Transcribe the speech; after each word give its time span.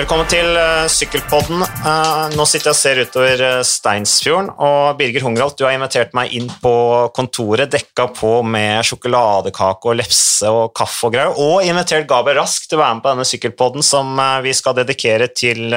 Velkommen 0.00 0.24
til 0.32 0.46
uh, 0.56 0.86
Sykkelpodden. 0.88 1.60
Uh, 1.84 2.30
nå 2.32 2.44
sitter 2.48 2.70
jeg 2.70 2.72
og 2.72 2.78
ser 2.78 3.00
utover 3.04 3.42
uh, 3.44 3.56
Steinsfjorden, 3.68 4.46
og 4.56 4.94
Birger 4.96 5.26
Hungralt, 5.26 5.58
du 5.58 5.66
har 5.66 5.74
invitert 5.76 6.14
meg 6.16 6.32
inn 6.38 6.46
på 6.62 6.72
kontoret, 7.12 7.68
dekka 7.68 8.06
på 8.16 8.30
med 8.48 8.80
sjokoladekake 8.88 9.90
og 9.92 9.98
lefse 10.00 10.48
og 10.48 10.72
kaffe 10.72 11.10
og 11.10 11.12
greier, 11.18 11.36
og 11.36 11.68
invitert 11.68 12.08
Gabriel 12.08 12.40
Rask 12.40 12.64
til 12.64 12.78
å 12.78 12.80
være 12.80 12.96
med 12.96 13.04
på 13.04 13.12
denne 13.12 13.28
Sykkelpodden 13.28 13.86
som 13.90 14.24
vi 14.46 14.56
skal 14.56 14.78
dedikere 14.80 15.28
til 15.36 15.76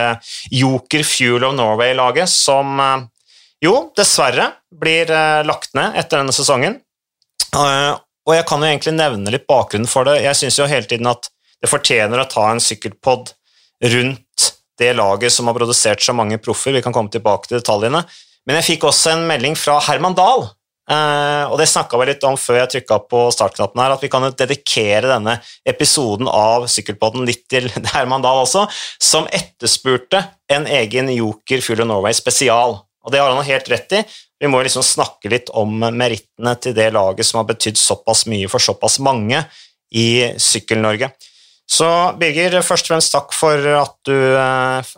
Joker 0.61 1.05
Fuel 1.11 1.49
of 1.49 1.59
Norway-laget, 1.59 2.31
som 2.31 2.79
jo, 3.59 3.75
dessverre 3.99 4.53
blir 4.71 5.11
lagt 5.43 5.75
ned 5.75 5.99
etter 5.99 6.23
denne 6.23 6.39
sesongen. 6.39 6.79
og 7.59 8.35
jeg 8.39 8.47
kan 8.47 8.63
jo 8.63 8.71
egentlig 8.71 8.97
nevne 9.01 9.35
litt 9.35 9.51
bakgrunnen 9.51 9.91
for 9.99 10.07
det. 10.07 10.21
Jeg 10.23 10.45
syns 10.45 10.63
jo 10.63 10.71
hele 10.71 10.87
tiden 10.87 11.11
at 11.11 11.27
det 11.59 11.75
fortjener 11.75 12.23
å 12.23 12.29
ta 12.31 12.53
en 12.53 12.63
sykkelpod 12.63 13.35
rundt 13.83 14.22
det 14.79 14.93
laget 14.97 15.33
som 15.33 15.47
har 15.49 15.57
produsert 15.57 16.01
så 16.01 16.15
mange 16.15 16.39
proffer. 16.41 16.73
Vi 16.73 16.81
kan 16.81 16.93
komme 16.95 17.11
tilbake 17.13 17.49
til 17.49 17.59
detaljene. 17.59 18.03
Men 18.47 18.59
jeg 18.59 18.73
fikk 18.73 18.89
også 18.89 19.13
en 19.13 19.25
melding 19.29 19.55
fra 19.55 19.77
Herman 19.85 20.15
Dahl, 20.17 20.43
eh, 20.91 21.43
og 21.47 21.55
det 21.61 21.69
snakka 21.71 21.99
vi 21.99 22.09
litt 22.09 22.25
om 22.27 22.35
før 22.39 22.59
jeg 22.59 22.71
trykka 22.73 22.97
på 23.07 23.21
startknappen 23.31 23.79
her, 23.79 23.93
at 23.95 24.03
vi 24.03 24.09
kan 24.11 24.25
dedikere 24.35 25.13
denne 25.13 25.37
episoden 25.69 26.27
av 26.27 26.67
Sykkelpodden 26.71 27.23
litt 27.27 27.45
til 27.51 27.69
Herman 27.93 28.25
Dahl 28.25 28.43
også, 28.43 28.65
som 28.99 29.29
etterspurte 29.31 30.25
en 30.51 30.67
egen 30.67 31.11
Joker 31.13 31.63
Full 31.63 31.85
of 31.85 31.89
Norway 31.91 32.15
spesial. 32.17 32.81
Og 33.03 33.11
det 33.11 33.19
har 33.19 33.31
han 33.31 33.47
helt 33.47 33.71
rett 33.71 33.95
i. 33.95 34.03
Vi 34.43 34.49
må 34.51 34.59
liksom 34.63 34.83
snakke 34.83 35.31
litt 35.31 35.51
om 35.55 35.71
merittene 35.79 36.55
til 36.59 36.75
det 36.75 36.89
laget 36.95 37.27
som 37.27 37.39
har 37.39 37.47
betydd 37.47 37.79
såpass 37.79 38.25
mye 38.31 38.49
for 38.51 38.63
såpass 38.63 38.99
mange 39.03 39.39
i 39.95 40.33
Sykkel-Norge. 40.39 41.11
Så 41.69 41.87
Birger, 42.19 42.59
først 42.65 42.87
og 42.87 42.93
fremst 42.93 43.13
takk 43.13 43.33
for 43.35 43.67
at 43.79 43.95
du 44.07 44.15
eh, 44.15 44.93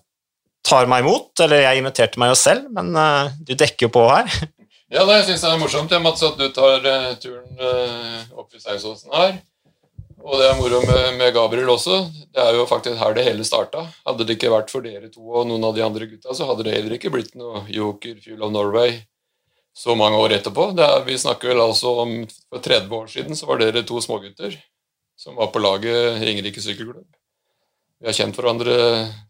tar 0.66 0.90
meg 0.92 1.06
imot. 1.06 1.32
Eller 1.46 1.66
jeg 1.68 1.82
inviterte 1.82 2.22
meg 2.22 2.34
jo 2.34 2.38
selv, 2.40 2.70
men 2.76 2.94
eh, 3.00 3.34
du 3.48 3.56
dekker 3.56 3.88
jo 3.88 3.96
på 4.00 4.06
her. 4.12 4.30
Ja, 4.94 5.02
det 5.10 5.16
syns 5.26 5.42
jeg 5.42 5.50
er 5.50 5.58
morsomt, 5.60 5.92
ja, 5.92 5.98
Mats, 6.00 6.22
at 6.24 6.38
du 6.38 6.46
tar 6.54 6.84
uh, 6.86 7.16
turen 7.18 7.58
opp 8.38 8.54
i 8.54 8.60
Steinsåsen 8.62 9.10
her. 9.18 9.34
Og 10.22 10.38
det 10.40 10.46
er 10.46 10.60
moro 10.60 10.78
med, 10.86 11.18
med, 11.18 11.32
Gabriel 11.34 11.72
også. 11.74 11.98
Det 12.34 12.42
er 12.42 12.54
jo 12.58 12.68
faktisk 12.70 12.98
her 13.02 13.18
det 13.18 13.26
hele 13.26 13.44
starta. 13.46 13.82
Hadde 14.06 14.26
det 14.26 14.38
ikke 14.38 14.54
vært 14.54 14.72
for 14.72 14.86
dere 14.86 15.10
to 15.10 15.26
og 15.26 15.50
noen 15.50 15.66
av 15.68 15.74
de 15.76 15.84
andre 15.86 16.08
gutta, 16.10 16.38
så 16.38 16.48
hadde 16.50 16.66
det 16.66 16.78
heller 16.78 16.96
ikke 17.00 17.12
blitt 17.14 17.34
noe 17.38 17.66
Joker 17.70 18.22
Fuel 18.24 18.46
of 18.46 18.54
Norway 18.54 18.96
så 19.76 19.98
mange 19.98 20.18
år 20.22 20.38
etterpå. 20.38 20.70
Er, 20.80 21.04
vi 21.06 21.18
snakker 21.20 21.52
vel 21.52 21.66
altså 21.66 21.92
om 22.06 22.16
For 22.48 22.64
30 22.64 22.96
år 22.96 23.12
siden 23.12 23.38
så 23.38 23.50
var 23.50 23.62
dere 23.62 23.84
to 23.86 24.00
smågutter 24.02 24.56
som 25.20 25.38
var 25.40 25.52
på 25.54 25.62
laget 25.64 26.22
Ringerike 26.22 26.64
sykkelklubb. 26.64 27.08
Vi 28.02 28.10
har 28.10 28.18
kjent 28.18 28.36
hverandre 28.38 28.76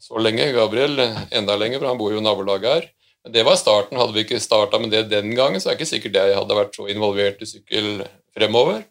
så 0.01 0.19
lenge. 0.19 0.49
Gabriel 0.55 0.99
enda 0.99 1.55
lenger, 1.55 1.79
for 1.79 1.91
han 1.91 1.99
bor 1.99 2.13
jo 2.13 2.21
i 2.21 2.25
nabolaget 2.25 2.71
her. 2.71 2.87
Men 3.23 3.33
Det 3.33 3.45
var 3.45 3.59
starten. 3.61 3.97
Hadde 3.97 4.13
vi 4.17 4.25
ikke 4.25 4.41
starta 4.41 4.79
med 4.81 4.91
det 4.91 5.07
den 5.09 5.35
gangen, 5.37 5.61
så 5.61 5.69
er 5.69 5.75
det 5.75 5.81
ikke 5.81 5.93
sikkert 5.93 6.19
jeg 6.19 6.37
hadde 6.37 6.57
vært 6.57 6.75
så 6.77 6.89
involvert 6.91 7.41
i 7.41 7.49
sykkel 7.49 8.03
fremover. 8.35 8.83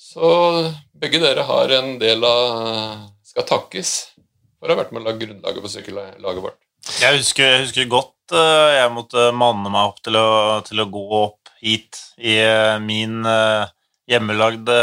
Så 0.00 0.28
begge 0.98 1.20
dere 1.22 1.44
har 1.48 1.72
en 1.78 1.96
del 2.00 2.24
av 2.26 3.08
skal 3.32 3.46
takkes 3.48 3.92
for 4.58 4.68
å 4.68 4.74
ha 4.74 4.82
vært 4.82 4.92
med 4.92 5.02
å 5.02 5.08
lage 5.08 5.24
grunnlaget 5.24 5.64
for 5.64 5.72
sykkellaget 5.72 6.44
vårt. 6.44 6.58
Jeg 6.98 7.20
husker, 7.20 7.46
jeg 7.46 7.64
husker, 7.66 7.88
godt 7.90 8.34
uh, 8.34 8.72
jeg 8.74 8.90
måtte 8.94 9.28
manne 9.38 9.70
meg 9.70 9.92
opp 9.92 10.00
til 10.02 10.18
å, 10.18 10.28
til 10.66 10.82
å, 10.82 10.88
gå 10.90 11.02
opp 11.20 11.52
hit 11.62 12.00
i 12.18 12.40
uh, 12.42 12.78
min 12.82 13.22
uh, 13.22 13.70
hjemmelagde 14.10 14.78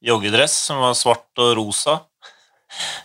joggedress 0.00 0.54
som 0.68 0.80
var 0.82 0.96
svart 0.98 1.42
og 1.42 1.56
rosa. 1.60 2.00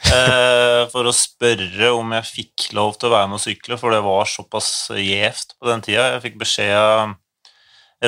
Eh, 0.06 0.84
for 0.92 1.08
å 1.10 1.12
spørre 1.16 1.88
om 1.98 2.12
jeg 2.14 2.28
fikk 2.28 2.68
lov 2.78 3.00
til 3.02 3.10
å 3.10 3.16
være 3.16 3.30
med 3.32 3.40
å 3.40 3.42
sykle, 3.42 3.80
for 3.82 3.90
det 3.90 4.04
var 4.06 4.28
såpass 4.30 4.68
gjevt 4.94 5.56
på 5.58 5.66
den 5.66 5.82
tida. 5.82 6.04
Jeg 6.14 6.22
fikk 6.28 6.36
beskjed 6.44 6.76
av 6.78 7.16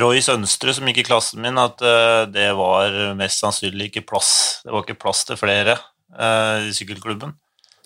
Roy 0.04 0.22
Sønstre, 0.22 0.76
som 0.78 0.86
gikk 0.86 1.00
i 1.02 1.08
klassen 1.08 1.42
min, 1.42 1.58
at 1.58 1.82
eh, 1.82 2.28
det 2.30 2.52
var 2.60 2.94
mest 3.18 3.42
sannsynlig 3.42 3.90
ikke 3.90 4.06
plass 4.12 4.30
Det 4.62 4.70
var 4.70 4.86
ikke 4.86 5.00
plass 5.02 5.24
til 5.26 5.42
flere 5.42 5.80
eh, 6.14 6.70
i 6.70 6.76
sykkelklubben. 6.78 7.34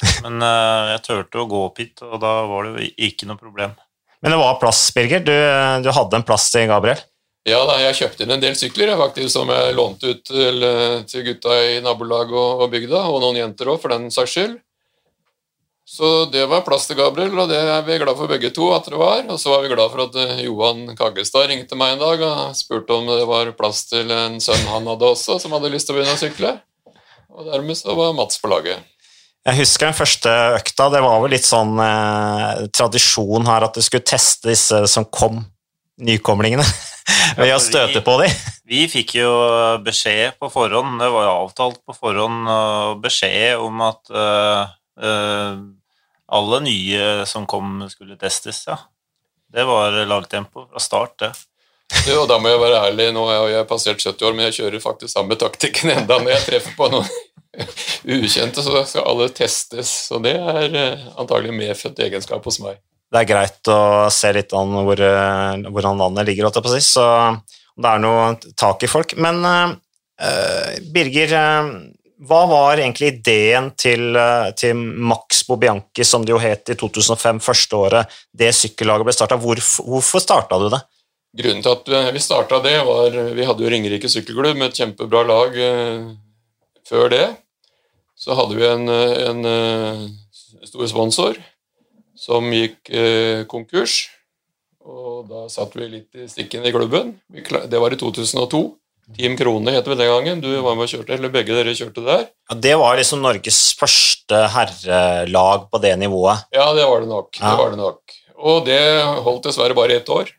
Men 0.28 0.44
jeg 0.44 1.06
turte 1.08 1.40
å 1.40 1.48
gå 1.48 1.64
opp 1.70 1.80
hit, 1.80 2.04
og 2.04 2.20
da 2.20 2.36
var 2.52 2.68
det 2.68 2.76
jo 2.76 2.92
ikke 3.08 3.32
noe 3.32 3.40
problem. 3.40 3.80
Men 4.20 4.36
det 4.36 4.42
var 4.44 4.60
plass, 4.60 4.84
Birger? 4.94 5.24
Du, 5.24 5.34
du 5.88 5.94
hadde 5.96 6.20
en 6.20 6.28
plass 6.28 6.52
til 6.52 6.68
Gabriel? 6.70 7.00
Ja, 7.48 7.64
da, 7.66 7.80
jeg 7.82 7.98
kjøpte 7.98 8.26
inn 8.26 8.36
en 8.36 8.42
del 8.44 8.58
sykler 8.58 8.92
faktisk, 9.00 9.32
som 9.34 9.50
jeg 9.50 9.74
lånte 9.74 10.12
ut 10.14 10.20
til, 10.28 10.66
til 11.10 11.24
gutta 11.26 11.56
i 11.72 11.80
nabolaget 11.82 12.36
og, 12.38 12.62
og, 12.62 12.68
bygda, 12.74 13.08
og 13.10 13.24
noen 13.24 13.40
jenter 13.40 13.72
òg, 13.74 13.80
for 13.82 13.94
den 13.94 14.12
saks 14.14 14.36
skyld. 14.36 14.60
Så 15.92 16.26
det 16.32 16.46
var 16.48 16.62
plass 16.64 16.86
til 16.88 16.96
Gabriel, 16.96 17.34
og 17.36 17.50
det 17.52 17.58
er 17.58 17.82
vi 17.84 17.98
glad 18.00 18.16
for 18.16 18.30
begge 18.32 18.54
to 18.56 18.70
at 18.72 18.86
det 18.88 18.96
var. 18.96 19.26
Og 19.28 19.40
så 19.42 19.50
var 19.52 19.66
vi 19.66 19.72
glad 19.74 19.90
for 19.92 20.06
at 20.06 20.16
eh, 20.22 20.44
Johan 20.46 20.86
Kaggestad 20.96 21.50
ringte 21.50 21.76
meg 21.76 21.98
en 21.98 22.04
dag 22.04 22.22
og 22.24 22.54
spurte 22.56 22.96
om 22.96 23.10
det 23.10 23.26
var 23.28 23.52
plass 23.58 23.82
til 23.90 24.14
en 24.16 24.38
sønn 24.40 24.70
han 24.70 24.88
hadde 24.88 25.10
også, 25.10 25.36
som 25.42 25.52
hadde 25.58 25.74
lyst 25.74 25.90
til 25.90 25.98
å 25.98 26.00
begynne 26.00 26.16
å 26.16 26.22
sykle. 26.22 26.54
Og 27.36 27.50
dermed 27.50 27.76
så 27.76 27.98
var 27.98 28.16
Mats 28.16 28.40
på 28.40 28.52
laget. 28.52 28.86
Jeg 29.42 29.58
husker 29.58 29.90
den 29.90 29.98
første 29.98 30.32
økta. 30.62 30.88
Det 30.94 31.02
var 31.04 31.20
vel 31.26 31.34
litt 31.34 31.50
sånn 31.50 31.74
eh, 31.82 32.64
tradisjon 32.72 33.50
her 33.50 33.66
at 33.68 33.76
du 33.76 33.84
skulle 33.84 34.06
teste 34.06 34.52
disse 34.54 34.84
som 34.92 35.10
kom, 35.10 35.42
nykomlingene. 36.00 36.68
ved 37.38 37.54
å 37.56 37.60
støte 37.62 38.04
på 38.06 38.18
dem? 38.22 38.40
Vi 38.72 38.86
fikk 38.88 39.18
jo 39.20 39.32
beskjed 39.84 40.38
på 40.40 40.48
forhånd, 40.54 40.96
det 41.02 41.10
var 41.12 41.26
jo 41.28 41.36
avtalt 41.42 41.82
på 41.84 41.96
forhånd, 41.98 42.48
beskjed 43.04 43.60
om 43.60 43.82
at 43.84 44.14
uh, 44.16 44.70
uh, 45.04 45.58
alle 46.32 46.60
nye 46.64 47.26
som 47.28 47.48
kom, 47.50 47.82
skulle 47.92 48.16
testes, 48.22 48.64
ja. 48.70 48.78
Det 49.52 49.66
var 49.68 49.98
lagtempo 50.08 50.70
fra 50.70 50.80
start, 50.80 51.18
det. 51.20 51.32
Jo, 52.08 52.24
da 52.30 52.38
må 52.40 52.48
jeg 52.48 52.62
være 52.62 52.80
ærlig, 52.88 53.10
nå 53.12 53.26
har 53.28 53.50
jeg 53.52 53.68
passert 53.68 54.00
70 54.00 54.28
år, 54.30 54.38
men 54.38 54.48
jeg 54.48 54.62
kjører 54.62 54.84
faktisk 54.84 55.12
samme 55.12 55.36
taktikken 55.40 55.92
enda 55.98 56.22
når 56.22 56.38
jeg 56.38 56.48
treffer 56.48 56.78
på 56.80 56.88
noen 56.94 57.12
ukjente, 58.22 58.64
så 58.64 58.86
skal 58.88 59.10
alle 59.12 59.28
testes. 59.36 59.92
Så 60.08 60.22
det 60.24 60.38
er 60.40 60.80
eh, 60.80 61.04
antagelig 61.20 61.58
medfødt 61.58 62.00
egenskap 62.08 62.48
hos 62.48 62.62
meg 62.64 62.80
det 63.12 63.20
er 63.20 63.28
greit 63.28 63.68
å 63.72 64.08
se 64.14 64.30
litt 64.32 64.54
an 64.56 64.76
hvor, 64.88 65.00
eh, 65.04 65.64
hvordan 65.68 66.00
vannet 66.00 66.30
ligger, 66.30 66.48
holdt 66.48 66.62
jeg 66.62 66.66
på 66.66 66.72
å 66.72 66.76
si, 66.78 66.84
så 66.86 67.08
det 67.82 67.90
er 67.90 68.04
noe 68.04 68.54
tak 68.60 68.86
i 68.86 68.90
folk. 68.92 69.18
Men 69.20 69.42
uh, 69.44 69.74
Birger, 70.94 71.34
uh, 71.36 71.74
hva 72.28 72.40
var 72.48 72.80
egentlig 72.80 73.16
ideen 73.16 73.72
til, 73.76 74.16
til 74.56 74.78
Max 74.80 75.42
Bobianchi, 75.48 76.06
som 76.08 76.24
det 76.24 76.36
jo 76.36 76.40
het 76.40 76.72
i 76.72 76.78
2005, 76.80 77.42
første 77.44 77.80
året 77.80 78.18
det 78.38 78.54
sykkellaget 78.56 79.10
ble 79.10 79.16
starta? 79.18 79.40
Hvorfor, 79.42 79.90
hvorfor 79.90 80.24
starta 80.24 80.62
du 80.62 80.70
det? 80.72 80.84
Grunnen 81.42 81.64
til 81.66 81.74
at 81.74 82.14
vi 82.14 82.22
starta 82.22 82.60
det, 82.64 82.76
var 82.86 83.16
Vi 83.34 83.48
hadde 83.48 83.64
jo 83.64 83.72
Ringerike 83.72 84.12
sykkelklubb 84.12 84.60
med 84.60 84.70
et 84.70 84.82
kjempebra 84.84 85.24
lag 85.26 85.58
før 86.88 87.12
det. 87.12 87.26
Så 88.20 88.38
hadde 88.38 88.60
vi 88.60 88.68
en, 88.70 88.86
en 88.92 90.68
stor 90.68 90.92
sponsor 90.92 91.42
som 92.22 92.52
gikk 92.54 92.92
eh, 92.94 93.44
konkurs. 93.50 94.04
Og 94.82 95.28
da 95.30 95.48
satt 95.52 95.76
vi 95.78 95.88
litt 95.90 96.18
i 96.18 96.28
stikken 96.30 96.66
i 96.66 96.74
klubben. 96.74 97.16
Det 97.30 97.82
var 97.82 97.94
i 97.94 98.00
2002. 98.02 98.62
Team 99.18 99.36
Krone 99.36 99.74
het 99.76 99.88
vi 99.90 99.98
den 99.98 100.10
gangen. 100.10 100.42
Du 100.44 100.50
var 100.64 100.78
med 100.78 100.86
og 100.86 100.92
kjørte, 100.92 101.18
eller 101.18 101.34
begge 101.34 101.56
dere 101.58 101.74
kjørte 101.76 102.04
der. 102.06 102.28
Ja, 102.50 102.56
Det 102.56 102.76
var 102.80 102.98
liksom 102.98 103.22
Norges 103.26 103.60
første 103.78 104.46
herrelag 104.54 105.68
på 105.72 105.82
det 105.84 105.96
nivået? 106.00 106.46
Ja, 106.56 106.70
det 106.78 106.86
var 106.88 107.02
det 107.04 107.10
nok. 107.10 107.34
Ja. 107.40 107.50
Det 107.50 107.58
var 107.60 107.74
det 107.74 107.82
nok. 107.82 108.16
Og 108.42 108.62
det 108.66 108.82
holdt 109.26 109.50
dessverre 109.50 109.78
bare 109.78 110.00
ett 110.00 110.10
år. 110.10 110.32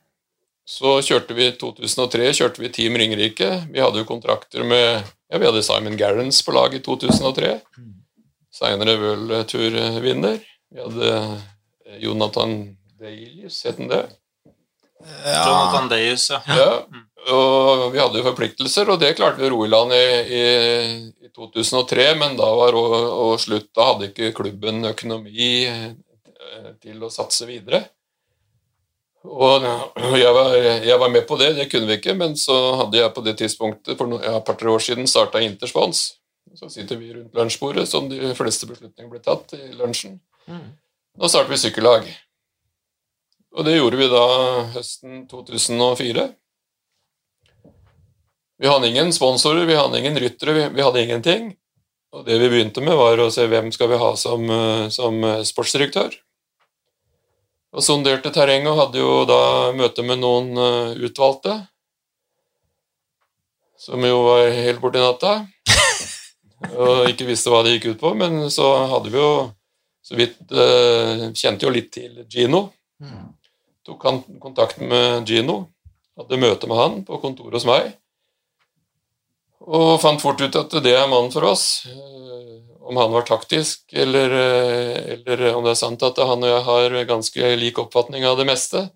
Så 0.67 1.01
kjørte 1.05 1.35
vi 1.37 1.51
i 1.51 1.57
2003 1.59 2.31
kjørte 2.39 2.63
vi 2.63 2.71
Team 2.73 2.97
Ringerike. 2.97 3.51
Vi 3.75 3.83
hadde 3.83 4.01
jo 4.01 4.09
kontrakter 4.09 4.65
med 4.65 5.03
ja, 5.03 5.39
Vi 5.39 5.47
hadde 5.49 5.63
Simon 5.67 5.99
Garrans 5.99 6.41
på 6.47 6.55
lag 6.55 6.75
i 6.75 6.81
2003. 6.81 7.57
Seinere 8.53 8.97
World-turvinner. 9.01 10.39
Vi 10.73 10.81
hadde 10.81 11.11
Jonathan 12.01 12.77
Deius, 13.01 13.63
het 13.67 13.81
han 13.81 13.91
det? 13.91 14.03
Ja. 15.03 15.41
Jonathan 15.47 15.89
Deius, 15.91 16.29
ja. 16.31 16.43
ja. 16.47 16.69
Og 17.33 17.93
vi 17.95 18.01
hadde 18.03 18.19
jo 18.19 18.27
forpliktelser, 18.27 18.89
og 18.91 19.01
det 19.03 19.15
klarte 19.19 19.43
vi 19.43 19.47
å 19.47 19.53
ro 19.53 19.65
i 19.67 19.71
land 19.71 19.95
i, 19.95 20.05
i, 20.39 20.45
i, 21.23 21.31
2003, 21.35 22.07
men 22.19 22.35
da 22.39 22.49
var 22.59 22.75
og, 22.79 22.95
og 22.95 23.35
slutt. 23.43 23.71
Da 23.75 23.93
hadde 23.93 24.11
ikke 24.11 24.33
klubben 24.37 24.83
økonomi 24.91 25.53
eh, 25.71 25.91
til 26.83 27.03
å 27.03 27.11
satse 27.13 27.47
videre. 27.47 27.85
Og 29.23 29.63
jeg 30.19 30.35
var, 30.35 30.57
jeg 30.83 30.99
var, 30.99 31.11
med 31.15 31.27
på 31.29 31.39
det, 31.39 31.53
det 31.55 31.69
kunne 31.71 31.87
vi 31.87 32.01
ikke, 32.01 32.17
men 32.19 32.35
så 32.39 32.57
hadde 32.81 32.99
jeg 32.99 33.15
på 33.15 33.23
det 33.23 33.37
tidspunktet 33.39 33.99
for 33.99 34.19
et 34.19 34.27
ja, 34.27 34.41
par-tre 34.43 34.73
år 34.73 34.83
siden 34.83 35.07
starta 35.11 35.43
Interspons. 35.45 36.09
Så 36.59 36.69
sitter 36.69 36.99
vi 36.99 37.13
rundt 37.15 37.37
lunsjbordet, 37.39 37.87
som 37.89 38.11
de 38.11 38.35
fleste 38.37 38.67
beslutninger 38.69 39.09
ble 39.13 39.23
tatt 39.23 39.55
i 39.57 39.71
lunsjen. 39.79 40.19
Mm. 40.51 40.73
Nå 41.21 41.29
startet 41.29 41.53
vi 41.53 41.61
sykkellag. 41.61 42.07
Og 43.53 43.67
det 43.67 43.77
gjorde 43.77 43.99
vi 44.01 44.09
da 44.09 44.25
høsten 44.73 45.27
2004. 45.29 46.25
Vi 48.63 48.71
hadde 48.71 48.89
ingen 48.89 49.13
sponsorer, 49.13 49.67
vi 49.69 49.77
hadde 49.77 50.01
ingen 50.01 50.17
ryttere, 50.23 50.55
vi, 50.57 50.65
vi 50.73 50.87
hadde 50.87 51.03
ingenting. 51.03 51.51
Og 52.17 52.25
det 52.25 52.39
vi 52.41 52.49
begynte 52.53 52.85
med, 52.85 52.97
var 52.97 53.21
å 53.21 53.29
se 53.33 53.45
hvem 53.49 53.69
skal 53.75 53.91
vi 53.93 54.01
ha 54.01 54.11
som, 54.17 54.49
eh, 54.49 54.89
som 54.93 55.21
sportsdirektør. 55.49 56.17
Og 57.73 57.85
sonderte 57.85 58.33
terrenget 58.33 58.73
og 58.73 58.81
hadde 58.81 59.01
jo 59.01 59.13
da 59.29 59.43
møte 59.77 60.05
med 60.05 60.21
noen 60.21 60.57
utvalgte. 61.01 61.57
Som 63.81 64.05
jo 64.05 64.21
var 64.29 64.49
helt 64.53 64.81
borti 64.81 65.01
natta. 65.01 65.41
Og 66.77 67.09
ikke 67.09 67.27
visste 67.27 67.51
hva 67.51 67.65
det 67.65 67.73
gikk 67.75 67.95
ut 67.95 68.03
på. 68.05 68.13
Men 68.15 68.45
så 68.53 68.69
hadde 68.93 69.11
vi 69.11 69.19
jo 69.19 69.33
så 70.03 70.19
vidt 70.19 70.39
Kjente 71.39 71.67
jo 71.67 71.71
litt 71.71 71.93
til 71.95 72.25
Gino. 72.27 72.67
Mm. 73.03 73.31
Tok 73.87 74.05
han 74.09 74.23
kontakt 74.43 74.81
med 74.83 75.29
Gino. 75.29 75.65
Hadde 76.19 76.41
møte 76.43 76.69
med 76.69 76.79
han 76.79 76.97
på 77.07 77.19
kontoret 77.23 77.57
hos 77.61 77.67
meg. 77.69 77.93
Og 79.63 80.01
fant 80.03 80.23
fort 80.23 80.43
ut 80.43 80.59
at 80.59 80.75
det 80.83 80.95
er 80.97 81.09
mannen 81.11 81.33
for 81.33 81.47
oss. 81.47 81.87
Eh, 81.87 82.59
om 82.83 82.99
han 82.99 83.13
var 83.15 83.27
taktisk, 83.27 83.85
eller, 83.93 84.33
eh, 84.35 85.13
eller, 85.15 85.45
om 85.55 85.65
det 85.65 85.75
er 85.77 85.79
sant 85.79 86.03
at 86.03 86.19
han 86.19 86.43
og 86.43 86.51
jeg 86.51 86.65
har 86.67 86.97
ganske 87.07 87.53
lik 87.61 87.79
oppfatning 87.79 88.27
av 88.27 88.41
det 88.41 88.47
meste, 88.49 88.89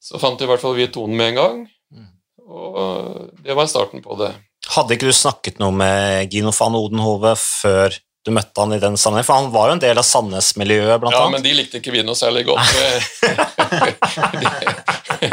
så 0.00 0.18
fant 0.18 0.40
i 0.40 0.48
hvert 0.48 0.62
fall 0.62 0.78
vi 0.78 0.88
tonen 0.88 1.16
med 1.16 1.32
en 1.32 1.40
gang. 1.40 1.58
Mm. 1.92 2.08
Og 2.48 3.42
det 3.44 3.56
var 3.56 3.68
starten 3.68 4.00
på 4.02 4.16
det. 4.22 4.32
Hadde 4.70 4.96
ikke 4.96 5.10
du 5.12 5.16
snakket 5.16 5.60
noe 5.60 5.72
med 5.74 6.32
Gino 6.32 6.52
van 6.56 6.78
Odenhove 6.78 7.34
før 7.36 7.96
du 8.26 8.30
møtte 8.36 8.60
han 8.60 8.74
i 8.76 8.80
den 8.82 8.96
sammenheng? 9.00 9.26
For 9.26 9.38
han 9.38 9.52
var 9.54 9.70
jo 9.70 9.76
en 9.78 9.82
del 9.82 10.00
av 10.00 10.06
Sandnes-miljøet, 10.06 11.00
blant 11.00 11.14
ja, 11.14 11.22
annet. 11.24 11.30
Ja, 11.30 11.34
men 11.36 11.44
de 11.46 11.54
likte 11.56 11.80
ikke 11.80 11.94
vi 11.94 12.02
noe 12.04 12.18
særlig 12.18 12.44
godt. 12.48 12.60
de, 15.20 15.28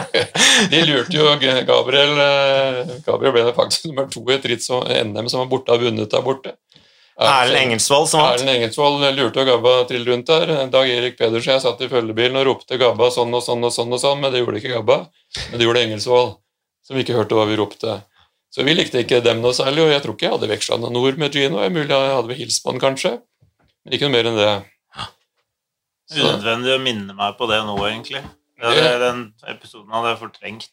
de, 0.71 0.83
lurte 0.87 1.17
jo 1.17 1.25
Gabriel 1.67 2.13
eh, 2.23 2.95
Gabriel 3.05 3.35
ble 3.35 3.43
faktisk 3.57 3.89
nummer 3.89 4.07
to 4.11 4.23
i 4.27 4.35
et 4.37 4.47
ritt 4.51 4.63
NM 4.67 5.27
som 5.27 5.43
var 5.43 5.51
borte 5.51 5.75
og 5.75 5.83
vunnet 5.83 6.11
der 6.11 6.23
borte. 6.23 6.55
Erlend 7.17 7.57
Engelsvold 7.57 8.09
som 8.11 8.21
vant. 8.21 8.35
Erlend 8.37 8.53
Engelsvold 8.53 9.05
lurte 9.17 9.45
Gabba 9.47 9.77
trill 9.89 10.05
rundt 10.05 10.27
der. 10.29 10.51
Dag 10.69 10.89
Erik 10.89 11.17
Pedersen 11.17 11.55
jeg 11.55 11.63
satt 11.63 11.81
i 11.81 11.89
følgebilen 11.89 12.37
og 12.37 12.45
ropte 12.51 12.77
Gabba 12.77 13.09
sånn 13.13 13.33
og 13.33 13.41
sånn 13.43 13.65
og 13.65 13.73
sånn, 13.73 13.93
og 13.93 14.01
sånn, 14.03 14.21
men 14.21 14.33
det 14.33 14.43
gjorde 14.43 14.61
ikke 14.61 14.75
Gabba. 14.75 14.99
Men 15.49 15.57
det 15.57 15.65
gjorde 15.65 15.83
Engelsvold, 15.87 16.35
som 16.85 16.99
ikke 17.01 17.17
hørte 17.17 17.39
hva 17.39 17.47
vi 17.49 17.57
ropte. 17.57 17.97
Så 18.53 18.63
vi 18.65 18.73
likte 18.73 19.03
ikke 19.03 19.19
dem 19.23 19.41
noe 19.43 19.55
særlig, 19.55 19.83
og 19.83 19.91
jeg 19.91 20.03
tror 20.03 20.15
ikke 20.15 20.27
jeg 20.27 20.35
hadde 20.37 20.49
veksla 20.53 20.79
noen 20.81 20.97
ord 21.01 21.19
med 21.19 21.35
Gino. 21.35 21.59
Jeg 21.63 21.73
mulig 21.75 21.91
jeg 21.91 22.15
hadde 22.15 22.31
vel 22.31 22.39
hilst 22.39 22.63
på 22.63 22.71
han, 22.71 22.81
kanskje, 22.81 23.17
men 23.83 23.97
ikke 23.97 24.07
noe 24.07 24.15
mer 24.15 24.29
enn 24.31 24.39
det. 24.39 24.51
Så. 26.07 26.23
Unødvendig 26.23 26.71
å 26.71 26.79
minne 26.79 27.15
meg 27.17 27.35
på 27.35 27.49
det 27.51 27.59
nå, 27.67 27.75
egentlig. 27.89 28.23
Det, 28.57 28.83
den 29.03 29.25
episoden 29.51 29.91
hadde 29.93 30.13
jeg 30.13 30.19
fortrengt. 30.21 30.71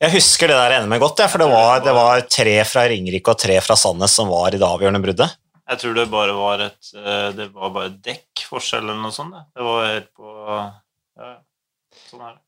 Jeg 0.00 0.14
husker 0.14 0.48
det 0.48 0.56
der 0.56 0.84
NM 0.84 0.94
godt, 1.00 1.20
ja, 1.20 1.28
for 1.28 1.42
det 1.42 1.48
var, 1.50 1.80
det 1.84 1.92
var, 1.96 2.22
tre 2.32 2.54
fra 2.68 2.86
Ringerike 2.88 3.34
og 3.34 3.40
tre 3.40 3.58
fra 3.64 3.76
Sandnes 3.76 4.14
som 4.16 4.30
var 4.32 4.54
i 4.54 4.60
det 4.60 4.64
avgjørende 4.64 5.00
bruddet. 5.04 5.34
Jeg 5.70 5.80
tror 5.82 5.96
det 5.96 6.06
bare 6.10 6.36
var 6.36 6.62
et 6.64 6.92
eh, 6.96 7.26
det 7.36 7.50
var 7.54 7.74
bare 7.74 7.92
dekkforskjell 8.04 8.86
eller 8.86 9.02
noe 9.02 9.14
sånt. 9.14 9.36
Det 9.54 9.66
var 9.66 9.84
helt 9.86 10.08
på 10.16 10.30
Ja, 11.20 11.34
sånn 12.08 12.24
er 12.24 12.32
det. 12.38 12.40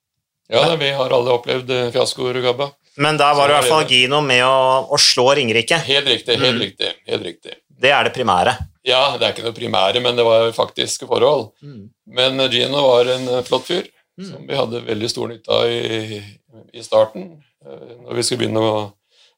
Ja, 0.53 0.67
vi 0.77 0.91
har 0.93 1.15
alle 1.17 1.33
opplevd 1.33 1.71
fiaskoer, 1.95 2.37
Gabba. 2.45 2.71
Men 3.01 3.17
da 3.17 3.31
var 3.35 3.49
det 3.49 3.55
i 3.55 3.61
hvert 3.61 3.73
fall 3.73 3.87
Gino 3.89 4.21
med 4.25 4.43
å, 4.45 4.57
å 4.93 4.99
slå 5.01 5.31
Ringerike. 5.39 5.79
Helt 5.87 6.11
riktig. 6.11 6.37
helt 6.37 6.59
mm. 6.59 6.63
riktig, 6.67 6.91
helt 7.09 7.25
riktig. 7.25 7.55
Det 7.83 7.91
er 7.91 8.05
det 8.05 8.13
primære. 8.15 8.55
Ja, 8.87 9.17
det 9.17 9.27
er 9.27 9.33
ikke 9.35 9.47
noe 9.47 9.57
primære, 9.57 10.03
men 10.05 10.19
det 10.19 10.27
var 10.27 10.51
faktiske 10.55 11.07
forhold. 11.09 11.53
Mm. 11.63 11.87
Men 12.19 12.45
Gino 12.53 12.83
var 12.85 13.09
en 13.15 13.29
eh, 13.31 13.45
flott 13.47 13.65
fyr 13.69 13.87
mm. 13.87 14.27
som 14.29 14.45
vi 14.49 14.59
hadde 14.59 14.85
veldig 14.87 15.11
stor 15.11 15.31
nytte 15.31 15.57
av 15.57 15.71
i, 15.71 16.21
i, 16.73 16.85
starten, 16.85 17.31
eh, 17.65 17.97
når 18.03 18.19
vi 18.19 18.27
skulle 18.27 18.43
begynne 18.45 18.63
å 18.67 18.77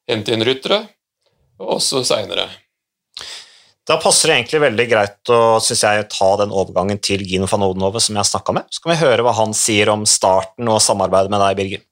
hente 0.09 0.35
inn 0.35 0.45
ryttere, 0.45 0.81
og 1.61 1.77
også 1.77 2.03
seinere. 2.05 2.49
Da 3.85 3.99
passer 4.01 4.31
det 4.31 4.37
egentlig 4.39 4.61
veldig 4.63 4.85
greit 4.89 5.29
å 5.29 5.39
synes 5.61 5.83
jeg, 5.85 6.05
ta 6.09 6.29
den 6.41 6.53
overgangen 6.53 6.97
til 7.05 7.21
Gino 7.21 7.45
van 7.51 7.65
Odenhove 7.67 8.01
som 8.01 8.17
jeg 8.17 8.29
snakka 8.31 8.55
med. 8.57 8.65
Så 8.73 8.81
kan 8.81 8.95
vi 8.95 9.01
høre 9.03 9.25
hva 9.25 9.35
han 9.37 9.53
sier 9.53 9.91
om 9.93 10.07
starten 10.09 10.71
og 10.71 10.81
samarbeidet 10.81 11.29
med 11.33 11.43
deg, 11.43 11.59
Birger. 11.59 11.83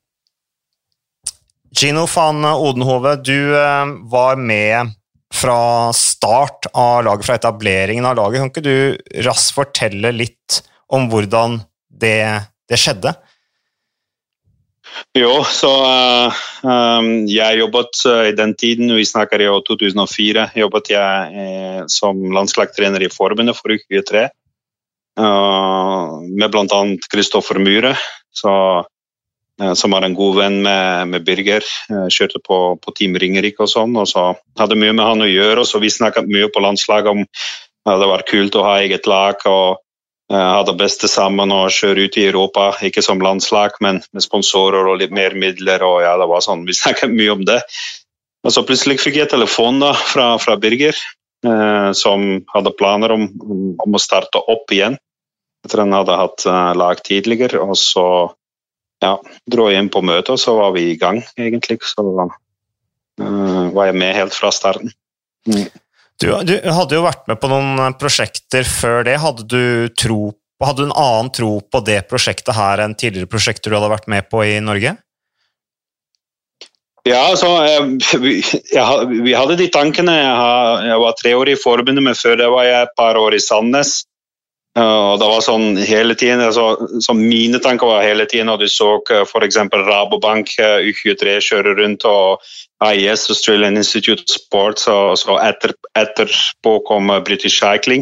Gino 1.74 2.08
van 2.10 2.46
Odenhove, 2.50 3.16
du 3.22 3.54
eh, 3.58 3.94
var 4.10 4.42
med 4.42 4.94
fra 5.34 5.94
start 5.98 6.70
av 6.74 7.04
laget, 7.06 7.26
fra 7.26 7.38
etableringen 7.38 8.06
av 8.10 8.18
laget. 8.18 8.42
Kan 8.42 8.52
ikke 8.52 8.66
du 8.66 9.22
raskt 9.26 9.54
fortelle 9.56 10.14
litt 10.14 10.62
om 10.94 11.08
hvordan 11.14 11.60
det, 11.90 12.26
det 12.70 12.82
skjedde? 12.82 13.14
Jo, 15.14 15.44
så 15.46 15.70
uh, 15.86 17.08
jeg 17.30 17.60
jobbet 17.60 18.00
uh, 18.10 18.24
i 18.30 18.36
den 18.38 18.56
tiden, 18.58 18.94
vi 18.98 19.06
snakker 19.06 19.44
i 19.44 19.50
2004, 19.68 20.48
jobbet 20.58 20.90
jeg 20.94 21.44
uh, 21.44 21.84
som 21.92 22.24
landslagstrener 22.34 23.06
i 23.06 23.12
forbundet 23.14 23.58
for 23.60 23.74
U23. 23.74 24.28
med 25.14 26.50
bl.a. 26.50 26.80
Kristoffer 27.14 27.60
Myhre. 27.62 27.94
Som 28.34 29.94
var 29.94 30.02
en 30.02 30.16
god 30.18 30.40
venn 30.40 30.56
med, 30.66 31.12
med 31.12 31.26
Birger. 31.28 31.62
Kjørte 32.10 32.42
på, 32.42 32.58
på 32.82 32.94
Team 32.98 33.14
Ringerike 33.22 33.62
og 33.62 33.70
sånn. 33.70 33.94
og 33.94 34.10
så 34.10 34.32
Hadde 34.58 34.80
mye 34.82 34.96
med 34.98 35.06
han 35.06 35.22
å 35.22 35.30
gjøre. 35.30 35.68
så 35.70 35.78
Vi 35.84 35.94
snakket 35.94 36.26
mye 36.26 36.50
på 36.50 36.64
landslaget 36.66 37.12
om 37.14 37.22
det 37.86 38.10
var 38.10 38.26
kult 38.26 38.58
å 38.58 38.66
ha 38.66 38.80
eget 38.82 39.06
lag. 39.06 39.38
og 39.46 39.78
uh, 39.78 39.93
ha 40.32 40.62
det 40.64 40.76
beste 40.80 41.10
sammen 41.12 41.52
og 41.52 41.74
kjøre 41.74 42.08
ut 42.08 42.18
i 42.18 42.28
Europa. 42.30 42.70
Ikke 42.86 43.04
som 43.06 43.22
landslag, 43.22 43.76
men 43.84 44.02
med 44.16 44.24
sponsorer 44.24 44.88
og 44.88 45.02
litt 45.02 45.12
mer 45.14 45.36
midler. 45.36 45.84
og 45.84 46.02
ja, 46.06 46.16
det 46.18 46.30
var 46.32 46.46
sånn, 46.46 46.66
Vi 46.66 46.74
snakket 46.80 47.12
mye 47.12 47.36
om 47.36 47.44
det. 47.46 47.60
Og 48.44 48.52
så 48.52 48.64
Plutselig 48.68 49.00
fikk 49.00 49.22
jeg 49.22 49.32
telefon 49.32 49.80
da, 49.80 49.94
fra, 49.96 50.34
fra 50.42 50.58
Birger, 50.60 50.98
eh, 51.48 51.90
som 51.96 52.44
hadde 52.52 52.76
planer 52.76 53.16
om, 53.16 53.28
om, 53.80 53.96
å 53.96 54.02
starte 54.02 54.42
opp 54.52 54.72
igjen. 54.76 54.98
Etter 55.64 55.80
han 55.80 55.96
hadde 55.96 56.18
hatt 56.20 56.44
uh, 56.44 56.74
lag 56.76 57.00
tidligere. 57.08 57.62
og 57.64 57.78
så 57.80 58.06
ja, 59.04 59.14
dro 59.48 59.70
jeg 59.72 59.80
inn 59.80 59.92
på 59.92 60.02
møtet, 60.04 60.34
og 60.36 60.42
så 60.42 60.58
var 60.58 60.74
vi 60.76 60.90
i 60.92 60.98
gang, 61.00 61.22
egentlig. 61.40 61.80
Så 61.88 62.04
uh, 62.04 63.72
var 63.72 63.88
jeg 63.88 63.96
med 64.00 64.12
helt 64.18 64.36
fra 64.36 64.52
starten. 64.52 64.92
Mm. 65.48 65.70
Du, 66.22 66.30
du, 66.46 66.54
hadde 66.62 66.98
jo 66.98 67.06
vært 67.06 67.26
med 67.28 67.40
på 67.42 67.50
noen 67.52 67.96
prosjekter 68.00 68.68
før 68.68 69.04
det. 69.08 69.18
Hadde 69.24 69.48
du, 69.50 69.64
tro, 69.98 70.34
hadde 70.64 70.84
du 70.84 70.90
en 70.90 71.00
annen 71.00 71.32
tro 71.34 71.58
på 71.62 71.82
det 71.86 72.04
prosjektet 72.12 72.54
her 72.58 72.84
enn 72.84 72.96
tidligere 73.00 73.32
prosjekter 73.32 73.74
du 73.74 73.80
hadde 73.80 73.92
vært 73.96 74.12
med 74.12 74.30
på 74.32 74.44
i 74.46 74.60
Norge? 74.64 74.96
Ja, 77.04 77.20
altså, 77.34 77.50
vi, 78.24 78.38
jeg, 78.72 79.08
vi, 79.12 79.34
hadde 79.36 79.58
de 79.60 79.68
tankene. 79.74 80.16
Jeg, 80.16 80.86
jeg 80.88 81.02
var 81.04 81.18
tre 81.20 81.34
år 81.36 81.52
i 81.52 81.60
forbundet, 81.60 82.06
men 82.06 82.16
før 82.16 82.38
det 82.40 82.48
var 82.54 82.68
jeg 82.70 82.88
et 82.88 82.96
par 83.00 83.20
år 83.20 83.36
i 83.36 83.42
Sandnes. 83.44 84.04
Og 84.74 85.20
det 85.22 85.28
var 85.30 85.44
sånn 85.46 85.76
hele 85.86 86.16
tiden, 86.18 86.42
altså, 86.42 86.88
så 87.04 87.14
Mine 87.14 87.60
tanker 87.62 87.92
var 87.92 88.06
hele 88.08 88.26
tiden 88.26 88.48
når 88.50 88.64
du 88.64 88.72
så 88.74 88.96
eh, 89.14 89.22
f.eks. 89.22 89.60
Rabobank 89.70 90.56
eh, 90.58 90.88
U23 90.90 91.36
kjøre 91.46 91.76
rundt 91.78 92.08
og 92.10 92.42
AIS, 92.82 93.28
Australian 93.30 93.78
Institute 93.78 94.26
of 94.26 94.34
Sports, 94.34 94.88
og 94.90 95.14
så 95.22 95.38
etter, 95.46 95.76
etterpå 96.00 96.80
kom 96.90 97.14
British 97.28 97.62
Cycling. 97.62 98.02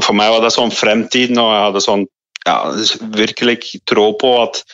For 0.00 0.16
meg 0.16 0.32
var 0.32 0.46
det 0.46 0.54
sånn 0.54 0.72
fremtiden, 0.72 1.36
og 1.42 1.52
jeg 1.52 1.66
hadde 1.66 1.84
sånn 1.84 2.08
ja, 2.46 2.58
virkelig 3.16 3.60
tro 3.88 4.10
på 4.18 4.34
at 4.46 4.64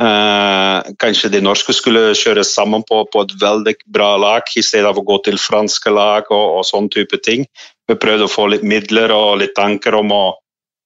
Uh, 0.00 0.80
kanskje 0.96 1.28
de 1.28 1.42
norske 1.44 1.74
skulle 1.76 2.14
kjøre 2.16 2.40
sammen 2.48 2.80
på, 2.88 3.02
på, 3.12 3.20
et 3.20 3.34
veldig 3.36 3.74
bra 3.92 4.14
lag, 4.16 4.46
i 4.56 4.62
stedet 4.64 4.88
for 4.94 5.02
å 5.02 5.08
gå 5.10 5.18
til 5.26 5.36
franske 5.36 5.92
lag 5.92 6.30
og, 6.32 6.44
og 6.56 6.64
sånn 6.64 6.88
type 6.88 7.18
ting. 7.20 7.44
Vi 7.84 7.98
prøvde 8.00 8.24
å 8.24 8.32
få 8.32 8.46
litt 8.48 8.64
midler 8.64 9.12
og 9.12 9.42
litt 9.42 9.52
tanker 9.58 9.98
om 9.98 10.14
å 10.16 10.22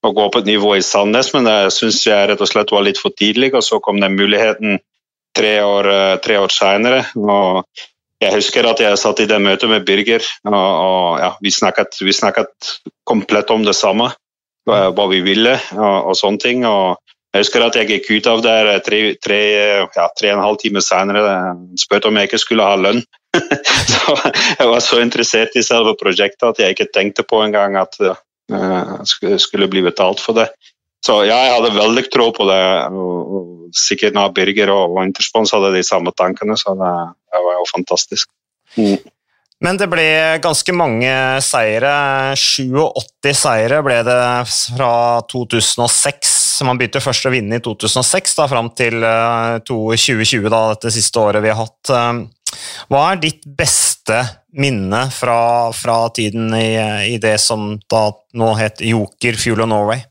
å 0.08 0.14
gå 0.16 0.26
på 0.30 0.42
et 0.42 0.48
nivå 0.48 0.74
i 0.76 0.84
Sandnes, 0.84 1.32
men 1.34 1.48
det 1.48 1.72
syns 1.74 2.02
jeg 2.06 2.28
rett 2.30 2.42
og 2.42 2.50
slett 2.50 2.72
var 2.74 2.84
litt 2.86 3.00
for 3.00 3.14
tidlig. 3.16 3.52
Og 3.56 3.64
så 3.64 3.80
kom 3.84 4.00
den 4.02 4.16
muligheten 4.18 4.78
tre 5.36 5.54
år, 5.62 5.88
eh, 5.92 6.16
tre 6.24 6.38
år 6.38 6.52
senere. 6.52 7.04
Og 7.16 7.64
jeg 8.22 8.34
husker 8.36 8.66
at 8.68 8.80
jeg 8.80 9.00
satt 9.00 9.20
i 9.20 9.28
det 9.30 9.40
møtet 9.42 9.70
med 9.70 9.84
Birger, 9.86 10.24
og, 10.48 10.54
og 10.54 11.22
ja, 11.22 11.32
vi, 11.42 11.52
snakket, 11.52 11.98
vi, 12.00 12.14
snakket, 12.16 12.76
komplett 13.04 13.50
om 13.52 13.64
det 13.66 13.76
samme. 13.76 14.12
Hva, 14.64 15.08
vi 15.10 15.18
ville 15.20 15.58
og, 15.76 15.96
og, 16.08 16.14
sånne 16.16 16.40
ting. 16.40 16.62
og 16.64 16.96
jeg 17.34 17.42
husker 17.42 17.64
at 17.66 17.74
jeg 17.76 17.88
gikk 17.90 18.06
ut 18.14 18.28
av 18.30 18.40
der 18.40 18.70
tre, 18.86 19.00
tre, 19.20 19.40
ja, 19.82 20.06
tre 20.16 20.30
og 20.30 20.38
en 20.38 20.44
halv 20.46 20.56
time 20.62 20.80
senere 20.80 21.24
og 21.26 21.80
spurte 21.82 22.08
om 22.08 22.16
jeg 22.16 22.30
ikke 22.30 22.40
skulle 22.40 22.64
ha 22.64 22.78
lønn. 22.80 23.02
så 23.92 24.14
jeg 24.22 24.70
var 24.70 24.80
så 24.80 25.02
interessert 25.02 25.58
i 25.58 25.66
selve 25.66 25.92
prosjektet 26.00 26.46
at 26.48 26.62
jeg 26.62 26.76
ikke 26.76 26.88
tenkte 26.94 27.26
på 27.28 27.42
engang 27.44 27.76
at 27.76 27.98
Eh, 28.00 28.14
skulle 29.40 29.70
bli 29.72 29.82
betalt 29.84 30.20
for 30.20 30.36
det. 30.36 30.50
Så 31.04 31.18
ja, 31.28 31.36
jeg 31.46 31.56
hadde 31.58 31.76
veldig 31.76 32.04
tro 32.12 32.30
på 32.32 32.46
det. 32.48 32.60
og 32.92 33.50
Sikkert 33.74 34.14
når 34.14 34.32
Birger 34.36 34.70
og 34.72 35.00
Interspons 35.02 35.52
hadde 35.52 35.72
de 35.74 35.82
samme 35.84 36.12
tankene, 36.16 36.56
så 36.56 36.76
det, 36.78 36.92
det 37.32 37.42
var 37.44 37.58
jo 37.58 37.66
fantastisk. 37.72 38.30
Mm. 38.78 38.96
Men 39.64 39.78
det 39.80 39.88
ble 39.88 40.06
ganske 40.44 40.74
mange 40.76 41.10
seire. 41.44 41.92
87 42.36 43.30
seire 43.38 43.80
ble 43.86 44.00
det 44.06 44.20
fra 44.76 44.94
2006. 45.30 46.32
Man 46.68 46.78
begynte 46.78 47.02
først 47.02 47.26
å 47.26 47.32
vinne 47.34 47.58
i 47.58 47.64
2006, 47.64 48.36
da, 48.38 48.48
fram 48.50 48.70
til 48.76 49.00
2020, 49.66 50.44
eh, 50.44 50.50
da, 50.52 50.62
dette 50.74 50.92
siste 50.94 51.22
året 51.22 51.44
vi 51.44 51.52
har 51.52 51.60
hatt. 51.62 51.94
Hva 52.92 53.04
er 53.12 53.22
ditt 53.22 53.44
beste 53.46 54.22
minne 54.54 55.06
fra, 55.10 55.72
fra 55.74 56.08
tiden 56.14 56.52
i, 56.54 56.74
i, 57.14 57.18
det 57.22 57.36
som 57.42 57.74
da 57.90 58.08
nå 58.38 58.50
heter 58.58 58.86
Joker 58.92 59.38
Fuel 59.40 59.64
of 59.64 59.70
Norway? 59.70 60.04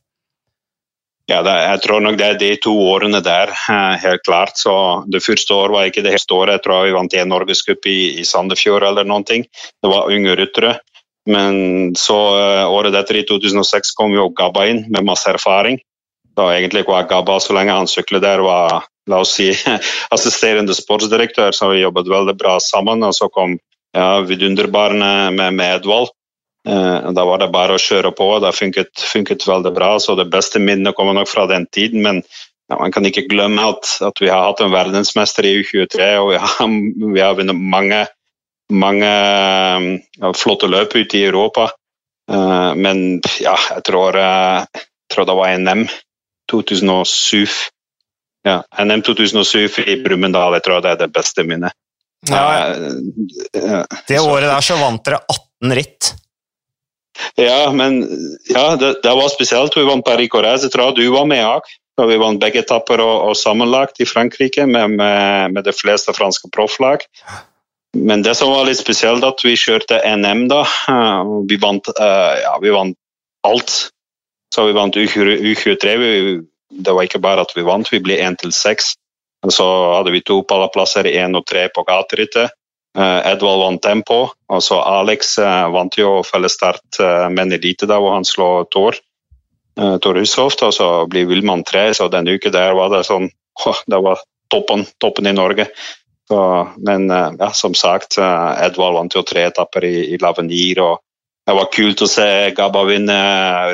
Ja, 1.31 1.39
det, 1.45 1.53
jeg 1.55 1.81
tror 1.85 2.01
nok 2.03 2.17
det 2.19 2.25
er 2.27 2.39
de 2.39 2.49
to 2.59 2.73
årene 2.91 3.21
der, 3.23 3.53
eh, 3.71 3.93
helt 4.03 4.23
klart. 4.27 4.57
Så 4.59 5.03
Det 5.07 5.23
første 5.23 5.53
året 5.55 5.71
var 5.71 5.85
ikke 5.87 6.03
det 6.03 6.11
helt 6.11 6.31
året. 6.31 6.57
Jeg 6.59 6.63
tror 6.65 6.83
vi 6.85 6.97
vant 6.97 7.13
en 7.13 7.29
norgescup 7.31 7.85
i, 7.87 8.19
i 8.19 8.25
Sandefjord 8.27 8.83
eller 8.83 9.07
noen 9.07 9.23
ting. 9.23 9.45
Det 9.81 9.89
var 9.91 10.11
unge 10.11 10.35
ryttere. 10.35 10.79
Men 11.25 11.95
så 11.95 12.17
eh, 12.35 12.67
året 12.67 12.95
etter, 12.99 13.21
i 13.21 13.27
2006, 13.27 13.95
kom 13.95 14.11
jo 14.11 14.27
Gabba 14.35 14.67
inn 14.67 14.83
med 14.91 15.07
masse 15.07 15.29
erfaring. 15.31 15.79
Da 16.35 16.49
egentlig 16.51 16.83
var 16.87 17.07
Gabba, 17.07 17.39
så 17.39 17.55
lenge 17.55 17.77
han 17.77 17.87
syklet 17.87 18.25
der, 18.25 18.43
var 18.43 18.83
la 19.09 19.19
oss 19.23 19.35
si, 19.37 19.51
assisterende 20.15 20.75
sportsdirektør, 20.77 21.51
så 21.55 21.71
vi 21.73 21.83
jobbet 21.83 22.11
veldig 22.11 22.35
bra 22.39 22.57
sammen. 22.63 23.03
Og 23.07 23.15
så 23.17 23.29
kom 23.33 23.57
ja, 23.95 24.19
vidunderbarene 24.27 25.31
med, 25.35 25.57
med 25.59 25.79
Edvald. 25.79 26.13
Eh, 26.67 27.11
da 27.11 27.25
var 27.27 27.41
det 27.41 27.51
bare 27.53 27.75
å 27.75 27.81
kjøre 27.81 28.13
på. 28.15 28.29
Det 28.43 28.53
funket, 28.55 28.93
funket 29.11 29.47
veldig 29.47 29.73
bra. 29.75 29.97
så 29.99 30.15
Det 30.15 30.29
beste 30.31 30.61
minnet 30.63 30.95
kommer 30.95 31.17
nok 31.17 31.29
fra 31.31 31.45
den 31.49 31.67
tiden. 31.71 32.03
Men 32.05 32.23
ja, 32.71 32.79
man 32.79 32.91
kan 32.95 33.05
ikke 33.05 33.27
glemme 33.27 33.67
at, 33.73 33.97
at, 34.01 34.21
vi 34.21 34.31
har 34.31 34.47
hatt 34.47 34.63
en 34.63 34.73
verdensmester 34.73 35.45
i 35.45 35.57
U23, 35.61 36.09
og 36.21 36.31
vi 36.31 36.41
har, 36.41 36.75
vi 37.13 37.23
har 37.23 37.37
vunnet 37.37 37.59
mange, 37.59 38.05
mange 38.71 39.11
ja, 39.11 40.33
flotte 40.37 40.71
løp 40.71 40.95
ute 40.95 41.19
i 41.19 41.27
Europa. 41.27 41.71
Uh, 42.31 42.71
men 42.79 43.19
ja, 43.43 43.57
jeg 43.75 43.83
tror, 43.83 44.15
jeg 44.15 44.85
tror 45.11 45.27
det 45.27 45.35
var 45.35 45.57
NM 45.59 45.83
2007. 46.51 47.72
Ja, 48.43 48.59
NM 48.83 49.01
2007 49.07 49.83
i 49.87 49.95
Brumunddal, 50.03 50.57
jeg 50.57 50.65
tror 50.65 50.83
det 50.83 50.95
er 50.95 50.99
det 51.05 51.13
beste 51.15 51.45
minnet. 51.47 51.75
Ja, 52.29 52.75
det 54.07 54.19
året 54.19 54.47
der 54.47 54.63
så 54.63 54.77
vant 54.79 55.03
dere 55.05 55.21
18 55.27 55.75
ritt. 55.75 56.11
Ja, 57.35 57.71
men 57.71 58.01
ja, 58.49 58.75
det, 58.75 58.95
det, 59.03 59.13
var 59.15 59.29
spesielt. 59.31 59.77
Vi 59.77 59.85
vant 59.87 60.05
Paris-Corrèze. 60.05 60.67
Jeg 60.67 60.73
tror 60.73 60.95
du 60.97 61.05
var 61.13 61.27
med 61.29 61.43
òg. 61.45 61.71
Vi 62.09 62.17
vant 62.17 62.41
begge 62.41 62.63
etapper 62.63 63.03
og, 63.03 63.29
og, 63.29 63.35
sammenlagt 63.37 64.01
i 64.01 64.07
Frankrike 64.09 64.65
med, 64.65 64.95
med, 64.97 65.53
med 65.53 65.67
de 65.67 65.73
fleste 65.75 66.15
franske 66.15 66.49
profflag. 66.53 67.05
Men 67.93 68.23
det 68.25 68.33
som 68.39 68.49
var 68.49 68.65
litt 68.65 68.81
spesielt, 68.81 69.25
at 69.25 69.43
vi 69.45 69.53
kjørte 69.59 70.01
NM 70.17 70.47
da. 70.49 70.63
Vi 71.49 71.59
vant, 71.61 71.91
uh, 71.99 72.33
ja, 72.41 72.55
vi 72.63 72.73
vant 72.73 72.97
alt. 73.45 73.75
Så 74.53 74.65
vi 74.65 74.73
vant 74.73 74.97
U23. 74.97 75.93
Vi, 76.01 76.09
det 76.73 76.93
var 76.93 77.05
ikke 77.05 77.21
bare 77.23 77.45
at 77.45 77.53
vi 77.55 77.65
vant, 77.65 77.89
vi 77.91 78.01
ble 78.03 78.17
én 78.23 78.37
til 78.39 78.53
seks. 78.55 78.95
Så 79.51 79.65
hadde 79.97 80.13
vi 80.13 80.23
to 80.23 80.41
pallplasser, 80.47 81.07
én 81.09 81.35
og 81.35 81.45
tre 81.49 81.67
på 81.73 81.83
gaterittet. 81.87 82.53
Eh, 82.97 83.31
Edvald 83.31 83.61
vant 83.61 83.81
tempo. 83.81 84.29
så 84.61 84.81
Alex 84.81 85.37
eh, 85.39 85.69
vant 85.73 85.97
jo 85.97 86.21
fellesstart 86.23 86.99
eh, 86.99 87.29
med 87.29 87.49
Nelite 87.49 87.65
elite 87.65 87.89
da, 87.89 87.97
hvor 87.99 88.13
han 88.13 88.25
slår 88.25 88.69
Tor. 88.69 88.99
Tor 89.73 90.19
Hushoft, 90.21 90.61
og 90.61 90.69
så 90.75 90.87
blir 91.09 91.25
Wilman 91.25 91.63
tre, 91.65 91.87
så 91.97 92.05
denne 92.05 92.35
uka 92.37 92.51
der 92.53 92.75
var 92.77 92.91
det 92.93 93.07
sånn 93.07 93.31
Det 93.89 93.99
var 94.05 94.19
toppen, 94.53 94.85
toppen 95.01 95.25
i 95.25 95.33
Norge. 95.33 95.65
Så, 96.29 96.37
men 96.77 97.09
ja, 97.09 97.49
som 97.57 97.73
sagt, 97.73 98.19
Edvald 98.21 98.99
vant 98.99 99.17
jo 99.17 99.23
tre 99.25 99.47
etapper 99.49 99.87
i, 99.89 99.95
i 100.13 100.19
Lavenir. 100.21 100.79
og 100.79 101.01
Det 101.41 101.55
var 101.57 101.71
kult 101.73 102.05
å 102.05 102.07
se 102.07 102.53
Gabba 102.53 102.85
vinne 102.85 103.17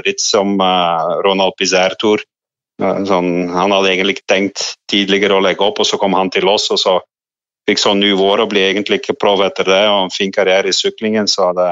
ritt 0.08 0.24
som 0.24 0.56
Ronald 0.56 1.60
Pizer-tour. 1.60 2.24
Sånn, 2.80 3.50
han 3.52 3.74
hadde 3.76 3.92
egentlig 3.92 4.22
tenkt 4.24 4.76
tidligere 4.88 5.36
å 5.36 5.44
legge 5.44 5.66
opp, 5.66 5.82
og 5.84 5.88
så 5.88 6.00
kom 6.00 6.16
han 6.16 6.32
til 6.32 6.48
oss. 6.48 6.70
og 6.72 6.80
så 6.80 7.00
fikk 7.70 7.82
sånn 7.82 8.00
nivåer 8.02 8.44
og 8.44 8.52
ble 8.54 8.64
egentlig 8.70 9.02
ikke 9.02 9.18
proff 9.20 9.44
etter 9.46 9.68
det, 9.70 9.82
og 9.92 10.08
en 10.08 10.14
fin 10.14 10.32
karriere 10.34 10.72
i 10.72 10.76
syklingen. 10.76 11.28
Så 11.30 11.52
det, 11.58 11.70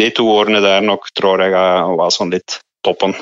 de 0.00 0.10
to 0.14 0.28
årene 0.32 0.62
der 0.64 0.84
nok 0.84 1.10
tror 1.16 1.42
jeg 1.44 1.54
var 1.54 2.14
sånn 2.14 2.32
litt 2.34 2.60
toppen 2.86 3.16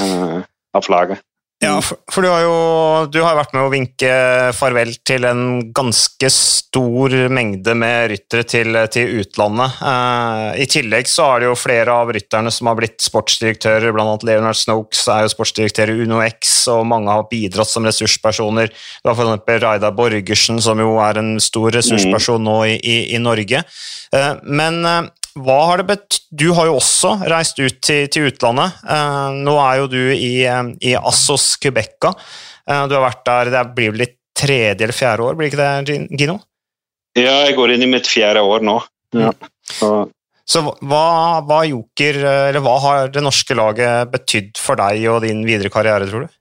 uh, 0.00 0.40
av 0.74 0.90
laget. 0.90 1.22
Ja, 1.60 1.74
for, 1.84 2.24
du 2.24 2.28
har 2.30 2.40
jo 2.40 2.52
du 3.12 3.18
har 3.20 3.36
vært 3.36 3.50
med 3.52 3.66
å 3.66 3.72
vinke 3.72 4.08
farvel 4.56 4.94
til 5.04 5.26
en 5.28 5.42
ganske 5.76 6.30
stor 6.32 7.12
mengde 7.28 7.74
med 7.76 8.06
ryttere 8.14 8.46
til, 8.48 8.78
til 8.88 9.20
utlandet. 9.20 9.82
Eh, 9.84 10.62
I 10.64 10.68
tillegg 10.72 11.10
så 11.10 11.26
er 11.34 11.42
det 11.42 11.50
jo 11.50 11.58
flere 11.60 11.98
av 12.00 12.14
rytterne 12.16 12.48
som 12.54 12.70
har 12.70 12.78
blitt 12.80 13.04
sportsdirektører, 13.04 13.92
bl.a. 13.92 14.16
Leonard 14.24 14.56
Snokes 14.56 15.04
er 15.12 15.26
jo 15.26 15.34
sportsdirektør 15.34 15.92
i 15.92 15.98
Uno 16.06 16.22
X, 16.24 16.56
og 16.72 16.88
mange 16.88 17.12
har 17.12 17.28
bidratt 17.28 17.68
som 17.68 17.84
ressurspersoner. 17.84 18.72
Du 19.04 19.12
har 19.12 19.20
f.eks. 19.20 19.54
Raida 19.60 19.92
Borgersen, 19.92 20.64
som 20.64 20.80
jo 20.80 20.96
er 21.04 21.20
en 21.20 21.34
stor 21.44 21.76
ressursperson 21.76 22.40
nå 22.40 22.56
i, 22.70 22.76
i, 22.80 22.98
i 23.18 23.20
Norge. 23.20 23.66
Eh, 24.16 24.32
men 24.48 24.80
uh, 24.88 25.02
hva 25.38 25.58
har 25.70 25.80
det 25.80 25.88
betydd 25.90 26.26
Du 26.30 26.48
har 26.56 26.68
jo 26.68 26.76
også 26.78 27.16
reist 27.30 27.58
ut 27.60 27.80
til, 27.82 28.06
til 28.12 28.28
utlandet. 28.30 28.78
Uh, 28.86 29.34
nå 29.34 29.56
er 29.62 29.80
jo 29.80 29.88
du 29.90 30.00
i, 30.14 30.46
uh, 30.46 30.70
i 30.82 30.94
Assos 30.98 31.56
Quebeca. 31.60 32.12
Uh, 32.68 32.86
du 32.90 32.94
har 32.96 33.04
vært 33.08 33.24
der 33.26 33.50
det 33.54 33.64
blir 33.76 33.92
vel 33.94 34.06
ditt 34.06 34.16
tredje 34.40 34.86
eller 34.86 34.96
fjerde 34.96 35.26
år, 35.26 35.36
blir 35.36 35.50
ikke 35.50 35.60
det, 35.60 35.98
Gino? 36.16 36.38
Ja, 37.18 37.42
jeg 37.44 37.56
går 37.58 37.74
inn 37.74 37.84
i 37.84 37.90
mitt 37.90 38.08
fjerde 38.08 38.44
år 38.46 38.62
nå. 38.64 38.78
Ja. 39.18 39.32
Så, 39.66 39.90
Så 40.48 40.62
hva, 40.64 41.40
hva, 41.44 41.58
Joker, 41.66 42.20
eller 42.22 42.62
hva 42.64 42.76
har 42.84 43.10
det 43.12 43.24
norske 43.26 43.56
laget 43.58 44.12
betydd 44.14 44.60
for 44.62 44.78
deg 44.80 45.02
og 45.10 45.26
din 45.26 45.42
videre 45.44 45.72
karriere, 45.74 46.06
tror 46.08 46.24
du? 46.24 46.36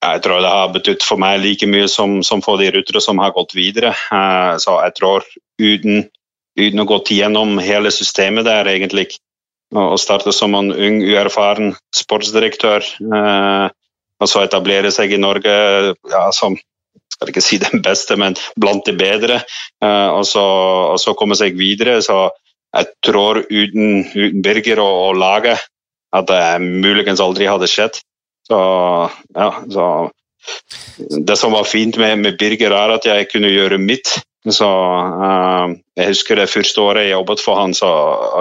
Jeg 0.00 0.22
tror 0.24 0.40
det 0.40 0.50
har 0.50 0.72
betydd 0.72 1.04
for 1.04 1.20
meg 1.20 1.42
like 1.44 1.68
mye 1.68 1.86
som, 1.92 2.22
som 2.24 2.40
for 2.42 2.58
de 2.58 2.72
rutere 2.72 3.04
som 3.04 3.20
har 3.20 3.36
gått 3.36 3.52
videre. 3.54 3.92
Så 4.64 4.78
jeg 4.80 4.96
tror 4.96 5.28
uten 5.60 6.08
uten 6.60 6.82
å 6.82 6.88
gå 6.88 7.00
gjennom 7.16 7.58
hele 7.62 7.92
systemet 7.94 8.46
der, 8.48 8.68
egentlig. 8.70 9.08
Og 9.70 10.00
starte 10.02 10.32
som 10.34 10.54
en 10.58 10.72
ung, 10.74 10.98
uerfaren 11.06 11.74
sportsdirektør. 11.94 12.86
Eh, 12.86 13.66
og 14.20 14.28
så 14.28 14.44
etablere 14.44 14.90
seg 14.92 15.14
i 15.14 15.20
Norge 15.20 15.54
ja, 15.94 16.24
som 16.36 16.58
skal 17.14 17.32
ikke 17.32 17.44
si 17.44 17.60
den 17.62 17.82
beste, 17.84 18.16
men 18.20 18.36
blant 18.60 18.86
de 18.88 18.96
bedre. 18.98 19.40
Eh, 19.82 20.08
og, 20.10 20.24
så, 20.28 20.44
og, 20.94 21.00
så, 21.02 21.14
komme 21.18 21.38
seg 21.38 21.58
videre. 21.58 22.00
Så 22.04 22.28
jeg 22.74 22.90
tror 23.06 23.44
uten, 23.46 24.06
uten 24.14 24.42
Birger 24.44 24.82
og, 24.82 24.96
og 25.10 25.20
laget 25.20 25.66
at 26.10 26.26
det 26.26 26.44
muligens 26.62 27.22
aldri 27.22 27.46
hadde 27.46 27.70
skjedd. 27.70 28.00
Så, 28.50 28.58
ja, 29.36 29.50
så 29.70 29.84
det 31.28 31.36
som 31.38 31.52
var 31.54 31.68
fint 31.68 31.98
med, 32.00 32.18
med, 32.18 32.38
Birger, 32.38 32.74
er 32.74 32.96
at 32.96 33.06
jeg 33.06 33.28
kunne 33.30 33.52
gjøre 33.52 33.78
mitt. 33.78 34.16
Så 34.48 34.66
uh, 34.66 35.68
Jeg 35.98 36.14
husker 36.14 36.38
det 36.40 36.48
første 36.48 36.80
året 36.80 37.04
jeg 37.04 37.12
jobbet 37.12 37.42
for 37.44 37.60
han, 37.60 37.74
så 37.76 37.90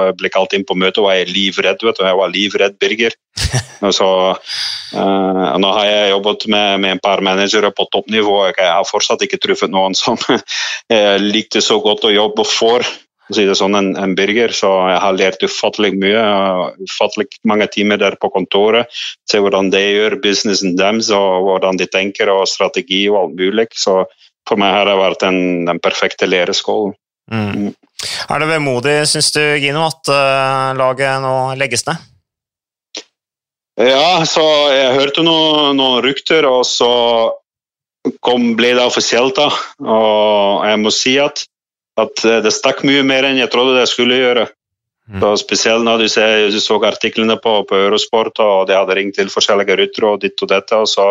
jeg 0.06 0.16
ble 0.22 0.32
kalt 0.32 0.56
inn 0.56 0.64
på 0.68 0.78
møte 0.80 1.02
og 1.02 1.10
var 1.10 1.18
jeg 1.20 1.34
livredd. 1.34 1.84
vet 1.84 2.00
du, 2.00 2.06
Jeg 2.08 2.20
var 2.22 2.32
livredd 2.32 2.78
Birger. 2.80 3.18
så 4.00 4.10
uh, 4.96 5.58
Nå 5.60 5.74
har 5.76 5.90
jeg 5.90 6.14
jobbet 6.14 6.48
med, 6.48 6.80
med 6.86 6.96
en 6.96 7.04
par 7.04 7.24
managere 7.26 7.74
på 7.76 7.90
toppnivå. 7.92 8.40
og 8.46 8.56
Jeg 8.56 8.72
har 8.72 8.88
fortsatt 8.88 9.28
ikke 9.28 9.42
truffet 9.44 9.76
noen 9.76 9.98
som 9.98 10.16
jeg 10.88 11.22
likte 11.36 11.62
så 11.62 11.82
godt 11.84 12.08
å 12.08 12.16
jobbe 12.16 12.48
for 12.48 12.88
si 13.36 13.46
det 13.46 13.56
sånn, 13.58 13.76
en, 13.78 13.92
en 14.00 14.16
Birger. 14.18 14.54
Så 14.56 14.70
jeg 14.90 15.02
har 15.04 15.18
lært 15.18 15.44
ufattelig 15.46 15.92
mye. 16.00 16.24
Ufattelig 16.86 17.28
mange 17.48 17.68
timer 17.72 18.00
der 18.02 18.18
på 18.22 18.32
kontoret. 18.34 18.90
Se 19.30 19.42
hvordan 19.42 19.72
de 19.74 19.84
gjør 19.84 20.20
businessen 20.24 20.78
deres, 20.80 21.12
og 21.16 21.46
hvordan 21.48 21.80
de 21.80 21.90
tenker 21.92 22.32
og 22.34 22.48
strategi 22.50 23.06
og 23.12 23.22
alt 23.24 23.38
mulig. 23.40 23.68
Så 23.78 24.02
for 24.48 24.62
meg 24.62 24.74
har 24.74 24.90
det 24.90 24.98
vært 25.00 25.24
den, 25.26 25.40
den 25.68 25.82
perfekte 25.84 26.30
læreskålen. 26.30 26.96
Mm. 27.30 27.50
Mm. 27.54 27.74
Er 28.32 28.42
det 28.42 28.48
vemodig, 28.50 28.96
syns 29.10 29.34
du, 29.36 29.42
Gino, 29.62 29.84
at 29.90 30.10
uh, 30.10 30.72
laget 30.78 31.20
nå 31.22 31.34
legges 31.60 31.86
ned? 31.90 32.08
Ja, 33.80 34.26
så 34.28 34.44
jeg 34.74 34.96
hørte 34.98 35.24
noen, 35.24 35.78
noen 35.80 36.02
rykter, 36.04 36.48
og 36.50 36.66
så 36.68 36.90
kom, 38.24 38.54
ble 38.60 38.74
det 38.76 38.84
offisielt. 38.84 39.38
da. 39.40 39.48
Og 39.86 40.66
jeg 40.68 40.82
må 40.82 40.92
si 40.92 41.16
at, 41.22 41.46
at 42.00 42.26
det 42.44 42.52
stakk 42.56 42.84
mye 42.88 43.06
mer 43.08 43.30
enn 43.30 43.40
jeg 43.40 43.52
trodde 43.54 43.78
det 43.78 43.88
skulle 43.92 44.20
gjøre. 44.20 44.50
Mm. 45.10 45.22
Så 45.24 45.30
spesielt 45.42 45.82
når 45.82 46.04
du, 46.04 46.08
ser, 46.12 46.52
du 46.54 46.60
så 46.62 46.76
artiklene 46.86 47.34
på, 47.42 47.54
på, 47.66 47.78
Eurosport, 47.88 48.38
og 48.46 48.68
de 48.70 48.76
hadde 48.78 48.94
ringt 48.98 49.16
til 49.18 49.32
forskjellige 49.34 49.78
ryttere 49.80 50.12
og 50.12 50.22
ditt 50.22 50.44
og 50.46 50.52
dette. 50.52 50.78
og 50.78 50.90
så 50.90 51.08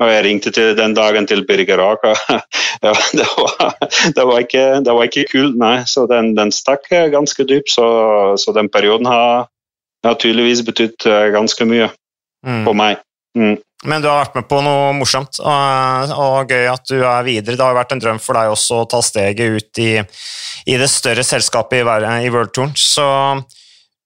og 0.00 0.08
Jeg 0.08 0.24
ringte 0.24 0.52
til 0.54 0.76
den 0.78 0.94
dagen 0.94 1.26
til 1.26 1.42
Birger 1.46 1.82
Aka. 1.82 2.14
ja, 2.86 2.94
det, 3.18 3.26
var, 3.36 3.74
det, 4.16 4.26
var 4.30 4.38
ikke, 4.38 4.64
det 4.86 4.94
var 4.94 5.10
ikke 5.10 5.26
kult, 5.32 5.58
nei. 5.58 5.82
Så 5.84 6.06
den, 6.06 6.36
den 6.38 6.54
stakk 6.54 6.86
ganske 6.88 7.44
dypt. 7.44 7.74
Så, 7.74 7.88
så, 8.38 8.54
den 8.54 8.70
perioden 8.70 9.10
har, 9.10 9.50
har 10.06 10.14
tydeligvis 10.14 10.62
betydd 10.64 11.10
eh, 11.10 11.28
ganske 11.34 11.66
mye 11.66 11.90
mm. 12.46 12.64
for 12.64 12.78
meg. 12.78 13.02
Mm. 13.38 13.58
Men 13.88 14.02
du 14.02 14.10
har 14.10 14.18
vært 14.26 14.34
med 14.36 14.48
på 14.50 14.58
noe 14.60 14.90
morsomt, 14.92 15.38
og, 15.40 16.10
og, 16.12 16.50
gøy 16.52 16.66
at 16.68 16.84
du 16.90 16.98
er 16.98 17.24
videre. 17.24 17.56
Det 17.56 17.64
har 17.64 17.76
vært 17.78 17.94
en 17.94 18.02
drøm 18.02 18.18
for 18.20 18.36
deg 18.36 18.52
også 18.52 18.82
å 18.82 18.88
ta 18.90 19.00
steget 19.04 19.56
ut 19.56 19.80
i, 19.80 19.94
i 20.68 20.76
det 20.80 20.90
større 20.92 21.24
selskapet 21.24 21.80
i, 21.80 21.86
i 22.26 22.32
World 22.32 22.52
Touren. 22.52 22.74
Så 22.76 23.06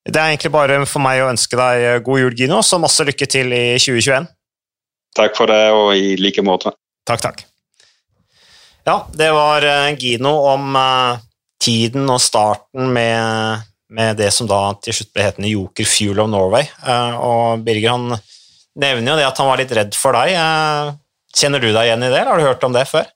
det 0.05 0.21
er 0.21 0.31
egentlig 0.31 0.53
bare 0.53 0.79
for 0.87 1.03
meg 1.03 1.23
å 1.23 1.31
ønske 1.33 1.59
deg 1.59 2.05
god 2.05 2.23
jul, 2.23 2.37
Gino, 2.39 2.61
så 2.63 2.79
masse 2.79 3.03
lykke 3.07 3.27
til 3.27 3.51
i 3.55 3.65
2021. 3.81 4.29
Takk 5.15 5.35
for 5.35 5.51
det, 5.51 5.61
og 5.75 5.91
i 5.97 6.15
like 6.19 6.43
måte. 6.45 6.71
Takk, 7.07 7.23
takk. 7.23 7.43
Ja, 8.85 8.99
det 9.17 9.31
var 9.33 9.65
eh, 9.65 9.95
Gino 9.97 10.35
om 10.51 10.75
uh, 10.77 11.17
tiden 11.61 12.05
og 12.11 12.21
starten 12.21 12.91
med, 12.93 13.65
med 13.89 14.19
det 14.19 14.29
som 14.33 14.47
da 14.49 14.75
til 14.77 14.93
slutt 14.93 15.13
ble 15.15 15.25
hetende 15.25 15.49
Joker 15.49 15.87
Fuel 15.89 16.21
of 16.21 16.29
Norway. 16.29 16.67
Eh, 16.85 17.15
og 17.17 17.65
Birger 17.65 17.95
han 17.95 18.19
nevner 18.79 19.13
jo 19.13 19.17
det 19.19 19.27
at 19.27 19.41
han 19.41 19.49
var 19.49 19.61
litt 19.61 19.73
redd 19.75 19.97
for 19.97 20.17
deg. 20.17 20.35
Eh, 20.35 20.93
kjenner 21.35 21.63
du 21.63 21.69
deg 21.71 21.89
igjen 21.89 22.05
i 22.05 22.11
det, 22.11 22.21
eller 22.21 22.33
har 22.33 22.41
du 22.41 22.47
hørt 22.47 22.65
om 22.67 22.75
det 22.75 22.85
før? 22.89 23.07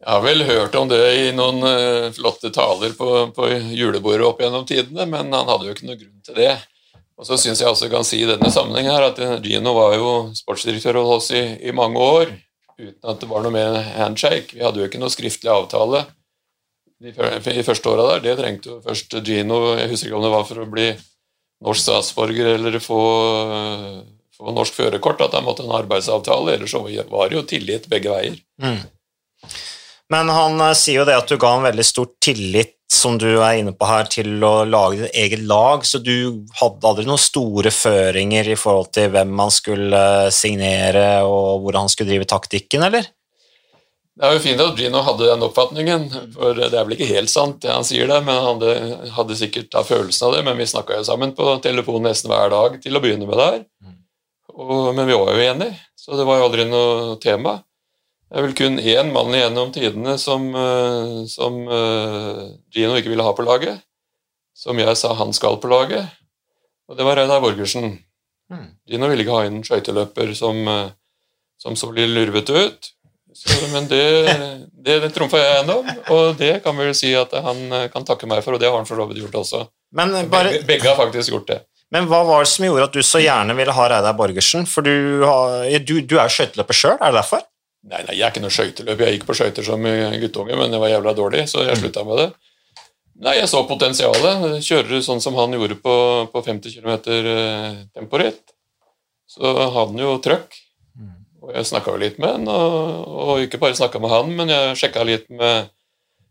Jeg 0.00 0.08
har 0.08 0.22
vel 0.24 0.44
hørt 0.48 0.76
om 0.80 0.88
det 0.88 1.00
i 1.12 1.24
noen 1.36 1.60
uh, 1.60 2.06
flotte 2.16 2.48
taler 2.54 2.94
på, 2.96 3.08
på 3.36 3.48
julebordet 3.76 4.24
opp 4.24 4.38
gjennom 4.40 4.64
tidene, 4.68 5.04
men 5.04 5.28
han 5.36 5.48
hadde 5.50 5.68
jo 5.68 5.74
ikke 5.74 5.88
noe 5.90 5.98
grunn 6.00 6.22
til 6.24 6.38
det. 6.40 6.54
Og 7.20 7.28
så 7.28 7.36
syns 7.36 7.60
jeg 7.60 7.68
også 7.68 7.90
kan 7.92 8.06
si 8.08 8.22
i 8.22 8.28
denne 8.28 8.48
sammenheng 8.52 8.88
her 8.88 9.10
at 9.10 9.20
Gino 9.44 9.74
var 9.76 9.92
jo 9.98 10.12
sportsdirektør 10.38 11.02
hos 11.02 11.10
oss 11.18 11.34
i, 11.36 11.42
i 11.68 11.74
mange 11.76 12.00
år 12.00 12.32
uten 12.80 13.10
at 13.12 13.20
det 13.20 13.28
var 13.28 13.44
noe 13.44 13.52
med 13.52 13.76
handshake. 13.98 14.54
Vi 14.56 14.64
hadde 14.64 14.80
jo 14.80 14.88
ikke 14.88 15.02
noe 15.02 15.12
skriftlig 15.12 15.52
avtale 15.52 16.06
i 17.00 17.64
første 17.64 17.92
åra 17.92 18.06
der. 18.14 18.24
Det 18.24 18.38
trengte 18.40 18.72
jo 18.72 18.78
først 18.84 19.18
Gino 19.24 19.60
Jeg 19.78 19.92
husker 19.92 20.08
ikke 20.08 20.16
om 20.16 20.24
det 20.24 20.32
var 20.32 20.48
for 20.48 20.62
å 20.64 20.70
bli 20.72 20.88
norsk 21.64 21.82
statsborger 21.84 22.54
eller 22.54 22.80
få, 22.80 23.02
få 24.40 24.54
norsk 24.56 24.76
førerkort, 24.76 25.22
at 25.24 25.36
han 25.36 25.46
måtte 25.46 25.66
ha 25.66 25.70
en 25.70 25.78
arbeidsavtale. 25.82 26.56
Ellers 26.56 26.74
var 26.74 27.30
det 27.30 27.38
jo 27.38 27.46
tillit 27.54 27.88
begge 27.92 28.12
veier. 28.12 28.40
Mm. 28.62 28.80
Men 30.10 30.32
han 30.34 30.58
uh, 30.60 30.74
sier 30.74 31.02
jo 31.02 31.08
det 31.08 31.18
at 31.20 31.30
du 31.30 31.38
ga 31.40 31.54
en 31.56 31.66
veldig 31.68 31.86
stor 31.86 32.10
tillit, 32.22 32.76
som 32.90 33.14
du 33.22 33.28
er 33.38 33.60
inne 33.60 33.70
på 33.70 33.86
her, 33.86 34.08
til 34.10 34.42
å 34.42 34.64
lage 34.66 35.04
ditt 35.04 35.14
eget 35.22 35.44
lag, 35.46 35.84
så 35.86 36.00
du 36.02 36.42
hadde 36.58 36.88
aldri 36.88 37.06
noen 37.06 37.22
store 37.22 37.70
føringer 37.70 38.50
i 38.50 38.58
forhold 38.58 38.90
til 38.96 39.12
hvem 39.14 39.38
han 39.38 39.54
skulle 39.54 40.02
uh, 40.26 40.32
signere, 40.34 41.22
og 41.22 41.62
hvordan 41.62 41.86
han 41.86 41.92
skulle 41.92 42.10
drive 42.10 42.28
taktikken, 42.32 42.88
eller? 42.88 43.06
Det 44.20 44.26
er 44.26 44.34
jo 44.34 44.42
fint 44.42 44.60
at 44.60 44.76
Gino 44.76 45.00
hadde 45.06 45.28
den 45.30 45.44
oppfatningen, 45.46 46.02
for 46.34 46.58
det 46.58 46.74
er 46.74 46.82
vel 46.84 46.96
ikke 46.96 47.08
helt 47.08 47.30
sant, 47.32 47.62
det 47.62 47.70
han 47.72 47.86
sier 47.88 48.10
der, 48.10 48.20
men 48.26 48.36
han 48.36 48.48
hadde, 48.50 49.06
hadde 49.14 49.38
sikkert 49.38 49.70
da 49.72 49.80
følelsen 49.86 50.26
av 50.26 50.34
det, 50.34 50.42
men 50.44 50.58
vi 50.60 50.66
snakka 50.68 50.98
jo 50.98 51.06
sammen 51.08 51.32
på 51.38 51.54
telefon 51.64 52.04
nesten 52.04 52.28
hver 52.28 52.50
dag 52.52 52.76
til 52.82 52.98
å 52.98 53.00
begynne 53.00 53.30
med 53.30 53.38
det 53.38 53.46
her. 53.46 53.62
Mm. 53.80 53.99
Og, 54.60 54.92
men 54.94 55.08
vi 55.08 55.16
var 55.16 55.32
jo 55.32 55.44
enige, 55.44 55.76
så 55.96 56.16
det 56.18 56.26
var 56.28 56.40
jo 56.40 56.46
aldri 56.48 56.66
noe 56.68 57.16
tema. 57.22 57.60
Det 58.30 58.38
er 58.38 58.44
vel 58.46 58.54
kun 58.54 58.78
én 58.78 59.08
mann 59.10 59.34
igjennom 59.34 59.72
tidene 59.74 60.14
som, 60.20 60.44
eh, 60.54 61.14
som 61.26 61.56
uh, 61.66 62.44
Gino 62.70 62.94
ikke 62.98 63.10
ville 63.10 63.26
ha 63.26 63.32
på 63.34 63.46
laget. 63.46 63.80
Som 64.54 64.78
jeg 64.78 64.94
sa 65.00 65.14
han 65.18 65.32
skal 65.34 65.58
på 65.58 65.70
laget. 65.70 66.06
Og 66.90 66.98
det 66.98 67.06
var 67.06 67.18
Reidar 67.18 67.42
Borgersen. 67.42 67.96
Mm. 68.52 68.68
Gino 68.86 69.08
ville 69.10 69.24
ikke 69.24 69.34
ha 69.34 69.48
inn 69.48 69.58
en 69.58 69.66
skøyteløper 69.66 70.30
som, 70.38 70.62
uh, 70.68 70.92
som, 71.58 71.74
så 71.74 71.90
blir 71.90 72.10
lurvete 72.10 72.54
ut. 72.54 72.92
Så, 73.34 73.56
men 73.72 73.88
det, 73.90 74.04
det, 74.86 75.00
det 75.02 75.10
trumfa 75.14 75.38
jeg 75.38 75.50
gjennom, 75.60 75.90
og 76.10 76.32
det 76.38 76.56
kan 76.64 76.74
vi 76.74 76.88
vel 76.88 76.96
si 76.98 77.12
at 77.14 77.30
han 77.44 77.60
kan 77.92 78.06
takke 78.06 78.26
meg 78.26 78.42
for, 78.42 78.56
og 78.56 78.62
det 78.62 78.66
har 78.66 78.74
han 78.74 78.88
for 78.88 78.98
så 78.98 79.06
vidt 79.06 79.20
gjort 79.22 79.36
også. 79.44 79.60
Bare, 80.26 80.50
begge, 80.50 80.66
begge, 80.66 80.88
har 80.90 80.98
faktisk 80.98 81.36
gjort 81.36 81.46
det. 81.46 81.60
Men 81.90 82.06
hva 82.10 82.20
var 82.26 82.44
det 82.44 82.50
som 82.52 82.66
gjorde 82.66 82.86
at 82.86 82.94
du 82.94 83.02
så 83.02 83.22
gjerne 83.22 83.56
ville 83.58 83.74
ha 83.74 83.86
Reidar 83.90 84.14
Borgersen? 84.18 84.66
For 84.70 84.86
du, 84.86 85.24
har, 85.26 85.64
du, 85.82 85.96
du 86.06 86.18
er 86.22 86.30
skøyteløper 86.30 86.76
sjøl, 86.76 86.98
er 86.98 87.10
det 87.10 87.18
derfor? 87.18 87.42
Nei, 87.90 88.04
nei, 88.04 88.14
jeg 88.18 88.26
er 88.26 88.30
ikke 88.34 88.44
noe 88.44 88.54
skøyteløper. 88.54 89.06
Jeg 89.06 89.18
gikk 89.18 89.26
på 89.26 89.36
skøyter 89.38 89.66
som 89.66 89.90
guttunge, 90.22 90.54
men 90.54 90.76
jeg 90.76 90.82
var 90.82 90.92
jævla 90.92 91.14
dårlig, 91.18 91.42
så 91.50 91.64
jeg 91.64 91.74
mm. 91.74 91.82
slutta 91.82 92.06
med 92.06 92.22
det. 92.22 92.28
Nei, 93.20 93.34
jeg 93.36 93.50
så 93.52 93.60
potensialet. 93.68 94.44
Kjører 94.64 95.02
sånn 95.04 95.20
som 95.20 95.36
han 95.36 95.56
gjorde 95.56 95.76
på, 95.82 95.94
på 96.32 96.42
50 96.46 96.76
km 96.76 96.92
temporitt. 97.96 98.54
Så 99.30 99.44
hadde 99.44 99.70
han 99.74 100.00
jo 100.00 100.14
trøkk. 100.24 100.56
Mm. 100.96 101.16
Og 101.44 101.52
jeg 101.56 101.68
snakka 101.72 101.94
jo 101.94 102.02
litt 102.02 102.20
med 102.22 102.32
han, 102.36 102.48
og, 102.52 103.10
og 103.24 103.44
ikke 103.44 103.60
bare 103.60 103.76
snakka 103.78 104.00
med 104.02 104.12
han, 104.12 104.32
men 104.38 104.52
jeg 104.52 104.78
sjekka 104.80 105.04
litt 105.08 105.28
med 105.32 105.68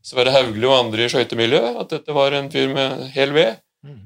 Sverre 0.05 0.33
Hauglie 0.33 0.69
og 0.69 0.77
andre 0.77 1.05
i 1.05 1.11
skøytemiljøet, 1.11 1.77
at 1.83 1.93
dette 1.93 2.15
var 2.15 2.33
en 2.37 2.49
fyr 2.53 2.71
med 2.73 3.09
hel 3.13 3.33
ved. 3.35 3.59
Mm. 3.85 4.05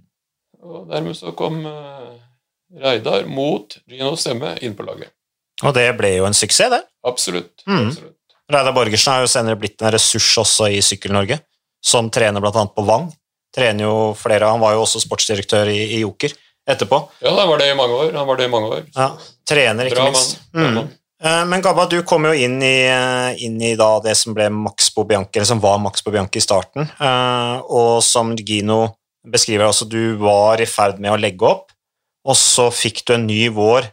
Og 0.63 0.87
dermed 0.89 1.17
så 1.17 1.33
kom 1.37 1.61
uh, 1.67 2.13
Reidar 2.79 3.27
mot 3.29 3.75
Gino 3.89 4.13
stemme 4.19 4.55
inn 4.63 4.75
på 4.77 4.85
laget. 4.87 5.11
Og 5.63 5.73
det 5.75 5.87
ble 5.97 6.15
jo 6.17 6.27
en 6.27 6.35
suksess, 6.35 6.71
det. 6.73 6.81
Absolutt. 7.07 7.65
Mm. 7.67 7.89
Absolutt. 7.89 8.17
Reidar 8.51 8.75
Borgersen 8.75 9.13
har 9.13 9.23
jo 9.23 9.31
senere 9.31 9.59
blitt 9.59 9.81
en 9.81 9.93
ressurs 9.93 10.29
også 10.41 10.69
i 10.73 10.81
Sykkel-Norge, 10.83 11.39
som 11.83 12.09
trener 12.13 12.43
bl.a. 12.43 12.65
på 12.67 12.87
Vang. 12.87 13.11
Trener 13.53 13.85
jo 13.85 13.95
flere, 14.17 14.49
Han 14.49 14.63
var 14.63 14.73
jo 14.73 14.81
også 14.87 15.03
sportsdirektør 15.03 15.69
i, 15.69 15.79
i 15.97 16.01
Joker 16.01 16.33
etterpå. 16.69 16.99
Ja, 17.21 17.35
han 17.37 17.49
var 17.49 17.61
det 17.61 17.69
i 17.71 17.77
mange 17.77 17.93
år. 17.93 18.11
Han 18.17 18.27
var 18.27 18.39
det 18.39 18.47
i 18.47 18.51
mange 18.51 18.71
år. 18.79 18.83
Ja, 18.95 19.11
Trener, 19.47 19.89
ikke 19.89 19.99
Bra 19.99 20.09
minst. 20.09 20.39
Mm. 20.55 20.79
Eh, 21.23 21.45
men 21.45 21.61
Gabba, 21.63 21.85
du 21.91 22.01
kom 22.07 22.25
jo 22.27 22.33
inn 22.33 22.57
i, 22.63 22.87
eh, 22.87 23.43
inn 23.45 23.61
i 23.61 23.75
det 23.75 24.15
som 24.17 24.35
ble 24.35 24.49
Max 24.49 24.89
Bobianchi, 24.95 25.37
eller 25.37 25.45
som 25.47 25.61
var 25.63 25.77
Max 25.79 26.03
Bobianchi 26.03 26.41
i 26.41 26.43
starten, 26.43 26.89
eh, 26.99 27.61
og 27.63 28.03
som 28.03 28.35
Gino 28.35 28.95
beskriver, 29.23 29.67
altså 29.69 29.87
du 29.89 30.15
var 30.21 30.61
i 30.61 30.69
ferd 30.69 30.99
med 31.03 31.13
å 31.13 31.19
legge 31.19 31.47
opp, 31.47 31.71
og 32.23 32.37
så 32.39 32.69
fikk 32.73 33.03
du 33.07 33.15
en 33.17 33.27
ny 33.27 33.45
vår 33.53 33.91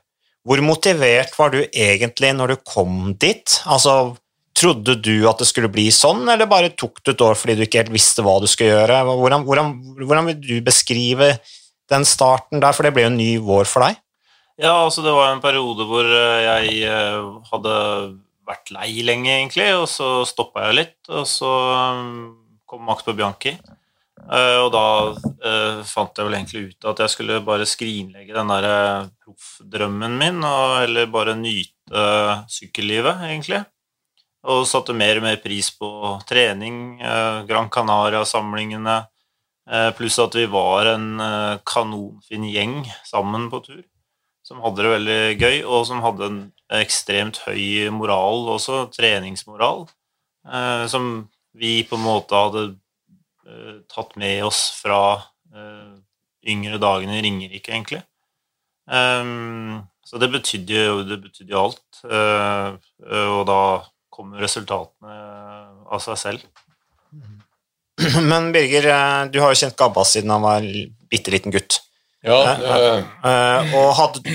hvor 0.48 0.62
motivert 0.64 1.34
var 1.36 1.52
du 1.52 1.60
egentlig 1.68 2.30
når 2.32 2.54
du 2.54 2.60
kom 2.64 3.12
dit? 3.20 3.60
Altså, 3.68 4.16
Trodde 4.60 4.96
du 4.98 5.22
at 5.30 5.40
det 5.40 5.46
skulle 5.48 5.70
bli 5.72 5.86
sånn, 5.94 6.26
eller 6.28 6.48
bare 6.50 6.72
tok 6.76 6.98
du 7.06 7.12
et 7.12 7.22
år 7.24 7.36
fordi 7.38 7.54
du 7.56 7.62
ikke 7.64 7.80
helt 7.80 7.92
visste 7.94 8.20
hva 8.26 8.34
du 8.42 8.48
skulle 8.50 8.74
gjøre? 8.74 8.98
Hvordan, 9.08 9.44
hvordan, 9.46 9.70
hvordan 10.02 10.26
vil 10.28 10.40
du 10.42 10.56
beskrive 10.66 11.30
den 11.88 12.04
starten 12.04 12.60
der, 12.60 12.74
for 12.76 12.84
det 12.84 12.92
ble 12.92 13.06
jo 13.06 13.12
en 13.12 13.16
ny 13.16 13.30
vår 13.46 13.70
for 13.70 13.86
deg? 13.86 14.00
Ja, 14.60 14.74
altså 14.82 15.04
det 15.06 15.14
var 15.16 15.30
en 15.30 15.40
periode 15.40 15.86
hvor 15.88 16.04
eh, 16.04 16.42
jeg 16.44 16.82
eh, 16.90 17.30
hadde 17.48 17.76
vært 18.50 18.74
lei 18.74 18.90
lenge, 19.06 19.30
egentlig, 19.32 19.70
og 19.78 19.86
så 19.88 20.26
stoppa 20.28 20.66
jeg 20.66 20.76
litt, 20.76 20.98
og 21.08 21.24
så 21.30 21.54
eh, 21.78 22.04
kom 22.68 22.84
Max 22.90 23.06
på 23.06 23.16
Bianchi. 23.16 23.54
Eh, 24.28 24.56
og 24.60 24.70
da 24.74 24.84
uh, 25.16 25.80
fant 25.88 26.16
jeg 26.16 26.26
vel 26.26 26.36
egentlig 26.36 26.62
ut 26.70 26.88
at 26.92 27.02
jeg 27.04 27.12
skulle 27.14 27.40
bare 27.44 27.66
skrinlegge 27.68 28.36
den 28.36 28.52
der 28.52 28.66
eh, 28.68 29.10
proffdrømmen 29.24 30.16
min, 30.20 30.42
og 30.44 30.80
heller 30.82 31.08
bare 31.10 31.36
nyte 31.38 32.04
sykkellivet, 32.52 33.24
egentlig. 33.30 33.62
Og 34.50 34.64
satte 34.68 34.96
mer 34.96 35.20
og 35.20 35.26
mer 35.26 35.40
pris 35.42 35.70
på 35.76 36.18
trening, 36.28 37.00
uh, 37.02 37.46
Gran 37.48 37.72
Canaria-samlingene, 37.72 39.02
pluss 39.94 40.16
at 40.18 40.34
vi 40.34 40.48
var 40.50 40.88
en 40.96 41.20
kanonfin 41.68 42.42
gjeng 42.50 42.72
sammen 43.06 43.44
på 43.52 43.60
tur, 43.62 43.82
som 44.42 44.58
hadde 44.64 44.82
det 44.82 44.90
veldig 44.90 45.18
gøy, 45.38 45.58
og 45.62 45.84
som 45.86 46.00
hadde 46.02 46.26
en 46.26 46.40
ekstremt 46.74 47.38
høy 47.44 47.86
moral 47.94 48.48
også, 48.56 48.80
treningsmoral, 48.96 49.84
som 50.90 51.06
vi 51.54 51.84
på 51.86 52.00
en 52.00 52.02
måte 52.08 52.40
hadde 52.40 52.64
Eh, 52.64 52.89
tatt 53.90 54.16
med 54.20 54.44
oss 54.46 54.62
fra 54.80 55.00
uh, 55.54 55.96
yngre 56.46 56.80
dagene 56.80 57.18
i 57.18 57.22
Ringerike, 57.24 57.72
egentlig. 57.72 58.02
Um, 58.90 59.82
så 60.04 60.18
det 60.18 60.30
betydde 60.32 60.84
jo, 60.86 61.02
det 61.06 61.20
betydde 61.22 61.54
jo 61.54 61.64
alt. 61.66 62.02
Uh, 62.04 62.78
og 63.38 63.44
da 63.50 63.60
kommer 64.10 64.42
resultatene 64.42 65.18
av 65.90 66.02
seg 66.04 66.18
selv. 66.20 66.46
Men 68.30 68.50
Birger, 68.54 68.90
du 69.30 69.40
har 69.42 69.52
jo 69.52 69.60
kjent 69.60 69.78
Gabba 69.78 70.06
siden 70.08 70.32
han 70.32 70.44
var 70.44 70.66
bitte 71.10 71.34
liten 71.34 71.54
gutt. 71.54 71.82
Ja, 72.26 72.40
uh, 73.24 73.76
og 73.78 73.94
hadde, 73.96 74.34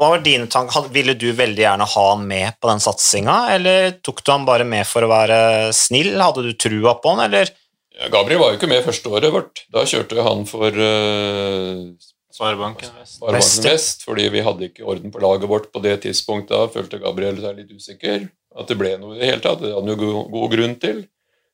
hva 0.00 0.14
var 0.14 0.22
dine 0.24 0.48
tanker? 0.50 0.88
Ville 0.90 1.14
du 1.18 1.28
veldig 1.36 1.62
gjerne 1.62 1.86
ha 1.86 2.04
han 2.08 2.22
med 2.26 2.56
på 2.58 2.70
den 2.70 2.82
satsinga, 2.82 3.36
eller 3.54 3.98
tok 4.00 4.24
du 4.24 4.32
han 4.32 4.46
bare 4.48 4.64
med 4.66 4.88
for 4.88 5.04
å 5.04 5.10
være 5.12 5.40
snill? 5.76 6.14
Hadde 6.18 6.46
du 6.46 6.54
trua 6.56 6.96
på 6.98 7.12
han, 7.12 7.26
eller 7.28 7.52
ja, 8.00 8.08
Gabriel 8.12 8.40
var 8.40 8.52
jo 8.52 8.58
ikke 8.58 8.70
med 8.70 8.86
første 8.86 9.12
året 9.12 9.34
vårt. 9.34 9.62
Da 9.72 9.84
kjørte 9.88 10.24
han 10.24 10.46
for 10.48 10.72
uh, 10.72 11.84
Sparebanken 12.32 12.92
Vest. 12.96 13.18
Sparebanken 13.18 13.68
Vest, 13.68 14.04
fordi 14.08 14.28
vi 14.32 14.44
hadde 14.46 14.68
ikke 14.70 14.86
orden 14.88 15.12
på 15.12 15.22
laget 15.22 15.50
vårt 15.50 15.70
på 15.74 15.82
det 15.84 15.98
tidspunktet. 16.06 16.56
Da 16.56 16.70
følte 16.72 17.02
Gabriel 17.02 17.40
seg 17.42 17.60
litt 17.60 17.72
usikker. 17.76 18.28
At 18.58 18.70
det 18.70 18.78
ble 18.80 18.96
noe 18.98 19.14
i 19.16 19.20
det 19.20 19.28
hele 19.28 19.44
tatt. 19.44 19.60
Det 19.62 19.74
hadde 19.74 19.84
han 19.84 19.92
jo 19.92 19.98
god, 20.00 20.30
god 20.32 20.54
grunn 20.54 20.76
til. 20.82 21.02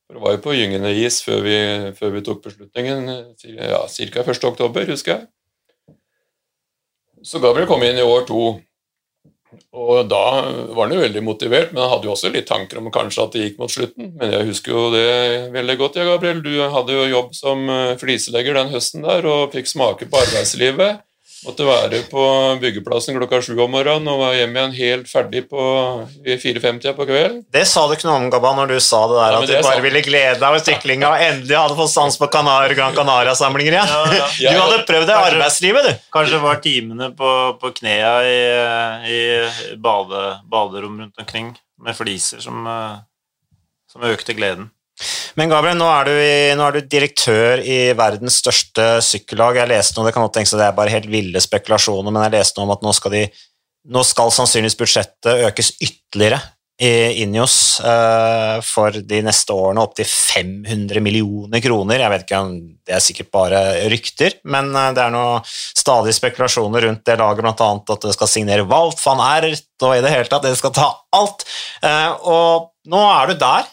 For 0.07 0.17
det 0.17 0.23
var 0.23 0.37
jo 0.37 0.43
på 0.45 0.55
gyngende 0.55 0.93
is 1.03 1.19
før 1.27 1.41
vi, 1.43 1.57
før 1.99 2.13
vi 2.15 2.23
tok 2.29 2.45
beslutningen 2.45 3.09
ja, 3.43 3.83
ca. 3.91 4.23
1.10., 4.23 4.93
husker 4.93 5.13
jeg. 5.17 5.27
Så 7.27 7.41
Gabriel 7.43 7.67
kom 7.67 7.83
inn 7.83 7.99
i 7.99 8.07
år 8.07 8.23
to. 8.29 8.43
Og 9.77 10.09
da 10.11 10.23
var 10.75 10.87
han 10.87 10.95
jo 10.97 11.03
veldig 11.05 11.23
motivert, 11.25 11.73
men 11.73 11.83
han 11.85 11.93
hadde 11.95 12.09
jo 12.09 12.15
også 12.17 12.33
litt 12.35 12.49
tanker 12.51 12.81
om 12.81 12.91
kanskje 12.93 13.25
at 13.25 13.35
det 13.37 13.45
gikk 13.45 13.61
mot 13.63 13.73
slutten. 13.73 14.11
Men 14.19 14.35
jeg 14.35 14.49
husker 14.51 14.75
jo 14.75 14.87
det 14.93 15.07
veldig 15.55 15.77
godt, 15.81 15.99
Gabriel. 16.09 16.43
Du 16.45 16.53
hadde 16.75 16.97
jo 16.97 17.07
jobb 17.13 17.35
som 17.37 17.65
fliselegger 18.01 18.59
den 18.59 18.73
høsten 18.75 19.07
der 19.07 19.29
og 19.31 19.55
fikk 19.55 19.71
smake 19.71 20.11
på 20.11 20.21
arbeidslivet. 20.25 21.07
Måtte 21.45 21.67
være 21.69 21.99
på 22.09 22.23
byggeplassen 22.63 23.17
klokka 23.19 23.43
sju 23.45 23.53
om 23.61 23.71
morgenen 23.75 24.09
og 24.09 24.23
var 24.23 24.37
hjemme 24.39 24.57
igjen 24.57 24.73
helt 24.79 25.11
ferdig 25.11 25.43
på 25.51 25.61
4.50 26.25 26.95
på 26.97 27.07
kvelden. 27.07 27.43
Det 27.53 27.63
sa 27.69 27.85
du 27.87 27.93
ikke 27.95 28.09
noe 28.09 28.23
om, 28.23 28.29
Gabba, 28.33 28.55
når 28.57 28.73
du 28.73 28.77
sa 28.83 29.03
det 29.11 29.19
der, 29.19 29.37
ja, 29.37 29.43
at 29.43 29.51
du 29.53 29.69
bare 29.69 29.85
ville 29.85 30.03
glede 30.07 30.39
deg 30.41 30.47
over 30.49 30.65
syklinga 30.65 31.11
og 31.13 31.25
endelig 31.27 31.59
hadde 31.61 31.77
fått 31.79 31.93
sans 31.93 32.17
på 32.19 32.31
Canar 32.33 32.73
Gran 32.79 32.97
Canaria-samlinger 32.97 33.77
igjen. 33.77 33.93
Ja, 33.93 34.31
ja. 34.47 34.55
Du 34.57 34.63
hadde 34.65 34.81
prøvd 34.89 35.11
det 35.11 35.19
i 35.19 35.27
arbeidslivet, 35.33 35.91
du. 35.91 36.07
Kanskje 36.17 36.41
var 36.43 36.63
timene 36.65 37.11
på, 37.19 37.33
på 37.61 37.73
knea 37.83 38.15
i, 38.27 38.39
i 39.13 39.21
bade, 39.77 40.25
baderom 40.51 41.03
rundt 41.05 41.21
omkring 41.23 41.53
med 41.85 41.99
fliser 41.99 42.41
som, 42.43 42.65
som 43.93 44.09
økte 44.09 44.35
gleden. 44.39 44.71
Men 45.37 45.53
Gabriel, 45.53 45.77
nå 45.77 45.89
er, 45.93 46.09
du, 46.09 46.15
i, 46.17 46.37
nå 46.57 46.65
er 46.67 46.77
du 46.79 46.91
direktør 46.91 47.61
i 47.61 47.79
verdens 47.99 48.41
største 48.41 48.87
sykkellag. 49.05 49.61
Jeg 49.61 49.73
leste 49.73 49.99
noe, 49.99 50.09
Det 50.09 50.17
kan 50.17 50.25
godt 50.25 50.39
tenkes 50.39 50.55
at 50.57 50.63
det 50.63 50.69
er 50.71 50.79
bare 50.79 50.95
helt 50.95 51.11
ville 51.13 51.43
spekulasjoner, 51.45 52.13
men 52.13 52.27
jeg 52.27 52.39
leste 52.39 52.61
noe 52.61 52.71
om 52.71 52.77
at 52.77 52.85
nå 52.87 52.95
skal, 52.97 53.17
de, 53.17 53.25
nå 53.93 54.05
skal 54.09 54.33
sannsynligvis 54.35 54.79
budsjettet 54.81 55.49
økes 55.51 55.75
ytterligere 55.77 56.41
i 56.77 57.23
Injos 57.23 57.81
uh, 57.81 58.61
for 58.65 58.93
de 58.93 59.21
neste 59.25 59.55
årene, 59.55 59.81
opp 59.81 59.95
til 59.97 60.09
500 60.09 61.01
millioner 61.01 61.63
kroner. 61.65 62.03
Jeg 62.03 62.13
vet 62.13 62.27
ikke 62.27 62.41
om 62.45 62.51
Det 62.87 62.95
er 62.95 63.03
sikkert 63.03 63.31
bare 63.33 63.61
rykter, 63.91 64.37
men 64.45 64.69
uh, 64.77 64.91
det 64.97 65.05
er 65.07 65.15
noe 65.15 65.39
stadig 65.49 66.13
spekulasjoner 66.17 66.85
rundt 66.85 67.07
det 67.09 67.17
laget, 67.21 67.47
bl.a. 67.47 67.71
at 67.97 68.05
det 68.05 68.13
skal 68.17 68.31
signere 68.31 68.69
Walt 68.69 69.01
van 69.01 69.25
Ert, 69.25 69.65
og 69.81 69.97
i 69.97 70.05
det 70.05 70.13
hele 70.13 70.29
tatt, 70.29 70.45
det 70.45 70.57
skal 70.61 70.75
ta 70.77 70.91
alt. 71.17 71.47
Uh, 71.81 72.13
og 72.29 72.93
nå 72.93 73.01
er 73.09 73.33
du 73.33 73.41
der 73.41 73.73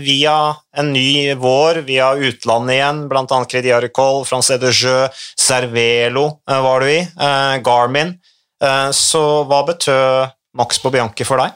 via 0.00 0.56
en 0.76 0.92
ny 0.92 1.34
vår, 1.34 1.80
via 1.86 2.12
utlandet 2.14 2.74
igjen, 2.74 3.06
bl.a. 3.08 3.38
Crédit 3.48 3.72
Agricole, 3.72 4.26
France 4.28 4.58
de 4.60 4.72
Jeu, 4.72 5.06
Cervelo 5.38 6.26
uh, 6.50 6.58
var 6.60 6.84
du 6.84 6.90
i, 6.92 7.00
uh, 7.20 7.56
Garmin. 7.64 8.18
så 8.92 9.20
hva 9.48 9.62
betød 9.64 10.34
Max 10.60 10.82
på 10.82 10.90
Bianchi 10.92 11.24
for 11.24 11.40
deg? 11.40 11.54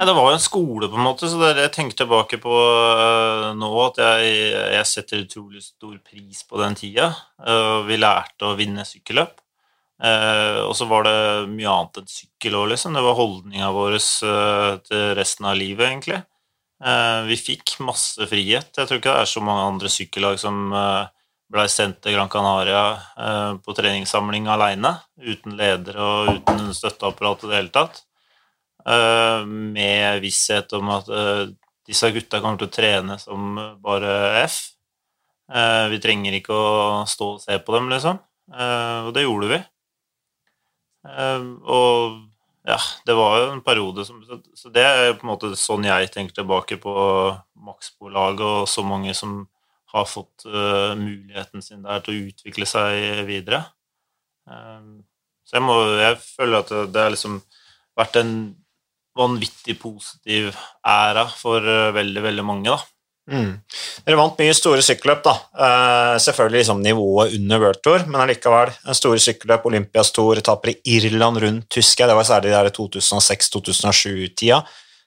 Ja, 0.00 0.06
det 0.08 0.14
var 0.16 0.30
jo 0.30 0.38
en 0.38 0.40
skole, 0.40 0.88
på 0.88 0.96
en 0.96 1.04
måte, 1.04 1.28
så 1.28 1.36
det 1.36 1.50
jeg 1.60 1.74
tenker 1.74 1.98
tilbake 2.00 2.38
på 2.40 2.54
nå. 3.58 3.68
At 3.84 4.00
jeg, 4.00 4.32
jeg, 4.72 4.88
setter 4.88 5.26
utrolig 5.26 5.60
stor 5.60 5.98
pris 6.00 6.40
på 6.48 6.56
den 6.62 6.78
tida. 6.78 7.10
vi 7.84 8.00
lærte 8.00 8.48
å 8.48 8.56
vinne 8.56 8.86
sykkelløp. 8.88 9.36
og 10.64 10.72
så 10.74 10.88
var 10.88 11.04
det 11.04 11.14
mye 11.52 11.76
annet 11.76 12.00
enn 12.00 12.08
sykkel 12.08 12.56
òg, 12.56 12.70
liksom. 12.72 12.96
Det 12.96 13.04
var 13.04 13.20
holdninga 13.20 13.68
vår 13.76 14.00
til 14.88 15.04
resten 15.20 15.52
av 15.52 15.60
livet, 15.60 15.90
egentlig. 15.90 16.22
Eh, 16.82 17.22
vi 17.30 17.36
fikk 17.38 17.76
masse 17.86 18.26
frihet. 18.26 18.72
Jeg 18.74 18.88
tror 18.88 18.98
ikke 18.98 19.12
det 19.12 19.22
er 19.22 19.30
så 19.30 19.42
mange 19.44 19.66
andre 19.70 19.90
sykkellag 19.92 20.38
som 20.42 20.72
eh, 20.74 21.04
blei 21.52 21.66
sendt 21.70 22.00
til 22.02 22.16
Gran 22.16 22.30
Canaria 22.32 22.84
eh, 22.98 23.52
på 23.62 23.74
treningssamling 23.78 24.48
aleine, 24.50 24.96
uten 25.22 25.54
leder 25.58 26.00
og 26.02 26.32
uten 26.40 26.72
støtteapparat 26.74 27.44
i 27.44 27.50
det 27.52 27.60
hele 27.60 27.74
tatt. 27.74 28.02
Med 28.82 30.16
visshet 30.24 30.72
om 30.74 30.88
at 30.90 31.06
disse 31.86 32.08
gutta 32.10 32.40
kommer 32.42 32.58
til 32.58 32.66
å 32.66 32.72
trene 32.74 33.14
som 33.22 33.52
bare 33.78 34.40
F. 34.40 34.56
Vi 35.92 36.00
trenger 36.02 36.34
ikke 36.34 36.56
å 36.56 37.04
stå 37.06 37.28
og 37.36 37.44
se 37.44 37.60
på 37.62 37.76
dem, 37.76 37.86
liksom. 37.92 38.18
Og 38.50 39.12
det 39.14 39.22
gjorde 39.22 39.52
vi. 39.52 39.60
Og 41.62 42.18
ja, 42.62 42.78
det 43.06 43.14
var 43.18 43.40
jo 43.40 43.46
en 43.50 43.62
periode 43.64 44.04
som 44.06 44.20
Så 44.54 44.70
det 44.70 44.84
er 44.86 45.16
på 45.16 45.26
en 45.26 45.32
måte 45.32 45.50
sånn 45.58 45.86
jeg 45.88 46.12
tenker 46.14 46.36
tilbake 46.36 46.78
på 46.82 46.92
Maxbo-laget 47.58 48.44
og 48.46 48.68
så 48.70 48.84
mange 48.86 49.14
som 49.18 49.40
har 49.92 50.06
fått 50.08 50.46
uh, 50.46 50.94
muligheten 50.96 51.64
sin 51.64 51.82
der 51.84 52.00
til 52.04 52.14
å 52.14 52.28
utvikle 52.30 52.68
seg 52.68 53.24
videre. 53.28 53.64
Um, 54.48 55.02
så 55.44 55.58
jeg 55.58 55.66
må 55.66 55.76
Jeg 55.98 56.16
føler 56.22 56.62
at 56.62 56.72
det 56.94 57.02
har 57.02 57.12
liksom 57.12 57.40
vært 57.98 58.16
en 58.22 58.32
vanvittig 59.18 59.76
positiv 59.82 60.54
æra 60.86 61.26
for 61.36 61.66
uh, 61.66 61.90
veldig, 61.92 62.22
veldig 62.30 62.46
mange, 62.46 62.70
da. 62.70 62.78
Mm. 63.32 63.52
Dere 64.04 64.18
vant 64.18 64.40
mye 64.42 64.52
store 64.56 64.82
sykkelløp, 64.84 65.22
da. 65.24 65.32
Uh, 65.56 66.16
selvfølgelig 66.20 66.60
liksom 66.60 66.82
nivået 66.84 67.36
under 67.38 67.62
World 67.62 67.80
Tour, 67.84 68.04
men 68.06 68.20
allikevel. 68.20 68.72
Store 68.98 69.22
sykkelløp, 69.24 69.66
Olympias 69.70 70.12
Tour, 70.12 70.36
etapper 70.36 70.74
i 70.74 70.98
Irland 70.98 71.40
rundt, 71.40 71.78
husker. 71.78 72.06
Det 72.06 72.16
var 72.18 72.28
særlig 72.28 72.52
de 72.52 72.74
2006-2007-tida. 72.78 74.62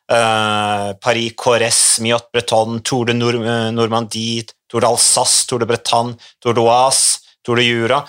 Uh, 0.05 0.15
eh, 0.15 0.89
Paris 1.01 1.33
Corres, 1.33 1.99
Miot 1.99 2.27
Breton, 2.33 2.79
Tour 2.85 3.05
de 3.05 3.13
Normandie, 3.13 4.43
Tour 4.69 4.81
de 4.81 4.87
Alsace, 4.87 5.47
Tour 5.47 5.59
de 5.59 5.65
Bretagne, 5.65 6.13
Tour 6.41 6.53
d'Oise, 6.53 7.19
Tour 7.43 7.57
de 7.57 7.63
Jura. 7.63 8.03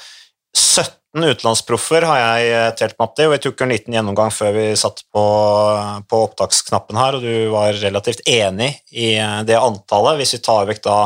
17 1.16 1.24
utenlandsproffer 1.24 2.04
har 2.04 2.18
jeg 2.20 2.48
eh, 2.52 2.70
telt 2.76 2.96
meg 2.98 3.06
opp 3.06 3.14
til, 3.16 3.28
og 3.28 3.34
vi 3.34 3.40
tok 3.44 3.62
en 3.64 3.72
liten 3.72 3.94
gjennomgang 3.96 4.32
før 4.34 4.52
vi 4.56 4.66
satt 4.76 5.02
på, 5.14 5.24
på, 6.08 6.22
opptaksknappen 6.28 6.98
her, 7.00 7.16
og 7.16 7.24
du 7.24 7.52
var 7.54 7.76
relativt 7.80 8.20
enig 8.28 8.74
i 8.92 9.14
eh, 9.16 9.40
det 9.48 9.56
antallet. 9.56 10.20
Hvis 10.20 10.36
vi 10.36 10.42
tar 10.44 10.68
vekk 10.68 10.82
da 10.84 10.98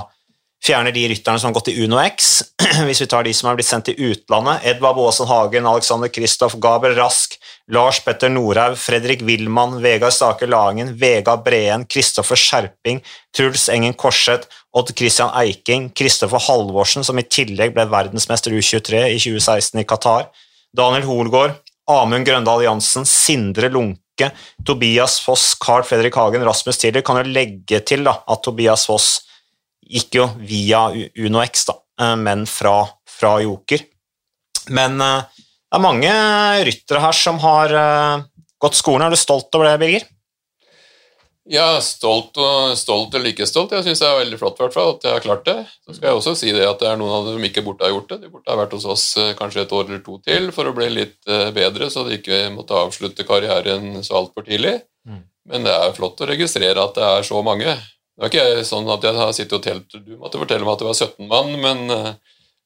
fjerner 0.64 0.92
de 0.92 1.07
rytterne 1.09 1.40
som 1.40 1.51
har 1.51 1.57
gått 1.57 1.70
i 1.73 1.77
Uno 1.85 1.99
X, 2.03 2.42
hvis 2.87 3.01
vi 3.03 3.09
tar 3.09 3.25
de 3.25 3.33
som 3.37 3.49
har 3.49 3.57
blitt 3.59 3.68
sendt 3.68 3.88
til 3.88 4.11
utlandet, 4.11 4.66
Edvard 4.68 4.99
Baasen 4.99 5.29
Hagen, 5.31 5.68
Alexander 5.68 6.12
Kristoff, 6.12 6.57
Gabriel 6.61 6.99
Rask, 7.01 7.38
Lars 7.73 8.01
Petter 8.05 8.33
Norhaug, 8.33 8.77
Fredrik 8.79 9.23
Willmann, 9.27 9.79
Vegard 9.83 10.12
Stake 10.12 10.49
Lagen, 10.51 10.92
Vegard 11.01 11.44
Breen, 11.46 11.87
Kristoffer 11.88 12.38
Skjerping, 12.38 13.01
Truls 13.37 13.68
Engen 13.73 13.94
Korseth, 13.94 14.51
Odd 14.77 14.92
Christian 14.99 15.33
Eiking, 15.38 15.88
Kristoffer 15.96 16.42
Halvorsen, 16.49 17.07
som 17.07 17.18
i 17.18 17.27
tillegg 17.27 17.73
ble 17.75 17.88
verdensmester 17.90 18.55
U23 18.55 19.07
i 19.14 19.18
2016 19.23 19.81
i 19.81 19.88
Qatar, 19.88 20.29
Daniel 20.77 21.09
Hoelgaard, 21.09 21.57
Amund 21.90 22.27
Grøndal 22.29 22.62
Jansen, 22.66 23.07
Sindre 23.09 23.70
Lunke, 23.73 24.31
Tobias 24.66 25.18
Foss, 25.25 25.55
Carl 25.59 25.83
Fredrik 25.88 26.14
Hagen, 26.20 26.44
Rasmus 26.46 26.79
Tiller. 26.79 27.03
Kan 27.03 27.18
jo 27.18 27.33
legge 27.33 27.81
til 27.87 28.05
da, 28.07 28.20
at 28.31 28.44
Tobias 28.44 28.85
Foss 28.87 29.30
gikk 29.90 30.20
jo 30.20 30.29
via 30.46 30.87
Uno 31.18 31.42
X, 31.44 31.66
da, 31.70 31.76
eh, 32.03 32.16
men 32.20 32.46
fra, 32.48 32.85
fra 33.09 33.37
Joker. 33.42 33.85
Men 34.70 35.00
uh, 35.03 35.26
det 35.26 35.79
er 35.79 35.83
mange 35.83 36.14
ryttere 36.68 37.03
her 37.03 37.16
som 37.16 37.40
har 37.42 37.74
uh, 37.74 38.24
gått 38.62 38.79
skolen. 38.79 39.09
Er 39.09 39.14
du 39.14 39.20
stolt 39.20 39.55
over 39.57 39.70
det, 39.70 39.79
Birger? 39.83 40.09
Ja, 41.50 41.81
stolt 41.83 42.37
og, 42.38 42.76
stolt 42.79 43.16
og 43.16 43.24
like 43.24 43.46
stolt. 43.48 43.72
Jeg 43.74 43.83
syns 43.83 44.03
det 44.03 44.07
er 44.07 44.20
veldig 44.20 44.38
flott 44.38 44.61
hvert 44.61 44.74
fall, 44.76 44.92
at 44.94 45.07
jeg 45.07 45.16
har 45.16 45.24
klart 45.24 45.48
det. 45.48 45.57
Så 45.83 45.96
skal 45.96 46.11
jeg 46.11 46.18
også 46.20 46.35
si 46.38 46.53
det 46.55 46.68
at 46.68 46.79
det 46.79 46.90
er 46.92 47.00
noen 47.00 47.14
av 47.16 47.26
dem 47.26 47.40
som 47.40 47.46
ikke 47.48 47.64
borte 47.66 47.88
har 47.88 47.94
gjort 47.94 48.12
det. 48.12 48.20
De 48.22 48.31
borte 48.31 48.53
har 48.53 48.61
vært 48.61 48.76
hos 48.76 48.87
oss 48.92 49.07
kanskje 49.40 49.64
et 49.64 49.74
år 49.74 49.88
eller 49.88 50.05
to 50.05 50.20
til 50.22 50.46
for 50.55 50.70
å 50.70 50.74
bli 50.76 50.87
litt 50.92 51.33
bedre, 51.57 51.88
så 51.90 52.05
de 52.07 52.20
ikke 52.20 52.44
måtte 52.55 52.79
avslutte 52.79 53.26
karrieren 53.26 54.05
så 54.07 54.20
altfor 54.20 54.46
tidlig. 54.46 54.76
Mm. 55.09 55.24
Men 55.50 55.66
det 55.66 55.74
er 55.74 55.96
flott 55.96 56.22
å 56.22 56.29
registrere 56.31 56.85
at 56.85 56.94
det 57.00 57.09
er 57.09 57.26
så 57.26 57.42
mange. 57.42 57.74
Det 58.20 58.28
er 58.28 58.35
ikke 58.35 58.64
sånn 58.68 58.90
at 58.92 59.04
jeg 59.06 59.16
har 59.16 59.30
sittet 59.33 59.56
og 59.56 59.62
telt 59.64 59.94
Du 60.04 60.12
måtte 60.20 60.37
fortelle 60.37 60.66
meg 60.66 60.74
at 60.74 60.83
det 60.83 60.88
var 60.90 60.98
17 60.98 61.30
mann, 61.30 61.54
men 61.62 62.14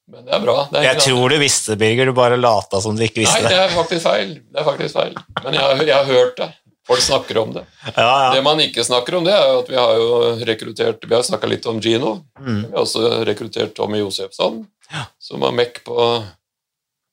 men 0.05 0.21
det 0.27 0.35
er 0.37 0.41
bra. 0.43 0.67
Det 0.69 0.77
er 0.77 0.83
jeg 0.91 1.01
tror 1.01 1.33
du 1.33 1.39
visste 1.41 1.73
det, 1.73 1.79
Birger. 1.81 2.11
Du 2.11 2.13
bare 2.13 2.37
lata 2.37 2.77
som 2.81 2.93
du 2.93 3.01
ikke 3.01 3.23
visste 3.23 3.39
det. 3.41 3.47
Nei, 3.47 3.55
det 3.55 3.61
er 3.63 3.71
faktisk 3.73 4.03
feil. 4.05 4.35
Det 4.53 4.61
er 4.61 4.67
faktisk 4.67 4.99
feil. 4.99 5.15
Men 5.41 5.57
jeg 5.57 5.87
jeg 5.87 5.95
har 5.95 6.11
hørt 6.11 6.37
det. 6.37 6.49
Folk 6.85 7.01
snakker 7.01 7.37
om 7.41 7.53
det. 7.55 7.63
Ja, 7.95 8.05
ja. 8.05 8.33
Det 8.35 8.43
man 8.45 8.61
ikke 8.61 8.83
snakker 8.85 9.17
om, 9.17 9.25
det 9.25 9.33
er 9.33 9.55
at 9.55 9.69
vi 9.71 9.77
har 9.79 9.95
jo 9.97 10.09
rekruttert 10.45 11.07
Vi 11.09 11.15
har 11.15 11.23
snakka 11.25 11.49
litt 11.49 11.65
om 11.65 11.79
Gino. 11.81 12.19
Mm. 12.37 12.59
Vi 12.67 12.71
har 12.75 12.83
også 12.83 13.23
rekruttert 13.25 13.73
Tommy 13.73 14.03
Josefsson, 14.03 14.61
ja. 14.91 15.07
som 15.17 15.41
har 15.41 15.55
MEC 15.57 15.81
på 15.87 15.97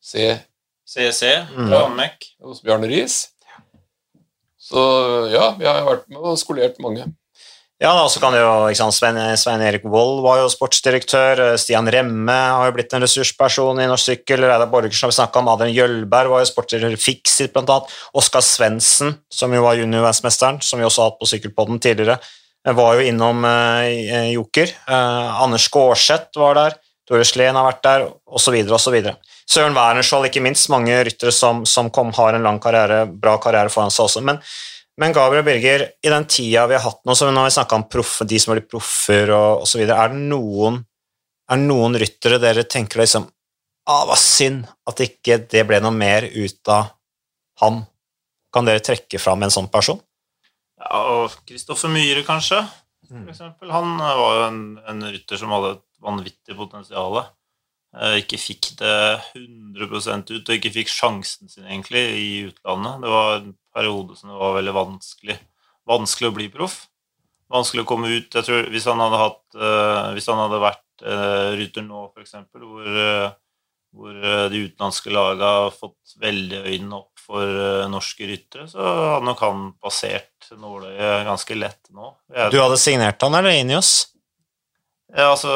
C... 0.05 0.35
CC. 0.85 1.39
Mm. 1.57 1.73
Ja, 1.73 1.87
MEC. 1.89 2.29
Hos 2.45 2.61
Bjarne 2.61 2.91
Riis. 2.91 3.31
Så 4.61 4.83
ja, 5.33 5.55
vi 5.57 5.65
har 5.65 5.81
vært 5.89 6.05
med 6.13 6.21
og 6.21 6.37
skolert 6.41 6.77
mange. 6.85 7.09
Ja, 7.83 7.97
da, 7.99 8.05
så 8.07 8.21
kan 8.23 8.35
jo, 8.39 8.51
sant, 8.79 8.95
Svein, 8.95 9.17
Svein, 9.35 9.63
Erik 9.67 9.83
Wold 9.91 10.21
var 10.23 10.37
jo 10.39 10.51
sportsdirektør. 10.53 11.41
Eh, 11.43 11.57
Stian 11.59 11.89
Remme 11.91 12.37
har 12.37 12.69
jo 12.69 12.77
blitt 12.77 12.95
en 12.95 13.03
ressursperson 13.03 13.81
i 13.83 13.89
Norsk 13.91 14.07
Sykkel. 14.07 14.45
Reidar 14.47 14.71
Borgersen 14.71 15.09
har 15.09 15.11
vi 15.11 15.17
snakka 15.17 15.43
om. 15.43 15.51
Adrian 15.51 15.75
Jølberg 15.75 16.31
var 16.31 16.45
jo 16.45 16.51
sportsdirektør 16.53 16.95
i 16.95 17.01
Fixit, 17.03 17.51
blant 17.51 17.75
annet. 17.75 17.97
Oskar 18.23 18.47
Svendsen, 18.47 19.17
som 19.27 19.51
jo 19.51 19.67
var 19.67 19.83
juniorverdensmesteren, 19.83 20.63
som 20.63 20.79
vi 20.79 20.87
også 20.87 21.03
har 21.03 21.11
hatt 21.11 21.19
på 21.25 21.31
Sykkelpodden 21.33 21.83
tidligere, 21.83 22.21
eh, 22.63 22.79
var 22.79 23.01
jo 23.01 23.11
innom 23.11 23.43
eh, 23.51 24.31
Joker. 24.37 24.71
Eh, 24.87 25.43
Anders 25.43 25.67
Skårseth 25.67 26.39
var 26.39 26.61
der. 26.61 26.81
Tore 27.11 27.27
Sleen 27.27 27.59
har 27.59 27.67
vært 27.67 27.83
der, 27.83 28.11
osv., 28.31 28.63
osv. 28.79 29.01
Søren 29.43 29.75
Wernerskjold, 29.75 30.31
ikke 30.31 30.47
minst. 30.47 30.71
Mange 30.71 31.03
ryttere 31.03 31.35
som, 31.35 31.67
som 31.67 31.91
kom, 31.91 32.15
har 32.15 32.39
en 32.39 32.47
lang 32.47 32.63
karriere, 32.63 33.09
bra 33.11 33.41
karriere 33.43 33.75
foran 33.75 33.91
seg 33.91 34.07
også. 34.07 34.23
men 34.23 34.39
men 35.01 35.15
Gabriel 35.17 35.45
Birger, 35.47 35.87
i 36.05 36.11
den 36.13 36.27
tida 36.29 36.67
vi 36.69 36.77
har 36.77 36.85
hatt 36.85 37.01
nå, 37.09 37.15
så 37.17 37.31
når 37.31 37.49
vi 37.49 37.55
snakka 37.57 37.79
om 37.79 37.87
proff, 37.89 38.19
de 38.29 38.41
som 38.41 38.53
har 38.53 38.61
blitt 38.61 38.73
proffer 38.73 39.33
og 39.33 39.65
osv., 39.65 39.85
er 39.87 40.13
det 40.13 40.21
noen, 40.21 40.83
er 41.53 41.63
noen 41.63 41.97
ryttere 42.01 42.41
dere 42.43 42.67
tenker 42.69 43.03
liksom 43.03 43.27
ah, 43.89 44.05
hva 44.07 44.17
synd 44.19 44.67
at 44.89 45.03
ikke 45.03 45.41
det 45.51 45.65
ble 45.69 45.81
noe 45.83 45.95
mer 45.97 46.29
ut 46.29 46.73
av 46.73 46.93
han? 47.63 47.83
Kan 48.53 48.69
dere 48.69 48.85
trekke 48.85 49.21
fram 49.23 49.43
en 49.47 49.55
sånn 49.55 49.71
person? 49.73 50.01
Ja, 50.83 50.99
og 51.15 51.37
Kristoffer 51.49 51.93
Myhre, 51.93 52.25
kanskje. 52.27 52.61
For 53.09 53.31
eksempel. 53.33 53.71
Han 53.73 53.97
var 54.01 54.37
jo 54.37 54.43
en, 54.47 54.61
en 54.89 55.07
rytter 55.13 55.41
som 55.41 55.53
hadde 55.55 55.77
et 55.77 55.87
vanvittig 56.05 56.57
potensial. 56.59 57.19
Eh, 57.93 58.19
ikke 58.23 58.41
fikk 58.41 58.71
det 58.81 58.95
100% 59.37 60.33
ut, 60.33 60.43
og 60.43 60.55
ikke 60.57 60.73
fikk 60.75 60.93
sjansen 60.93 61.53
sin 61.53 61.67
egentlig 61.69 62.05
i 62.19 62.29
utlandet. 62.51 63.05
Det 63.05 63.13
var 63.13 63.45
periode 63.75 64.17
som 64.19 64.33
det 64.33 64.41
var 64.41 64.57
veldig 64.59 64.75
vanskelig, 64.77 65.37
vanskelig 65.89 66.31
å 66.31 66.37
bli 66.37 66.49
proff. 66.53 66.81
Vanskelig 67.53 67.85
å 67.85 67.89
komme 67.89 68.09
ut. 68.09 68.33
Jeg 68.33 68.47
tror 68.47 68.69
Hvis 68.73 68.87
han 68.89 69.01
hadde, 69.03 69.21
hatt, 69.21 69.43
uh, 69.61 70.13
hvis 70.17 70.29
han 70.31 70.41
hadde 70.41 70.61
vært 70.63 71.05
uh, 71.05 71.53
rytter 71.59 71.85
nå, 71.85 72.07
f.eks., 72.15 72.37
hvor 72.57 72.89
uh, 72.89 73.31
hvor 73.93 74.15
de 74.49 74.63
utenlandske 74.65 75.11
lagene 75.13 75.45
har 75.45 75.75
fått 75.77 76.15
veldig 76.23 76.63
øynene 76.63 76.97
opp 76.97 77.21
for 77.21 77.45
norske 77.93 78.25
ryttere, 78.25 78.65
så 78.65 78.81
hadde 78.81 79.27
nok 79.27 79.43
han 79.45 79.67
passert 79.85 80.49
nåløyet 80.57 81.27
ganske 81.29 81.59
lett 81.61 81.91
nå. 81.93 82.09
Jeg, 82.33 82.55
Du 82.55 82.57
hadde 82.63 82.79
signert 82.81 83.21
han, 83.21 83.37
eller 83.37 83.53
Inios? 83.53 83.91
ja, 85.13 85.27
altså 85.35 85.53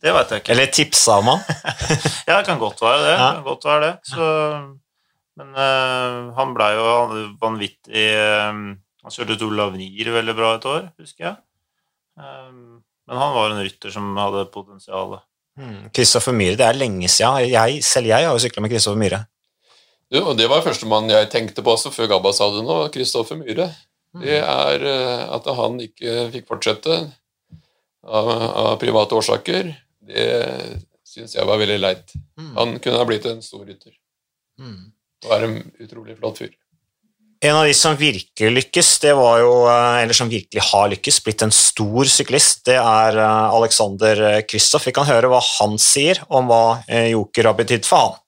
Det 0.00 0.14
veit 0.16 0.32
jeg 0.32 0.40
ikke. 0.40 0.54
Eller 0.56 0.72
tipsa 0.72 1.18
om 1.20 1.28
han? 1.34 1.44
Ja, 2.30 2.38
det 2.38 2.46
kan 2.48 2.64
godt 2.64 2.80
være 2.80 3.04
det. 3.04 3.12
Ja. 3.12 3.28
Kan 3.36 3.44
godt 3.44 3.68
være 3.68 3.84
det. 3.84 3.92
Så, 4.08 4.30
men 5.38 5.54
uh, 5.54 6.34
han 6.34 6.52
blei 6.56 6.72
jo 6.74 6.84
vanvittig 7.38 8.04
eh, 8.10 8.48
Han 9.04 9.14
kjørte 9.14 9.38
Tour 9.38 9.54
Lavnir 9.54 10.10
veldig 10.12 10.34
bra 10.36 10.56
et 10.56 10.66
år, 10.68 10.88
husker 10.98 11.28
jeg. 11.28 11.36
Um, 12.18 12.80
men 13.08 13.20
han 13.22 13.34
var 13.36 13.54
en 13.54 13.62
rytter 13.62 13.94
som 13.94 14.10
hadde 14.18 14.48
potensial. 14.52 15.20
Hmm, 15.58 15.86
Kristoffer 15.94 16.34
Myhre, 16.34 16.58
det 16.58 16.66
er 16.66 16.80
lenge 16.80 17.08
siden. 17.08 17.46
Jeg, 17.54 17.78
selv 17.86 18.10
jeg 18.10 18.26
har 18.26 18.34
jo 18.34 18.42
sykla 18.42 18.64
med 18.64 18.74
Kristoffer 18.74 19.00
Myhre. 19.00 19.22
Du, 20.10 20.18
og 20.24 20.34
det 20.40 20.48
var 20.50 20.64
førstemann 20.66 21.08
jeg 21.12 21.30
tenkte 21.32 21.62
på 21.64 21.72
også, 21.76 21.94
før 21.94 22.10
Gabba 22.14 22.34
sa 22.36 22.50
det 22.52 22.66
nå, 22.66 22.80
Kristoffer 22.92 23.38
Myhre. 23.38 23.70
Det 24.18 24.40
er 24.40 24.84
at 25.30 25.48
han 25.54 25.78
ikke 25.84 26.28
fikk 26.34 26.46
fortsette 26.48 26.94
av, 26.98 28.28
av 28.28 28.76
private 28.80 29.14
årsaker, 29.14 29.70
det 30.08 30.28
syns 31.06 31.36
jeg 31.36 31.48
var 31.48 31.60
veldig 31.60 31.80
leit. 31.80 32.14
Hmm. 32.38 32.54
Han 32.56 32.78
kunne 32.82 33.00
ha 33.00 33.08
blitt 33.08 33.28
en 33.30 33.44
stor 33.44 33.64
rytter 33.68 33.94
Hmm. 34.58 34.88
Og 35.26 35.34
er 35.36 35.46
en 35.48 35.58
utrolig 35.80 36.16
flott 36.18 36.42
fyr. 36.44 36.54
En 37.38 37.54
av 37.54 37.68
de 37.68 37.74
som 37.76 37.94
virkelig 37.94 38.50
lykkes, 38.50 38.88
det 39.04 39.12
var 39.14 39.38
jo, 39.44 39.52
eh, 39.70 40.02
eller 40.02 40.16
som 40.16 40.30
virkelig 40.30 40.64
har 40.72 40.88
lykkes, 40.90 41.20
blitt 41.22 41.44
en 41.46 41.54
stor 41.54 42.10
syklist, 42.10 42.64
det 42.66 42.78
er 42.80 43.18
eh, 43.18 43.58
Alexander 43.58 44.42
Kristoff. 44.48 44.88
Vi 44.90 44.94
kan 44.96 45.06
høre 45.06 45.30
hva 45.30 45.38
han 45.42 45.78
sier 45.78 46.18
om 46.28 46.50
hva 46.50 46.80
eh, 46.88 47.12
Joker 47.12 47.52
har 47.52 47.58
betydd 47.60 47.86
for 47.86 48.08
han. 48.08 48.18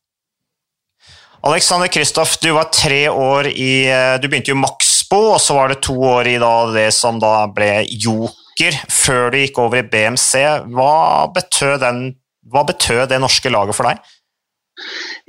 Alexander 1.42 1.88
Kristoff, 1.88 2.37
du 2.38 2.50
var 2.53 2.68
tre 2.68 3.09
år 3.09 3.46
i 3.48 3.88
eh, 3.88 4.18
Du 4.20 4.29
begynte 4.29 4.53
jo 4.53 4.61
Maxbo, 4.61 5.20
og 5.35 5.40
så 5.40 5.57
var 5.57 5.72
det 5.72 5.81
to 5.87 5.96
år 5.96 6.29
i 6.29 6.37
da, 6.40 6.53
det 6.74 6.90
som 6.92 7.20
da 7.20 7.46
ble 7.48 7.87
Joker, 7.88 8.76
før 8.92 9.33
du 9.33 9.38
gikk 9.40 9.61
over 9.62 9.81
i 9.81 9.87
BMC. 9.88 10.44
Hva 10.74 11.31
betød, 11.33 11.79
den, 11.81 12.03
hva 12.44 12.66
betød 12.68 13.09
det 13.11 13.22
norske 13.24 13.53
laget 13.53 13.79
for 13.79 13.88
deg? 13.88 14.05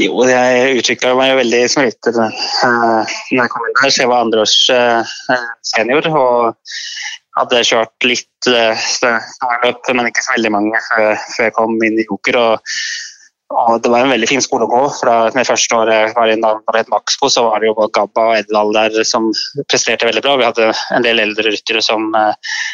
Jo, 0.02 0.24
jeg 0.30 0.80
utvikla 0.80 1.14
meg 1.18 1.36
veldig 1.42 1.62
som 1.72 1.86
rytter 1.86 2.16
når 2.16 2.34
jeg 3.36 3.52
kom 3.52 3.68
inn 3.68 3.78
der. 3.82 3.92
Så 3.92 4.04
jeg 4.04 4.12
var 4.12 4.26
andreårs 4.26 4.58
uh, 4.74 5.14
senior 5.74 6.08
og 6.12 6.74
hadde 7.38 7.64
kjørt 7.68 8.08
litt 8.08 8.50
uh, 8.52 8.90
men 9.94 10.10
ikke 10.10 10.26
så 10.26 10.36
veldig 10.36 10.52
mange 10.56 10.84
før, 10.90 11.16
jeg 11.46 11.56
kom 11.58 11.78
inn 11.86 12.00
i 12.00 12.08
Joker. 12.08 12.40
Og, 12.42 12.76
og 13.52 13.82
det 13.84 13.92
var 13.92 14.06
en 14.06 14.14
veldig 14.14 14.30
fin 14.32 14.44
skole 14.44 14.66
å 14.68 14.72
gå. 14.72 14.84
for 14.98 15.12
da 15.12 15.16
det 15.36 15.48
første 15.48 15.78
året 15.78 15.98
jeg 15.98 16.14
var 16.18 16.32
da 16.32 16.54
det 16.72 16.84
et 16.86 16.94
Maxbo, 16.94 17.30
så 17.32 17.44
var 17.50 17.60
det 17.60 17.70
jo 17.70 17.78
både 17.80 17.96
Gabba 17.98 18.28
og 18.30 18.38
Edvald 18.40 18.78
der 18.78 19.08
som 19.08 19.28
presterte 19.68 20.08
veldig 20.08 20.24
bra. 20.24 20.38
Vi 20.40 20.48
hadde 20.48 20.72
en 20.96 21.08
del 21.08 21.20
eldre 21.24 21.52
ryttere 21.52 21.84
som, 21.84 22.08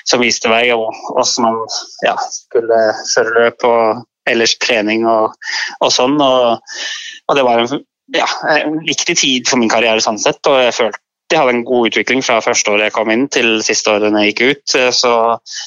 som 0.05 0.21
viste 0.23 0.53
vei, 0.53 0.67
og 0.75 0.93
hvordan 1.09 1.49
man 1.49 1.63
ja, 2.05 2.13
skulle 2.37 2.83
føre 3.15 3.35
løp 3.39 3.67
og 3.67 4.05
ellers 4.29 4.57
trening 4.63 5.07
og, 5.09 5.35
og 5.81 5.91
sånn. 5.93 6.17
Og, 6.21 6.77
og 7.27 7.37
det 7.37 7.45
var 7.47 7.63
en, 7.63 7.83
ja, 8.15 8.27
en 8.53 8.79
viktig 8.87 9.17
tid 9.19 9.49
for 9.49 9.61
min 9.61 9.71
karriere 9.71 10.03
sånn 10.03 10.19
sett, 10.21 10.41
og 10.49 10.61
jeg 10.61 10.75
følte 10.77 11.03
jeg 11.27 11.41
hadde 11.41 11.57
en 11.57 11.65
god 11.67 11.89
utvikling 11.89 12.21
fra 12.23 12.37
første 12.39 12.71
året 12.71 12.87
jeg 12.87 12.95
kom 12.95 13.09
inn 13.11 13.25
til 13.27 13.57
siste 13.65 13.91
året 13.91 14.15
jeg 14.15 14.29
gikk 14.31 14.43
ut. 14.47 14.75
Så, 14.95 15.11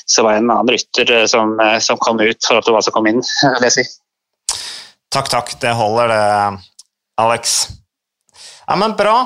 så 0.08 0.24
var 0.24 0.32
jeg 0.32 0.44
en 0.44 0.52
annen 0.54 0.72
rytter 0.72 1.12
eh, 1.12 1.26
som, 1.28 1.52
som 1.84 2.00
kom 2.00 2.20
ut 2.22 2.46
for 2.46 2.56
at 2.56 2.64
det 2.64 2.72
var 2.72 2.86
som 2.86 2.94
kom 2.96 3.10
inn, 3.10 3.20
vil 3.58 3.66
jeg 3.68 3.74
si. 3.76 3.84
Takk, 5.12 5.28
takk. 5.28 5.52
Det 5.60 5.74
holder, 5.76 6.14
det, 6.14 6.62
Alex. 7.20 7.58
Ja, 8.64 8.78
men 8.80 8.96
bra. 8.96 9.18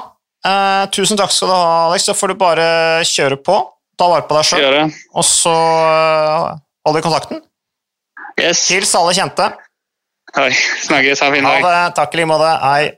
Eh, 0.45 0.85
tusen 0.97 1.21
takk 1.21 1.33
skal 1.33 1.53
du 1.53 1.55
ha, 1.55 1.73
Alex. 1.87 2.09
Da 2.11 2.17
får 2.19 2.33
du 2.33 2.41
bare 2.41 2.67
kjøre 3.09 3.39
på. 3.45 3.61
Ta 3.95 4.11
vare 4.11 4.27
på 4.27 4.35
deg 4.35 4.47
sjøl, 4.49 4.95
og 5.15 5.27
så 5.29 5.53
eh, 5.55 6.55
holder 6.83 6.99
vi 6.99 7.05
kontakten. 7.05 7.45
Yes. 8.41 8.67
Hils 8.71 8.95
alle 8.99 9.15
kjente. 9.15 9.49
Hei. 10.35 10.51
snakkes. 10.87 11.21
Ha 11.23 11.31
en 11.31 11.35
fin 11.37 11.47
dag. 11.47 11.63
Ha 11.63 11.73
det. 11.73 11.95
Takk 11.99 12.15
i 12.15 12.21
like 12.21 12.31
måte. 12.31 12.53
Hei. 12.65 12.93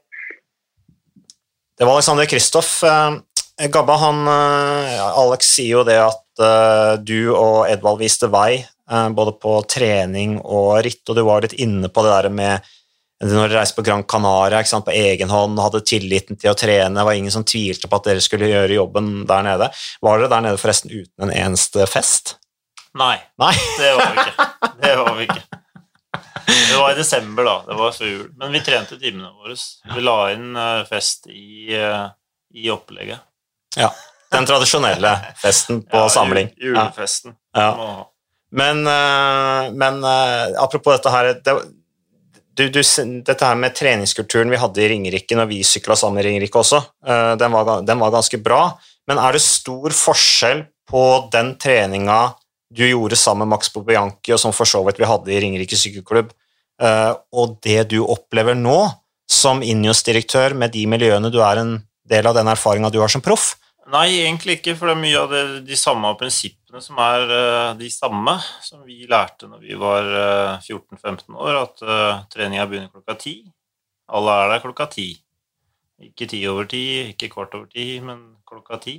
Det 1.77 1.85
var 1.85 1.99
Alexander 1.99 2.25
Kristoff. 2.25 2.79
Eh, 2.85 3.69
Gabba, 3.73 3.97
han 4.01 4.23
eh, 4.29 5.03
Alex 5.21 5.51
sier 5.59 5.79
jo 5.79 5.85
det 5.85 5.99
at 6.01 6.43
eh, 6.45 6.95
du 7.05 7.35
og 7.35 7.67
Edvald 7.69 8.01
viste 8.01 8.31
vei, 8.33 8.65
både 8.87 9.33
på 9.43 9.57
trening 9.67 10.37
og 10.45 10.77
ritt, 10.87 11.03
og 11.11 11.17
du 11.19 11.25
var 11.27 11.43
litt 11.43 11.57
inne 11.59 11.89
på 11.91 12.05
det 12.07 12.13
der 12.13 12.29
med 12.31 12.69
når 13.25 13.49
dere 13.49 13.63
reiste 13.63 13.79
på 13.79 13.83
Gran 13.87 14.05
Canaria 14.05 14.61
ikke 14.61 14.71
sant, 14.71 14.87
på 14.87 14.95
egen 14.95 15.33
hånd, 15.33 15.59
hadde 15.59 15.81
tilliten 15.89 16.37
til 16.37 16.53
å 16.53 16.59
trene, 16.59 16.93
det 16.95 17.07
var 17.09 17.17
ingen 17.17 17.33
som 17.33 17.47
tvilte 17.49 17.89
på 17.89 17.99
at 17.99 18.11
dere 18.11 18.23
skulle 18.23 18.51
gjøre 18.51 18.77
jobben 18.77 19.25
der 19.27 19.47
nede. 19.47 19.71
Var 20.05 20.21
dere 20.21 20.31
der 20.31 20.45
nede 20.45 20.61
forresten 20.61 20.93
uten 20.93 21.25
en 21.25 21.33
eneste 21.33 21.89
fest? 21.89 22.37
Nei, 22.97 23.17
Nei? 23.43 23.53
det 23.79 23.93
var 23.99 24.13
vi 24.15 24.23
ikke. 24.25 24.49
Det 24.83 24.97
var 24.97 25.15
vi 25.19 25.27
ikke. 25.29 25.43
Det 26.47 26.77
var 26.79 26.93
i 26.93 26.97
desember, 26.99 27.45
da. 27.45 27.55
Det 27.67 27.77
var 27.79 27.93
før 27.97 28.09
jul. 28.11 28.27
Men 28.41 28.53
vi 28.55 28.61
trente 28.65 28.97
timene 29.01 29.31
våre. 29.35 29.57
Vi 29.95 30.03
la 30.05 30.15
inn 30.33 30.57
eh, 30.57 30.83
fest 30.89 31.27
i, 31.33 31.75
eh, 31.77 32.07
i 32.57 32.69
opplegget. 32.73 33.21
Ja. 33.77 33.91
Den 34.33 34.47
tradisjonelle 34.49 35.11
festen 35.41 35.83
på 35.87 36.05
Ja, 36.05 36.09
samling. 36.13 36.49
jul- 36.57 36.73
Julefesten. 36.77 37.35
Ja. 37.57 37.67
Ja. 37.79 37.97
Men, 38.57 38.87
eh, 38.87 39.71
men 39.77 40.01
apropos 40.07 40.97
dette 40.97 41.11
her 41.13 41.33
det, 41.35 41.57
du, 42.57 42.65
du, 42.73 42.81
Dette 43.27 43.45
her 43.51 43.59
med 43.61 43.75
treningskulturen 43.77 44.49
vi 44.51 44.57
hadde 44.63 44.81
i 44.81 44.89
Ringerike 44.95 45.37
når 45.37 45.51
vi 45.51 45.59
sykla 45.67 45.97
sammen 45.99 46.23
i 46.23 46.29
Ringerike 46.31 46.57
også, 46.63 46.79
den 47.37 47.53
var, 47.53 47.83
den 47.85 48.01
var 48.01 48.15
ganske 48.15 48.39
bra. 48.41 48.63
Men 49.07 49.19
er 49.21 49.37
det 49.37 49.43
stor 49.45 49.93
forskjell 49.93 50.65
på 50.89 51.03
den 51.35 51.57
treninga 51.61 52.21
du 52.77 52.85
gjorde 52.87 53.19
sammen 53.19 53.47
med 53.47 53.57
Max 53.57 53.73
Bobianchi, 53.73 54.35
og 54.35 54.41
som 54.43 54.55
for 54.55 54.69
så 54.69 54.83
vidt 54.87 55.01
vi 55.01 55.09
hadde 55.09 55.33
i 55.33 55.41
Ringerike 55.43 55.79
sykkelklubb, 55.79 56.33
eh, 56.83 57.13
og 57.33 57.59
det 57.65 57.89
du 57.93 58.03
opplever 58.05 58.59
nå 58.59 58.79
som 59.27 59.63
Injos-direktør 59.65 60.55
med 60.55 60.75
de 60.77 60.85
miljøene 60.89 61.33
du 61.33 61.41
er 61.43 61.63
en 61.63 61.79
del 62.07 62.29
av 62.29 62.37
den 62.37 62.51
erfaringa 62.53 62.93
du 62.95 63.01
har 63.03 63.11
som 63.13 63.25
proff? 63.25 63.55
Nei, 63.87 64.09
egentlig 64.25 64.59
ikke, 64.59 64.75
for 64.75 64.91
det 64.91 64.97
er 64.97 65.03
mye 65.05 65.19
av 65.21 65.31
det, 65.31 65.43
de 65.69 65.77
samme 65.79 66.09
prinsippene 66.19 66.81
som 66.83 66.99
er 67.03 67.31
eh, 67.31 67.75
de 67.79 67.91
samme 67.93 68.35
som 68.65 68.83
vi 68.87 69.05
lærte 69.11 69.47
når 69.51 69.63
vi 69.63 69.77
var 69.79 70.09
eh, 70.11 70.65
14-15 70.67 71.37
år, 71.37 71.61
at 71.61 71.85
uh, 71.87 72.25
treninga 72.33 72.67
begynner 72.67 72.91
klokka 72.91 73.15
ti. 73.21 73.37
Alle 74.11 74.35
er 74.43 74.51
der 74.53 74.65
klokka 74.65 74.89
ti. 74.91 75.13
Ikke 76.03 76.27
ti 76.29 76.43
over 76.51 76.67
ti, 76.71 76.83
ikke 77.13 77.31
kvart 77.33 77.55
over 77.57 77.71
ti, 77.71 77.87
men 78.03 78.25
klokka 78.47 78.81
ti. 78.83 78.99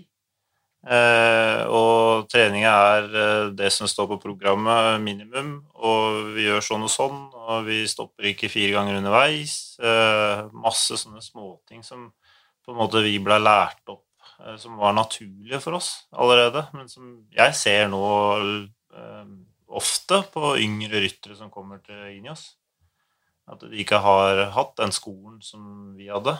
Eh, 0.88 1.62
og 1.68 2.30
treninga 2.32 2.72
er 2.72 3.08
eh, 3.12 3.50
det 3.60 3.68
som 3.76 3.90
står 3.92 4.08
på 4.14 4.20
programmet, 4.24 5.02
minimum, 5.04 5.58
og 5.84 6.30
vi 6.38 6.46
gjør 6.46 6.64
sånn 6.64 6.86
og 6.88 6.92
sånn, 6.94 7.18
og 7.36 7.66
vi 7.68 7.82
stopper 7.92 8.30
ikke 8.32 8.48
fire 8.52 8.78
ganger 8.78 9.02
underveis. 9.02 9.76
Eh, 9.84 10.46
masse 10.56 10.96
sånne 11.02 11.20
småting 11.24 11.84
som 11.84 12.08
på 12.64 12.72
en 12.72 12.80
måte 12.80 13.04
vi 13.04 13.18
ble 13.24 13.40
lært 13.42 13.84
opp 13.92 14.06
som 14.62 14.76
var 14.78 14.94
naturlige 14.94 15.58
for 15.64 15.80
oss 15.80 15.88
allerede, 16.14 16.62
men 16.78 16.86
som 16.92 17.08
jeg 17.34 17.56
ser 17.58 17.88
nå 17.90 18.02
ofte 19.80 20.20
på 20.30 20.52
yngre 20.62 21.00
ryttere 21.02 21.34
som 21.40 21.50
kommer 21.50 21.80
til 21.82 22.04
Inios. 22.12 22.52
At 23.50 23.64
de 23.64 23.82
ikke 23.82 23.98
har 24.04 24.44
hatt 24.54 24.76
den 24.78 24.94
skolen 24.94 25.40
som 25.42 25.96
vi 25.98 26.12
hadde. 26.12 26.36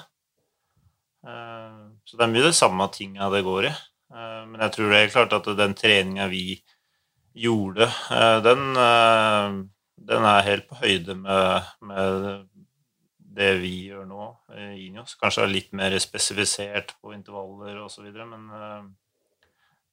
Så 1.26 2.20
det 2.20 2.28
er 2.28 2.34
mye 2.36 2.46
det 2.46 2.54
samme 2.60 2.86
tinga 2.94 3.32
det 3.34 3.42
går 3.48 3.72
i. 3.72 3.74
Eh, 4.14 4.44
men 4.48 4.62
jeg 4.64 4.76
tror 4.76 4.94
det 4.94 5.00
er 5.02 5.14
klart 5.14 5.34
at 5.36 5.50
den 5.60 5.74
treninga 5.78 6.28
vi 6.32 6.60
gjorde, 7.38 7.90
eh, 8.12 8.38
den, 8.46 8.70
eh, 8.80 9.58
den 10.12 10.30
er 10.30 10.46
helt 10.48 10.68
på 10.70 10.80
høyde 10.80 11.16
med, 11.16 11.68
med 11.82 12.48
det 13.38 13.52
vi 13.62 13.74
gjør 13.90 14.08
nå 14.10 14.30
i 14.56 14.88
Ineos. 14.88 15.18
Kanskje 15.20 15.44
er 15.44 15.52
litt 15.52 15.76
mer 15.76 15.94
spesifisert 16.02 16.96
på 17.02 17.14
intervaller 17.14 17.84
osv., 17.84 18.08
men, 18.32 18.48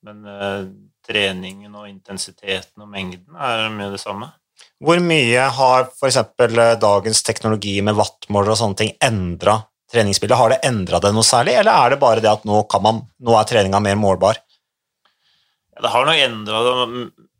men 0.05 0.22
treningen 1.05 1.74
og 1.77 1.90
intensiteten 1.90 2.87
og 2.87 2.88
mengden 2.88 3.37
er 3.37 3.68
mye 3.74 3.90
det 3.92 4.00
samme. 4.00 4.31
Hvor 4.81 5.00
mye 5.03 5.44
har 5.59 5.90
f.eks. 5.90 6.20
dagens 6.81 7.22
teknologi 7.27 7.74
med 7.85 7.98
wattmåler 7.98 8.55
og 8.55 8.61
sånne 8.62 8.81
ting 8.81 8.94
endra 9.03 9.59
treningsbildet? 9.94 10.38
Har 10.38 10.52
det 10.52 10.62
endra 10.66 11.00
det 11.02 11.14
noe 11.14 11.26
særlig, 11.26 11.54
eller 11.61 11.72
er 11.72 11.94
det 11.94 12.02
bare 12.02 12.24
det 12.24 12.33
at 12.33 12.44
nå, 12.48 12.64
man, 12.83 13.04
nå 13.22 13.38
er 13.38 13.48
treninga 13.48 13.80
mer 13.85 14.00
målbar? 14.00 14.42
Det 15.74 15.90
har 15.90 16.07
nok 16.07 16.18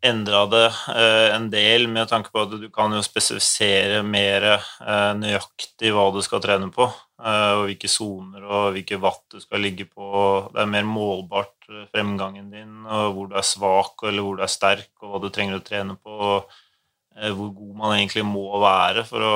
endra 0.05 0.41
det, 0.51 0.65
eh, 0.91 1.35
en 1.35 1.47
del 1.49 1.87
med 1.87 2.09
tanke 2.09 2.31
på 2.33 2.43
at 2.43 2.55
du 2.59 2.67
kan 2.73 2.91
jo 2.93 3.01
spesifisere 3.03 4.01
mer 4.03 4.47
eh, 4.51 5.11
nøyaktig 5.15 5.93
hva 5.95 6.09
du 6.13 6.19
skal 6.25 6.43
trene 6.43 6.67
på, 6.73 6.89
eh, 7.23 7.51
og 7.55 7.63
hvilke 7.69 7.89
soner 7.91 8.43
og 8.43 8.75
hvilke 8.75 8.99
watt 9.01 9.23
du 9.31 9.39
skal 9.39 9.63
ligge 9.63 9.87
på. 9.87 10.05
Det 10.51 10.61
er 10.61 10.71
mer 10.73 10.87
målbart 10.89 11.69
fremgangen 11.95 12.51
din, 12.51 12.83
og 12.83 13.15
hvor 13.15 13.31
du 13.31 13.39
er 13.39 13.47
svak 13.47 14.03
eller 14.03 14.27
hvor 14.27 14.37
du 14.37 14.45
er 14.45 14.51
sterk, 14.51 14.91
og 15.01 15.13
hva 15.13 15.23
du 15.23 15.31
trenger 15.31 15.61
å 15.61 15.65
trene 15.65 15.95
på, 15.95 16.31
og 16.35 17.35
hvor 17.39 17.53
god 17.55 17.75
man 17.79 17.95
egentlig 17.95 18.25
må 18.27 18.49
være 18.59 19.05
for 19.07 19.23
å, 19.23 19.35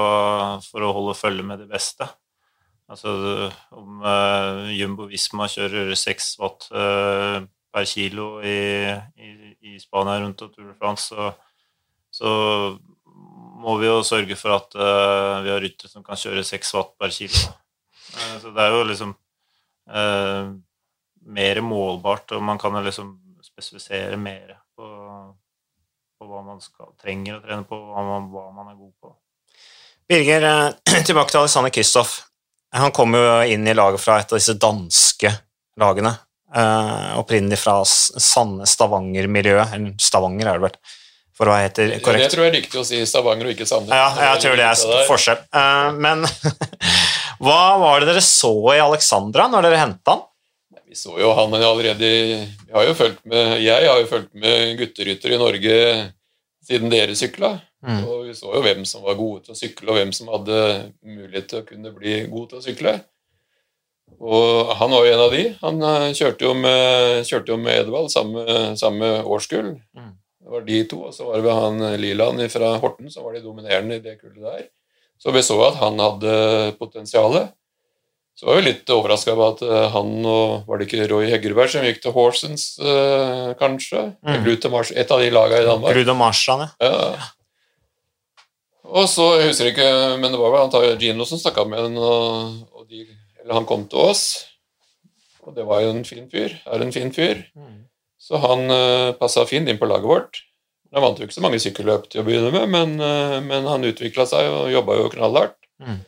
for 0.65 0.83
å 0.83 0.95
holde 0.97 1.15
følge 1.15 1.47
med 1.47 1.63
de 1.63 1.69
beste. 1.71 2.09
Altså 2.89 3.11
om 3.77 4.01
uh, 4.01 4.65
Jumbo 4.73 5.05
Visma 5.09 5.45
kjører 5.51 5.91
6 5.93 6.29
watt 6.41 6.65
uh, 6.73 7.37
per 7.69 7.85
kilo 7.85 8.39
i, 8.41 8.89
i, 9.21 9.29
i, 9.61 9.75
Spania 9.81 10.17
rundt 10.23 10.41
og 10.41 10.55
Tour 10.55 10.71
de 10.71 10.77
France, 10.77 11.13
så, 11.13 11.29
så, 12.09 12.31
må 13.59 13.73
vi 13.77 13.89
jo 13.89 13.99
sørge 14.07 14.37
for 14.39 14.55
at 14.55 14.75
uh, 14.79 15.43
vi 15.43 15.51
har 15.51 15.61
ryttere 15.61 15.91
som 15.91 16.03
kan 16.05 16.17
kjøre 16.17 16.45
6 16.47 16.73
watt 16.77 16.93
per 16.97 17.13
kilo. 17.13 17.41
så 18.41 18.53
det 18.55 18.63
er 18.63 18.73
jo 18.73 18.85
liksom 18.87 19.11
mer 21.29 21.59
målbart, 21.65 22.31
og 22.37 22.43
man 22.45 22.61
kan 22.61 22.73
jo 22.77 22.81
liksom 22.85 23.11
spesifisere 23.43 24.17
mer 24.17 24.55
på, 24.77 24.87
på 26.17 26.29
hva 26.29 26.41
man 26.45 26.61
skal, 26.63 26.93
trenger 27.01 27.37
å 27.37 27.43
trene 27.43 27.67
på, 27.67 27.79
man, 27.91 28.31
hva 28.31 28.47
man 28.55 28.71
er 28.71 28.79
god 28.79 28.95
på. 29.03 29.13
Birger, 30.09 30.47
tilbake 31.09 31.35
til 31.35 31.43
Alexander 31.43 31.73
Kristoff. 31.75 32.28
Han 32.75 32.93
kom 32.93 33.15
jo 33.17 33.23
inn 33.49 33.67
i 33.67 33.73
laget 33.73 34.01
fra 34.01 34.19
et 34.21 34.31
av 34.31 34.37
disse 34.37 34.53
danske 34.61 35.31
lagene. 35.79 36.13
Uh, 36.49 37.17
opprinnelig 37.21 37.59
fra 37.61 37.81
sanne 37.85 38.65
Stavanger-miljøet. 38.69 39.75
Stavanger, 40.01 40.49
er 40.49 40.57
det 40.57 40.65
vel, 40.67 40.95
for 41.37 41.51
å 41.51 41.57
heter 41.57 41.93
helt 41.93 42.05
korrekt. 42.05 42.25
Det 42.25 42.33
tror 42.33 42.45
jeg 42.45 42.51
er 42.51 42.57
riktig 42.57 42.81
å 42.81 42.85
si 42.87 43.01
Stavanger 43.09 43.49
og 43.49 43.53
ikke 43.53 43.69
Sande. 43.69 43.93
Ja, 43.93 44.09
jeg 44.31 44.41
tror 44.45 44.57
det 44.57 44.65
er 44.65 45.05
forskjell. 45.09 45.43
Uh, 45.53 45.91
men 45.97 46.25
hva 47.45 47.61
var 47.81 48.01
det 48.01 48.11
dere 48.11 48.25
så 48.25 48.53
i 48.73 48.81
Alexandra 48.81 49.49
når 49.51 49.69
dere 49.69 49.83
henta 49.83 50.17
han? 50.17 50.25
Vi 50.89 50.97
så 50.97 51.13
jo 51.21 51.29
han 51.37 51.53
allerede 51.53 52.01
vi 52.01 52.73
har 52.73 52.85
jo 52.87 52.95
fulgt 52.97 53.21
med, 53.29 53.59
Jeg 53.61 53.85
har 53.85 53.99
jo 54.01 54.07
fulgt 54.09 54.31
med 54.33 54.73
gutterytter 54.79 55.35
i 55.35 55.37
Norge 55.37 55.75
siden 56.65 56.89
dere 56.89 57.17
sykla. 57.17 57.59
Mm. 57.85 58.01
Og 58.03 58.25
vi 58.27 58.33
så 58.35 58.51
jo 58.51 58.63
hvem 58.63 58.83
som 58.87 59.05
var 59.05 59.15
gode 59.19 59.45
til 59.45 59.55
å 59.55 59.59
sykle, 59.59 59.87
og 59.91 59.99
hvem 59.99 60.11
som 60.15 60.31
hadde 60.33 60.57
mulighet 61.05 61.47
til 61.51 61.61
å 61.61 61.67
kunne 61.67 61.93
bli 61.95 62.21
god 62.31 62.49
til 62.51 62.59
å 62.59 62.65
sykle. 62.65 62.95
Og 64.19 64.73
han 64.79 64.91
var 64.91 65.05
jo 65.05 65.11
en 65.13 65.23
av 65.23 65.35
de. 65.35 65.43
Han 65.61 65.85
eh, 65.85 66.07
kjørte 66.17 66.47
jo 66.47 66.55
med, 66.57 67.21
kjørte 67.29 67.53
jo 67.53 67.59
med 67.61 67.85
Edvald, 67.85 68.09
samme, 68.11 68.43
samme 68.79 69.13
årskull. 69.23 69.77
Mm. 69.95 70.17
Det 70.39 70.55
var 70.55 70.65
de 70.65 70.81
to, 70.89 71.03
og 71.07 71.15
så 71.15 71.29
var 71.29 71.45
det 71.45 71.55
han 71.55 71.85
Liland 72.01 72.43
fra 72.51 72.73
Horten 72.81 73.11
som 73.13 73.27
var 73.27 73.37
de 73.37 73.43
dominerende 73.45 73.99
i 73.99 74.03
det 74.03 74.17
kullet 74.17 74.43
der. 74.43 74.67
Så 75.19 75.31
vi 75.35 75.43
så 75.45 75.59
at 75.67 75.79
han 75.79 75.99
hadde 76.01 76.35
potensialet. 76.79 77.53
Så 78.39 78.47
var 78.47 78.55
vi 78.55 78.69
litt 78.69 78.91
overraska 78.95 79.33
over 79.35 79.53
at 79.53 79.63
eh, 79.67 79.87
han 79.93 80.13
og 80.23 80.67
Var 80.67 80.79
det 80.79 80.87
ikke 80.87 81.09
Roy 81.11 81.27
Heggerberg 81.31 81.71
som 81.71 81.87
gikk 81.87 82.03
til 82.03 82.15
Horsens, 82.15 82.71
kanskje? 83.59 84.09
Mm. 84.23 84.47
Et 84.47 85.11
av 85.11 85.23
de 85.23 85.31
lagene 85.31 85.63
i 85.63 85.67
Danmark. 85.67 85.95
Brud 85.95 86.15
og 86.15 86.19
Marstrand, 86.19 86.67
ja. 86.79 86.95
ja. 87.15 87.27
Og 88.89 89.05
så, 89.09 89.25
jeg 89.37 89.51
husker 89.51 89.69
ikke, 89.69 89.89
men 90.17 90.33
det 90.33 90.39
var 90.41 90.53
vel 90.53 90.65
antakelig 90.65 90.97
Gino 91.01 91.25
som 91.29 91.41
snakka 91.41 91.65
med 91.69 91.83
den, 91.85 91.97
og, 92.01 92.55
og 92.73 92.87
de, 92.89 93.05
eller 93.43 93.59
han 93.59 93.67
kom 93.69 93.85
til 93.89 94.01
oss. 94.09 94.23
Og 95.45 95.55
det 95.55 95.65
var 95.67 95.83
jo 95.83 95.93
en 95.93 96.05
fin 96.05 96.25
fyr. 96.31 96.55
Er 96.65 96.83
en 96.83 96.93
fin 96.93 97.13
fyr. 97.13 97.43
Mm. 97.57 97.85
Så 98.19 98.37
han 98.41 98.65
uh, 98.69 98.77
eh, 98.77 99.15
passa 99.17 99.45
fint 99.49 99.69
inn 99.69 99.79
på 99.79 99.87
laget 99.89 100.09
vårt. 100.09 100.41
Han 100.93 101.05
vant 101.05 101.21
jo 101.21 101.25
ikke 101.25 101.37
så 101.37 101.45
mange 101.45 101.61
sykkelløp 101.61 102.09
til 102.09 102.21
å 102.21 102.25
begynne 102.27 102.51
med, 102.53 102.65
men, 102.73 102.97
uh, 103.01 103.37
men 103.45 103.67
han 103.69 103.85
utvikla 103.87 104.25
seg 104.29 104.49
og 104.51 104.73
jobba 104.73 104.97
jo 104.99 105.07
knallhardt. 105.15 105.57
Mm. 105.81 106.01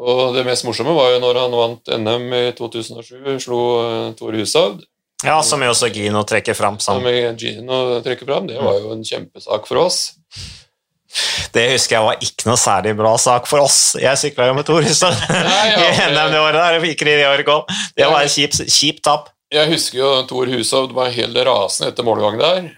Og 0.00 0.22
det 0.36 0.46
mest 0.46 0.64
morsomme 0.64 0.94
var 0.96 1.10
jo 1.12 1.18
når 1.20 1.40
han 1.42 1.58
vant 1.58 1.92
NM 2.00 2.30
i 2.38 2.44
2007, 2.56 3.36
slo 3.44 3.60
uh, 3.80 4.06
Tore 4.16 4.40
Hushovd. 4.40 4.86
Ja, 5.26 5.42
som 5.44 5.60
jo 5.60 5.74
også 5.74 5.90
Gino 5.92 6.22
trekker 6.24 6.56
fram. 6.56 6.78
Som 6.80 7.04
Gino 7.36 8.00
trekker 8.04 8.24
fram. 8.24 8.46
Det 8.48 8.56
var 8.56 8.78
jo 8.80 8.94
en 8.94 9.04
kjempesak 9.04 9.68
for 9.68 9.82
oss. 9.82 10.06
Det 11.54 11.64
husker 11.72 11.96
jeg 11.96 12.06
var 12.06 12.20
ikke 12.22 12.46
noe 12.46 12.58
særlig 12.60 12.94
bra 12.98 13.12
sak 13.18 13.48
for 13.50 13.64
oss. 13.64 13.96
Jeg 13.98 14.18
sykla 14.20 14.50
jo 14.50 14.56
med 14.58 14.66
Tor 14.68 14.84
Hustad 14.86 15.16
i 15.82 15.88
NM 16.12 16.30
det 16.30 16.42
året 16.42 16.60
der, 16.60 16.78
og 16.78 16.84
fikk 16.86 17.02
i 17.02 17.16
år 17.26 17.42
òg. 17.44 17.72
Det 17.98 18.06
var 18.06 18.22
en 18.22 18.30
kjip, 18.30 18.54
kjip 18.70 19.00
tap. 19.06 19.32
Jeg 19.50 19.66
husker 19.72 19.98
jo 19.98 20.10
Tor 20.30 20.50
Hushovd 20.52 20.94
var 20.94 21.10
helt 21.10 21.40
rasende 21.48 21.90
etter 21.90 22.06
målgang 22.06 22.38
der. 22.38 22.68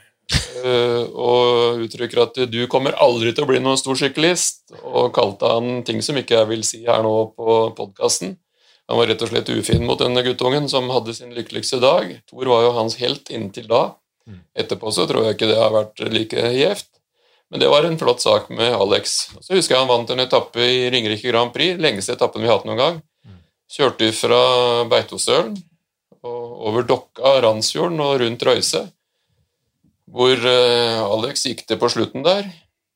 Eh, 0.62 1.02
og 1.12 1.82
uttrykker 1.84 2.22
at 2.22 2.38
du 2.48 2.62
kommer 2.70 2.96
aldri 3.02 3.34
til 3.34 3.44
å 3.44 3.50
bli 3.50 3.60
noen 3.60 3.80
stor 3.80 3.98
syklist, 4.00 4.70
og 4.80 5.12
kalte 5.16 5.50
han 5.52 5.82
ting 5.84 6.00
som 6.04 6.16
ikke 6.16 6.38
jeg 6.38 6.48
vil 6.48 6.64
si 6.64 6.80
her 6.86 7.04
nå 7.04 7.14
på 7.36 7.58
podkasten. 7.76 8.38
Han 8.90 8.98
var 8.98 9.10
rett 9.12 9.22
og 9.24 9.30
slett 9.30 9.50
ufin 9.52 9.84
mot 9.86 10.00
denne 10.00 10.24
guttungen 10.24 10.68
som 10.70 10.90
hadde 10.92 11.14
sin 11.16 11.34
lykkeligste 11.36 11.78
dag. 11.82 12.08
Tor 12.28 12.48
var 12.50 12.64
jo 12.64 12.72
hans 12.76 12.96
helt 13.02 13.30
inntil 13.32 13.68
da. 13.70 13.84
Mm. 14.28 14.40
Etterpå 14.64 14.92
så 14.94 15.06
tror 15.10 15.26
jeg 15.26 15.36
ikke 15.36 15.50
det 15.50 15.60
har 15.60 15.74
vært 15.74 16.02
like 16.12 16.48
gjevt. 16.56 16.91
Men 17.52 17.60
det 17.60 17.68
var 17.68 17.84
en 17.84 17.98
flott 18.00 18.22
sak 18.24 18.46
med 18.48 18.72
Alex. 18.72 19.18
Så 19.44 19.52
husker 19.52 19.74
jeg 19.74 19.82
han 19.82 19.90
vant 19.90 20.08
en 20.10 20.22
etappe 20.24 20.56
i 20.64 20.86
Ringerike 20.88 21.28
Grand 21.28 21.52
Prix, 21.52 21.76
lengste 21.76 22.14
etappen 22.16 22.40
vi 22.40 22.48
har 22.48 22.56
hatt 22.56 22.64
noen 22.64 22.80
gang. 22.80 22.94
Kjørte 23.68 24.08
fra 24.16 24.38
Beitostølen 24.88 25.58
og 26.24 26.62
over 26.70 26.86
Dokka, 26.88 27.34
Randsfjorden 27.44 28.00
og 28.00 28.14
rundt 28.22 28.46
Røyse. 28.48 28.80
Hvor 30.12 30.32
eh, 30.32 30.96
Alex 31.04 31.44
gikk 31.50 31.66
det 31.68 31.76
på 31.82 31.92
slutten 31.92 32.24
der. 32.24 32.48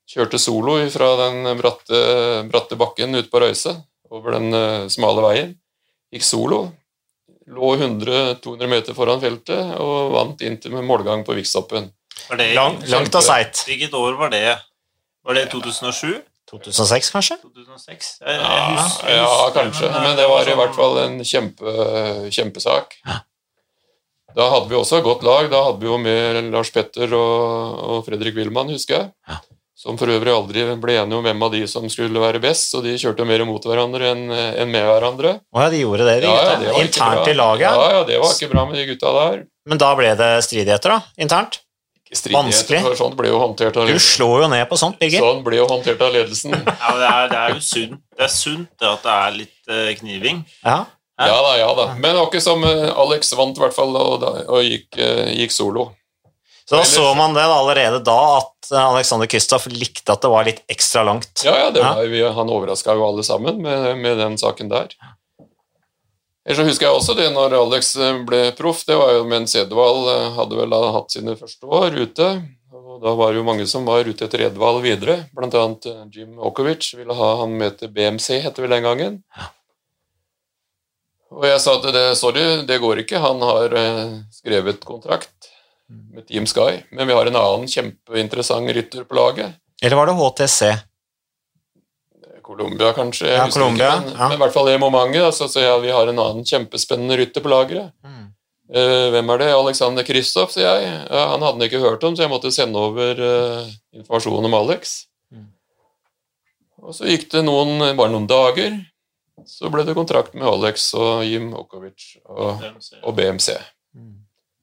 Kjørte 0.09 0.41
solo 0.41 0.79
fra 0.95 1.11
den 1.21 1.53
bratte, 1.61 2.01
bratte 2.49 2.81
bakken 2.81 3.13
ute 3.19 3.29
på 3.29 3.45
Røyse, 3.45 3.75
over 4.09 4.39
den 4.39 4.57
eh, 4.57 4.89
smale 4.93 5.27
veien. 5.27 5.53
Gikk 6.17 6.25
solo. 6.25 6.63
Lå 7.53 7.75
100-200 7.77 8.73
meter 8.73 8.97
foran 8.97 9.21
feltet 9.21 9.77
og 9.85 10.17
vant 10.17 10.41
inn 10.49 10.57
til 10.65 10.81
målgang 10.81 11.29
på 11.29 11.37
Vikstoppen. 11.37 11.93
Lang, 12.57 12.81
langt 12.91 13.15
og 13.15 13.23
seigt. 13.23 13.63
Hvilket 13.69 13.95
år 13.95 14.17
var 14.19 14.33
det? 14.33 14.57
Var 15.27 15.39
det 15.39 15.47
2007? 15.53 16.17
2006, 16.51 17.11
kanskje? 17.11 17.37
2006? 17.43 18.11
Jeg, 18.23 18.37
jeg 18.39 18.77
husker, 18.77 19.11
ja, 19.11 19.23
ja, 19.25 19.49
kanskje. 19.55 19.91
Men 19.91 20.15
det 20.19 20.29
var 20.31 20.47
i 20.47 20.55
hvert 20.61 20.77
fall 20.77 21.01
en 21.03 21.17
kjempe, 21.27 21.73
kjempesak. 22.35 22.95
Da 24.37 24.47
hadde 24.53 24.71
vi 24.71 24.79
også 24.79 25.01
et 25.01 25.07
godt 25.07 25.25
lag. 25.27 25.49
Da 25.51 25.65
hadde 25.67 25.83
vi 25.83 25.91
jo 25.91 25.99
med 25.99 26.53
Lars 26.53 26.71
Petter 26.71 27.11
og, 27.17 27.83
og 27.91 28.07
Fredrik 28.07 28.37
Wilman, 28.39 28.71
husker 28.75 29.01
jeg. 29.01 29.41
Som 29.77 29.99
for 30.01 30.09
øvrig 30.09 30.33
aldri 30.33 30.63
ble 30.81 30.95
enige 30.97 31.19
om 31.19 31.27
hvem 31.27 31.43
av 31.47 31.53
de 31.53 31.61
som 31.69 31.85
skulle 31.93 32.21
være 32.23 32.41
best, 32.41 32.71
så 32.73 32.81
de 32.85 32.95
kjørte 32.97 33.27
mer 33.29 33.43
mot 33.45 33.61
hverandre 33.61 34.15
enn 34.15 34.25
enn 34.33 34.73
med 34.73 34.87
hverandre. 34.89 35.35
Å 35.53 35.67
ja, 35.67 35.69
de 35.75 35.83
gjorde 35.83 36.07
det, 36.09 36.17
de 36.25 36.31
ja, 36.31 36.39
ja, 36.47 36.57
det 36.63 36.73
Internt 36.81 37.29
i 37.29 37.37
laget? 37.37 37.67
Ja, 37.69 37.91
ja, 37.99 38.01
det 38.09 38.23
var 38.23 38.33
ikke 38.33 38.49
bra 38.55 38.65
med 38.71 38.81
de 38.81 38.87
gutta 38.89 39.13
der. 39.19 39.45
Men 39.69 39.83
da 39.83 39.91
ble 39.99 40.15
det 40.17 40.31
stridigheter, 40.47 40.97
da? 40.97 41.21
Internt? 41.21 41.61
Vanskelig. 42.07 42.97
Sånt 42.99 43.17
ble 43.19 43.33
jo 43.33 43.39
håndtert 43.43 43.77
av 43.81 43.89
Du 43.91 43.99
slår 43.99 44.45
jo 44.45 44.51
ned 44.53 44.63
på 44.71 44.79
sånt, 44.79 44.99
Birger. 45.01 45.25
Sånn 45.25 45.43
blir 45.47 45.59
jo 45.59 45.67
håndtert 45.71 46.03
av 46.07 46.13
ledelsen. 46.15 46.55
ja, 46.83 46.93
det 47.01 47.09
er, 47.09 47.31
det 47.33 47.41
er, 47.41 47.57
jo 47.57 47.65
sunt 47.67 48.03
det 48.17 48.27
er 48.29 48.33
sunt 48.33 48.87
at 48.87 49.03
det 49.03 49.17
er 49.17 49.35
litt 49.41 49.73
uh, 49.73 49.91
kniving. 49.99 50.45
Ja. 50.63 50.79
ja. 51.19 51.39
da, 51.43 51.53
ja 51.59 51.69
da. 51.75 51.89
Men 51.99 52.13
det 52.13 52.21
var 52.21 52.31
ikke 52.31 52.45
som 52.45 52.63
uh, 52.63 52.93
Alex 53.03 53.35
vant, 53.35 53.59
i 53.59 53.65
hvert 53.65 53.75
fall, 53.75 53.99
og, 53.99 54.27
og 54.47 54.63
gikk, 54.63 55.01
uh, 55.01 55.27
gikk, 55.35 55.55
solo. 55.57 55.89
Så 56.67 56.79
da 56.79 56.87
så 56.87 57.11
man 57.19 57.35
det 57.35 57.43
allerede 57.43 58.01
da, 58.07 58.21
at 58.39 58.71
Alexander 58.75 59.29
Kristoff 59.31 59.69
likte 59.71 60.15
at 60.15 60.23
det 60.23 60.31
var 60.31 60.47
litt 60.47 60.65
ekstra 60.71 61.05
langt. 61.07 61.45
Ja, 61.47 61.55
ja, 61.59 61.69
var, 61.75 62.01
vi, 62.11 62.23
han 62.23 62.51
overraska 62.51 62.95
jo 62.99 63.07
alle 63.07 63.27
sammen 63.27 63.61
med, 63.63 63.93
med 64.03 64.19
den 64.23 64.39
saken 64.39 64.71
der. 64.71 64.95
Ellers 66.47 66.61
så 66.63 66.69
husker 66.69 66.87
jeg 66.87 66.95
også 66.95 67.15
det 67.19 67.27
når 67.35 67.57
Alex 67.59 67.89
eh, 67.99 68.21
ble 68.27 68.41
proff. 68.55 68.85
Det 68.87 68.95
var 68.95 69.17
jo 69.17 69.25
mens 69.27 69.57
Edvald 69.59 70.07
eh, 70.13 70.29
hadde 70.37 70.61
vel 70.61 70.77
hatt 70.95 71.11
sine 71.11 71.35
første 71.35 71.67
år 71.67 71.97
ute. 71.99 72.29
og 72.71 73.01
Da 73.03 73.15
var 73.19 73.33
det 73.33 73.41
jo 73.41 73.47
mange 73.49 73.67
som 73.67 73.89
var 73.89 74.07
ute 74.07 74.29
etter 74.29 74.45
Edvald 74.47 74.79
videre. 74.85 75.25
Blant 75.35 75.57
annet 75.59 75.89
eh, 75.91 76.05
Jim 76.15 76.39
Okovic 76.39 76.93
ville 76.95 77.19
ha 77.19 77.33
han 77.43 77.59
med 77.59 77.81
til 77.81 77.91
BMC, 77.91 78.39
heter 78.47 78.63
vel 78.63 78.77
den 78.77 78.87
gangen. 78.87 79.19
Og 81.35 81.49
jeg 81.51 81.59
sa 81.59 81.75
til 81.83 81.97
det 81.97 82.07
sorry, 82.15 82.47
det 82.69 82.79
går 82.79 83.03
ikke. 83.03 83.19
Han 83.19 83.43
har 83.43 83.75
skrevet 84.31 84.85
kontrakt 84.87 85.51
med 85.91 86.29
Team 86.31 86.47
Sky, 86.47 86.85
men 86.95 87.11
vi 87.11 87.17
har 87.19 87.27
en 87.27 87.39
annen 87.41 87.67
kjempeinteressant 87.67 88.71
rytter 88.71 89.03
på 89.03 89.19
laget. 89.19 89.59
Eller 89.83 89.99
var 89.99 90.07
det 90.07 90.15
HTC? 90.15 90.71
Colombia, 92.47 92.93
kanskje. 92.95 93.27
Ja, 93.27 93.49
Colombia, 93.51 93.89
ikke, 93.97 94.05
men, 94.05 94.13
ja. 94.15 94.29
men, 94.29 94.37
i 94.37 94.41
hvert 94.45 94.55
fall 94.55 94.69
i 94.71 94.79
momentet. 94.79 95.25
Altså, 95.27 95.49
så 95.51 95.65
ja, 95.65 95.75
vi 95.83 95.91
har 95.91 96.07
en 96.07 96.23
annen 96.23 96.47
kjempespennende 96.47 97.19
rytter 97.19 97.43
på 97.43 97.51
lageret. 97.51 97.91
Mm. 98.07 98.25
Uh, 98.67 99.07
hvem 99.15 99.33
er 99.35 99.41
det? 99.43 99.49
Alexander 99.55 100.07
Kristoff, 100.07 100.53
sier 100.55 100.67
jeg. 100.67 100.93
Uh, 101.11 101.23
han 101.33 101.43
hadde 101.43 101.53
han 101.57 101.65
ikke 101.67 101.83
hørt 101.83 102.07
om, 102.07 102.15
så 102.15 102.25
jeg 102.25 102.31
måtte 102.31 102.53
sende 102.55 102.83
over 102.83 103.19
uh, 103.19 103.73
informasjon 103.99 104.47
om 104.47 104.55
Alex. 104.59 104.95
Mm. 105.35 105.49
Og 106.87 106.95
så 106.95 107.09
gikk 107.11 107.27
det 107.35 107.43
noen, 107.47 107.83
bare 107.99 108.15
noen 108.15 108.29
dager, 108.31 108.79
så 109.47 109.71
ble 109.71 109.83
det 109.87 109.97
kontrakt 109.99 110.35
med 110.39 110.47
Alex 110.49 110.89
og 110.99 111.25
Jim 111.27 111.51
Okovic 111.59 112.17
og, 112.25 112.63
og 113.03 113.17
BMC. 113.19 113.57
Mm. 113.95 114.15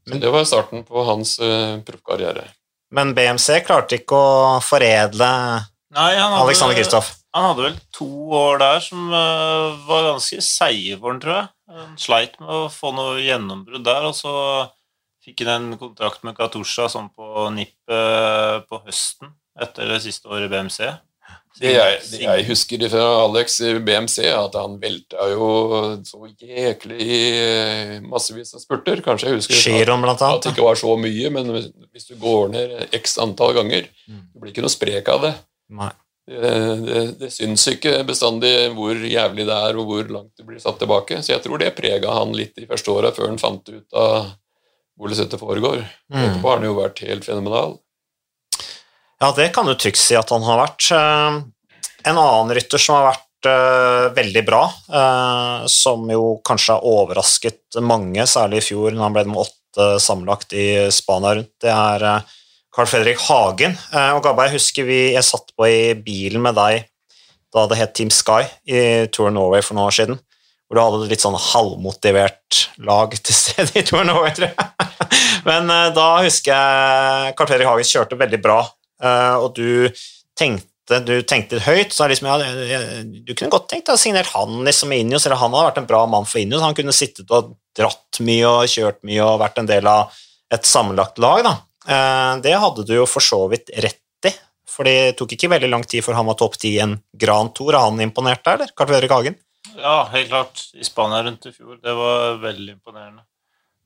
Så 0.07 0.19
det 0.23 0.31
var 0.31 0.47
starten 0.47 0.84
på 0.88 1.03
hans 1.07 1.36
uh, 1.43 1.79
proffkarriere. 1.84 2.47
Men 2.93 3.11
BMC 3.17 3.63
klarte 3.67 3.99
ikke 3.99 4.15
å 4.15 4.31
foredle 4.61 5.34
Nei, 5.93 6.09
Alexander 6.17 6.77
Kristoff? 6.77 7.13
Han 7.34 7.47
hadde 7.49 7.65
vel 7.65 7.77
to 7.95 8.09
år 8.38 8.59
der 8.61 8.81
som 8.86 9.07
uh, 9.09 9.73
var 9.88 10.09
ganske 10.11 10.41
seige 10.45 10.99
for 10.99 11.13
han, 11.13 11.21
tror 11.23 11.38
jeg. 11.39 11.47
Han 11.73 11.95
sleit 12.01 12.36
med 12.41 12.51
å 12.53 12.65
få 12.69 12.91
noe 12.93 13.21
gjennombrudd 13.23 13.86
der, 13.88 14.05
og 14.09 14.13
så 14.17 14.34
fikk 15.23 15.45
han 15.47 15.71
en 15.71 15.79
kontrakt 15.81 16.25
med 16.27 16.38
Katusha 16.38 16.89
sånn 16.91 17.09
på 17.15 17.47
nippet 17.55 17.95
uh, 17.95 18.61
på 18.67 18.84
høsten 18.86 19.34
etter 19.63 19.89
det 19.89 20.03
siste 20.05 20.29
året 20.29 20.49
i 20.49 20.53
BMC. 20.53 20.93
Det 21.61 21.69
jeg, 21.69 21.97
det 22.09 22.21
jeg 22.23 22.45
husker 22.47 22.84
fra 22.89 23.01
Alex 23.21 23.59
i 23.61 23.73
BMC, 23.86 24.15
er 24.25 24.39
at 24.39 24.55
han 24.57 24.79
velta 24.81 25.27
jo 25.29 25.49
så 26.07 26.25
jæklig 26.31 27.09
eh, 27.29 27.91
massevis 28.09 28.55
av 28.57 28.63
spurter. 28.63 29.03
Kanskje 29.05 29.29
jeg 29.29 29.38
husker 29.38 29.59
Giron, 29.61 30.01
blant 30.01 30.23
at 30.25 30.41
det 30.41 30.55
ikke 30.55 30.65
var 30.65 30.79
så 30.81 30.95
mye, 30.97 31.29
men 31.36 31.53
hvis 31.53 32.09
du 32.09 32.15
går 32.21 32.49
ned 32.55 32.95
x 32.97 33.19
antall 33.21 33.53
ganger, 33.59 33.86
det 33.86 34.41
blir 34.41 34.53
ikke 34.53 34.65
noe 34.65 34.73
sprek 34.73 35.13
av 35.13 35.27
det. 35.27 35.36
Nei. 35.77 35.91
Det, 36.24 37.15
det, 37.19 37.30
syns 37.36 37.65
ikke 37.67 37.97
bestandig 38.07 38.53
hvor 38.78 38.95
jævlig 38.95 39.43
det 39.49 39.55
er, 39.55 39.76
og 39.76 39.89
hvor 39.89 40.07
langt 40.07 40.32
det 40.39 40.45
blir 40.47 40.61
satt 40.63 40.80
tilbake. 40.80 41.19
Så 41.19 41.34
jeg 41.34 41.43
tror 41.43 41.59
det 41.59 41.74
prega 41.76 42.13
han 42.15 42.32
litt 42.38 42.55
de 42.55 42.67
første 42.69 42.93
åra, 42.93 43.11
før 43.15 43.28
han 43.34 43.41
fant 43.41 43.67
ut 43.67 43.97
av 43.99 44.30
hvordan 44.99 45.19
dette 45.19 45.39
foregår. 45.41 45.82
Mm. 46.13 46.21
Etterpå 46.21 46.49
har 46.51 46.61
han 46.61 46.69
jo 46.69 46.78
vært 46.78 47.03
helt 47.03 47.28
fenomenal. 47.28 47.76
Ja, 49.24 49.32
det 49.36 49.49
kan 49.55 49.67
du 49.67 49.76
trygt 49.76 50.01
si 50.01 50.15
at 50.19 50.32
han 50.36 50.45
har 50.47 50.63
vært. 50.65 50.88
Eh, 50.91 51.43
En 52.03 52.17
annen 52.19 52.49
rytter 52.51 52.82
som 52.82 52.97
har 52.97 53.13
vært 53.13 53.47
eh, 53.47 54.05
veldig 54.15 54.41
bra, 54.43 54.63
eh, 54.91 55.61
som 55.71 56.03
jo 56.11 56.41
kanskje 56.43 56.76
har 56.76 56.88
overrasket 56.88 57.78
mange, 57.80 58.26
særlig 58.28 58.59
i 58.59 58.65
fjor 58.65 58.91
når 58.91 59.05
han 59.05 59.15
ble 59.15 59.24
nummer 59.30 59.45
åtte 59.47 59.86
sammenlagt 60.03 60.51
i 60.51 60.91
Spania 60.91 61.38
rundt, 61.38 61.53
det 61.63 61.71
er 61.71 62.03
Carl 62.74 62.89
Fredrik 62.89 63.21
Hagen. 63.28 63.78
Eh, 63.93 64.11
og 64.15 64.24
Gabba, 64.26 64.47
jeg 64.47 64.57
husker 64.57 64.88
vi, 64.88 64.99
jeg 65.13 65.28
satt 65.28 65.53
på 65.55 65.69
i 65.69 65.93
bilen 65.97 66.43
med 66.43 66.57
deg 66.57 66.89
da 67.53 67.67
det 67.69 67.78
het 67.78 67.91
Team 67.93 68.09
Sky 68.09 68.47
i 68.65 68.80
Tour 69.13 69.30
Norway 69.30 69.61
for 69.61 69.78
noen 69.78 69.91
år 69.91 69.97
siden. 69.99 70.17
Hvor 70.65 70.80
du 70.80 70.82
hadde 70.82 71.01
et 71.05 71.11
litt 71.13 71.21
sånn 71.21 71.38
halvmotivert 71.38 72.63
lag 72.82 73.13
til 73.13 73.38
stede 73.38 73.78
i 73.78 73.86
Tour 73.86 74.07
Norway, 74.09 74.34
tror 74.34 74.49
jeg. 74.49 75.01
Men 75.49 75.69
eh, 75.69 75.89
da 75.93 76.09
husker 76.26 76.53
jeg 76.55 77.36
Carl 77.38 77.51
Fredrik 77.51 77.69
Hagen 77.69 77.89
kjørte 77.91 78.17
veldig 78.17 78.41
bra, 78.41 78.61
eh, 79.03 79.36
og 79.38 79.53
du 79.59 79.89
tenkte 80.38 80.69
du 80.84 81.13
tenkte 81.24 81.61
høyt, 81.63 81.93
så 81.95 82.03
er 82.03 82.11
liksom, 82.11 82.28
ja, 82.28 82.80
du 82.99 83.30
kunne 83.32 83.53
godt 83.53 83.69
tenkt 83.71 83.88
deg 83.88 83.95
å 83.95 84.01
signere 84.01 84.28
han 84.34 84.65
liksom 84.67 84.91
i 84.91 84.97
Ineos, 84.99 85.24
eller 85.24 85.39
han 85.39 85.53
hadde 85.55 85.69
vært 85.69 85.78
en 85.80 85.88
bra 85.88 86.01
mann 86.11 86.28
for 86.28 86.41
Ineos, 86.41 86.59
han 86.61 86.76
kunne 86.76 86.91
sittet 86.93 87.32
og 87.32 87.53
dratt 87.78 88.19
mye 88.19 88.49
og 88.49 88.67
kjørt 88.67 88.99
mye 89.07 89.24
og 89.24 89.39
vært 89.39 89.61
en 89.61 89.69
del 89.69 89.88
av 89.88 90.11
et 90.53 90.67
sammenlagt 90.67 91.21
lag. 91.24 91.39
Da. 91.47 91.53
Eh, 91.88 92.34
Det 92.43 92.53
hadde 92.59 92.86
du 92.88 92.93
jo 92.95 93.05
for 93.09 93.23
så 93.23 93.41
vidt 93.51 93.69
rett 93.84 93.99
i, 94.29 94.31
for 94.69 94.88
det 94.88 95.17
tok 95.19 95.36
ikke 95.36 95.51
veldig 95.51 95.69
lang 95.69 95.84
tid 95.84 96.03
før 96.05 96.15
han 96.19 96.29
var 96.29 96.38
topp 96.39 96.55
ti 96.61 96.75
i 96.77 96.81
en 96.84 96.97
Grand 97.19 97.53
Tour. 97.55 97.73
Er 97.75 97.86
han 97.89 97.99
imponert 98.03 98.43
der, 98.45 98.57
eller? 98.57 98.71
Karl 98.75 98.88
Fredrik 98.93 99.11
Hagen? 99.11 99.36
Ja, 99.75 100.03
helt 100.13 100.29
klart. 100.29 100.63
I 100.75 100.84
Spania 100.86 101.23
rundt 101.23 101.45
i 101.49 101.53
fjor. 101.55 101.77
Det 101.81 101.93
var 101.97 102.38
veldig 102.43 102.73
imponerende. 102.77 103.25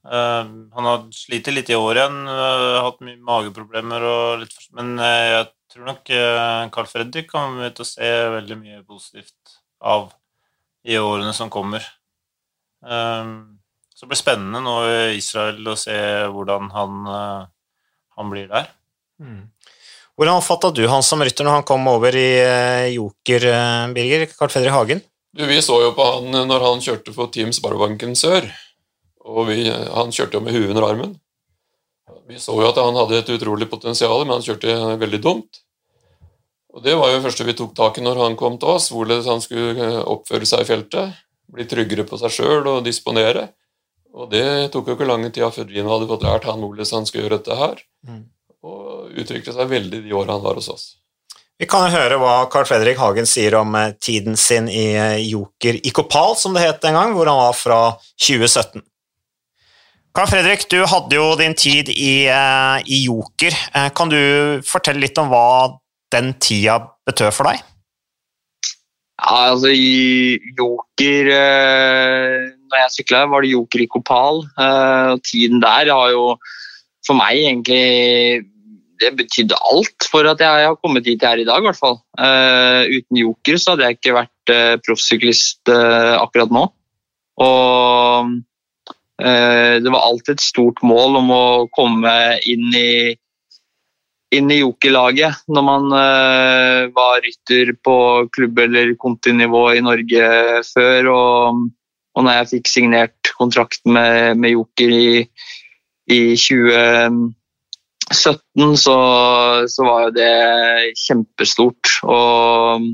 Eh, 0.07 0.45
han 0.77 0.89
har 0.91 1.07
slitt 1.11 1.49
litt 1.51 1.69
i 1.73 1.75
år 1.75 1.99
igjen, 1.99 2.21
eh, 2.31 2.77
hatt 2.85 3.01
mye 3.03 3.17
mageproblemer 3.19 4.05
litt 4.39 4.55
Men 4.77 4.97
jeg 5.01 5.47
tror 5.73 5.85
nok 5.89 6.09
Carl 6.71 6.87
Fredrik 6.87 7.27
kommer 7.31 7.73
til 7.75 7.83
å 7.83 7.87
se 7.89 8.07
veldig 8.37 8.57
mye 8.61 8.83
positivt 8.87 9.57
av 9.81 10.13
i 10.87 10.95
årene 10.95 11.33
som 11.35 11.49
kommer. 11.51 11.83
Så 12.81 14.05
det 14.05 14.07
blir 14.07 14.19
spennende 14.19 14.61
nå 14.63 14.75
i 14.87 15.17
Israel 15.17 15.67
å 15.67 15.75
se 15.77 15.97
hvordan 16.31 16.69
han, 16.71 16.93
han 18.17 18.33
blir 18.33 18.49
der. 18.51 18.71
Hvordan 20.17 20.39
oppfatta 20.39 20.71
du 20.73 20.83
han 20.89 21.05
som 21.05 21.21
rytter 21.21 21.45
når 21.45 21.59
han 21.59 21.67
kom 21.67 21.85
over 21.91 22.15
i 22.17 22.29
eh, 22.41 22.87
Joker, 22.95 23.43
eh, 23.51 23.83
Birger? 23.93 24.25
Carl 24.33 24.49
Fredrik 24.49 24.73
Hagen? 24.73 25.03
Du, 25.37 25.45
Vi 25.45 25.59
så 25.61 25.77
jo 25.83 25.93
på 25.93 26.07
han 26.09 26.33
når 26.49 26.65
han 26.65 26.81
kjørte 26.81 27.13
for 27.13 27.29
Team 27.33 27.53
Sparebanken 27.53 28.17
Sør. 28.17 28.47
Og 29.27 29.45
vi, 29.51 29.67
han 29.69 30.13
kjørte 30.15 30.39
jo 30.39 30.41
med 30.41 30.55
huet 30.55 30.71
under 30.71 30.87
armen. 30.87 31.13
Vi 32.27 32.39
så 32.41 32.55
jo 32.57 32.65
at 32.67 32.79
han 32.81 32.97
hadde 32.97 33.21
et 33.21 33.29
utrolig 33.35 33.69
potensial, 33.69 34.25
men 34.25 34.39
han 34.39 34.45
kjørte 34.45 34.97
veldig 34.99 35.21
dumt. 35.23 35.61
Og 36.73 36.83
Det 36.83 36.95
var 36.97 37.11
jo 37.11 37.19
det 37.19 37.25
første 37.27 37.45
vi 37.45 37.55
tok 37.57 37.77
tak 37.77 37.97
i 37.97 38.03
når 38.05 38.19
han 38.21 38.35
kom 38.39 38.57
til 38.61 38.73
oss, 38.73 38.89
hvordan 38.93 39.23
han 39.25 39.43
skulle 39.43 39.77
eh, 39.77 40.01
oppføre 40.01 40.49
seg 40.49 40.65
i 40.65 40.69
feltet. 40.71 41.21
Bli 41.53 41.65
tryggere 41.69 42.05
på 42.09 42.17
seg 42.19 42.33
sjøl 42.33 42.67
og 42.73 42.83
disponere. 42.85 43.47
Og 44.15 44.29
det 44.31 44.71
tok 44.73 44.87
jo 44.87 44.95
ikke 44.97 45.07
lang 45.07 45.25
tid 45.27 45.45
før 45.53 45.67
Gino 45.71 45.91
hadde 45.93 46.09
fått 46.09 46.25
lært 46.25 46.47
han 46.49 46.63
hvordan 46.63 46.93
han 46.99 47.09
skulle 47.09 47.25
gjøre 47.25 47.39
dette 47.39 47.57
her. 47.59 47.81
Mm. 48.07 48.23
Og 48.67 49.19
utviklet 49.19 49.55
seg 49.55 49.69
veldig 49.71 50.01
de 50.05 50.15
åra 50.15 50.37
han 50.37 50.45
var 50.45 50.59
hos 50.59 50.71
oss. 50.73 50.87
Vi 51.57 51.65
kan 51.65 51.89
høre 51.89 52.19
hva 52.21 52.33
Carl 52.53 52.67
Fredrik 52.69 52.99
Hagen 53.01 53.25
sier 53.25 53.55
om 53.57 53.73
eh, 53.77 53.95
tiden 53.97 54.37
sin 54.37 54.67
i 54.69 54.91
eh, 54.93 55.23
Joker 55.25 55.79
Ikopal, 55.89 56.35
som 56.37 56.53
det 56.53 56.67
het 56.67 56.85
en 56.85 56.97
gang, 56.99 57.15
hvor 57.17 57.29
han 57.29 57.39
var 57.39 57.57
fra 57.57 57.79
2017. 58.21 58.83
Carl 60.17 60.29
Fredrik, 60.29 60.67
du 60.69 60.83
hadde 60.89 61.17
jo 61.17 61.31
din 61.37 61.57
tid 61.57 61.89
i, 61.93 62.27
eh, 62.29 62.77
i 62.85 63.01
Joker. 63.05 63.57
Kan 63.97 64.13
du 64.13 64.21
fortelle 64.65 65.01
litt 65.01 65.17
om 65.21 65.33
hva 65.33 65.47
den 66.13 66.35
tida 66.41 66.77
betød 67.09 67.33
for 67.33 67.49
deg? 67.49 67.65
Ja, 69.17 69.49
altså 69.51 69.71
i 69.73 70.37
Joker 70.57 71.29
eh, 71.33 72.43
Når 72.69 72.81
jeg 72.83 72.93
sykla, 72.93 73.23
var 73.31 73.41
det 73.41 73.55
Joker 73.55 73.81
i 73.81 73.89
Kopal. 73.89 74.43
Eh, 74.45 75.13
tiden 75.25 75.63
der 75.63 75.89
har 75.89 76.11
jo 76.13 76.35
for 77.07 77.17
meg 77.17 77.39
egentlig 77.39 78.43
Det 79.01 79.13
betydde 79.17 79.57
alt 79.71 80.09
for 80.11 80.27
at 80.29 80.41
jeg 80.43 80.67
har 80.67 80.77
kommet 80.81 81.05
dit 81.05 81.21
jeg 81.21 81.29
er 81.31 81.41
i 81.41 81.47
dag, 81.47 81.61
i 81.61 81.69
hvert 81.69 81.79
fall. 81.79 81.99
Eh, 82.17 82.97
uten 82.97 83.21
Joker 83.23 83.57
så 83.57 83.73
hadde 83.73 83.87
jeg 83.87 83.97
ikke 83.97 84.17
vært 84.17 84.53
proffsyklist 84.85 85.69
akkurat 85.69 86.53
nå. 86.55 86.61
Og 87.43 88.29
det 89.17 89.91
var 89.91 90.05
alltid 90.07 90.37
et 90.37 90.45
stort 90.45 90.79
mål 90.87 91.17
om 91.19 91.31
å 91.35 91.45
komme 91.75 92.13
inn 92.47 92.69
i 92.77 93.17
inn 94.35 94.51
i 94.51 94.59
Joker-laget 94.59 95.45
når 95.51 95.63
man 95.65 95.87
uh, 95.93 96.87
var 96.95 97.21
rytter 97.23 97.73
på 97.83 97.95
klubb- 98.33 98.59
eller 98.65 98.95
kontinivå 98.99 99.63
i 99.77 99.83
Norge 99.85 100.27
før. 100.67 101.09
Og, 101.13 101.63
og 102.17 102.25
når 102.25 102.39
jeg 102.39 102.51
fikk 102.55 102.71
signert 102.71 103.33
kontrakt 103.37 103.81
med, 103.85 104.37
med 104.41 104.55
Joker 104.55 104.89
i, 104.91 105.11
i 106.11 106.21
2017, 106.35 107.33
så, 108.83 108.97
så 109.69 109.87
var 109.87 110.07
jo 110.07 110.15
det 110.17 110.33
kjempestort. 111.05 111.85
Og, 112.03 112.91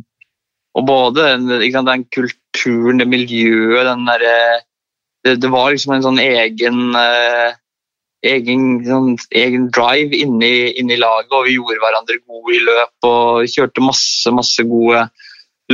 og 0.74 0.86
både 0.90 1.32
sant, 1.40 1.90
den 1.90 2.06
kulturen, 2.14 3.02
det 3.02 3.10
miljøet, 3.10 3.88
den 3.90 4.06
derre 4.10 4.38
det, 5.24 5.38
det 5.40 5.50
var 5.52 5.72
liksom 5.72 5.94
en 5.96 6.04
sånn 6.04 6.20
egen 6.20 6.96
eh, 7.00 7.56
egen, 8.24 8.64
sånn, 8.88 9.16
egen 9.36 9.68
drive 9.74 10.16
inni, 10.16 10.72
inni 10.80 10.98
laget, 11.00 11.32
og 11.36 11.48
vi 11.48 11.58
gjorde 11.58 11.82
hverandre 11.82 12.20
gode 12.24 12.56
i 12.56 12.62
løp 12.64 13.08
og 13.10 13.50
kjørte 13.52 13.84
masse, 13.84 14.34
masse 14.36 14.64
gode 14.68 15.06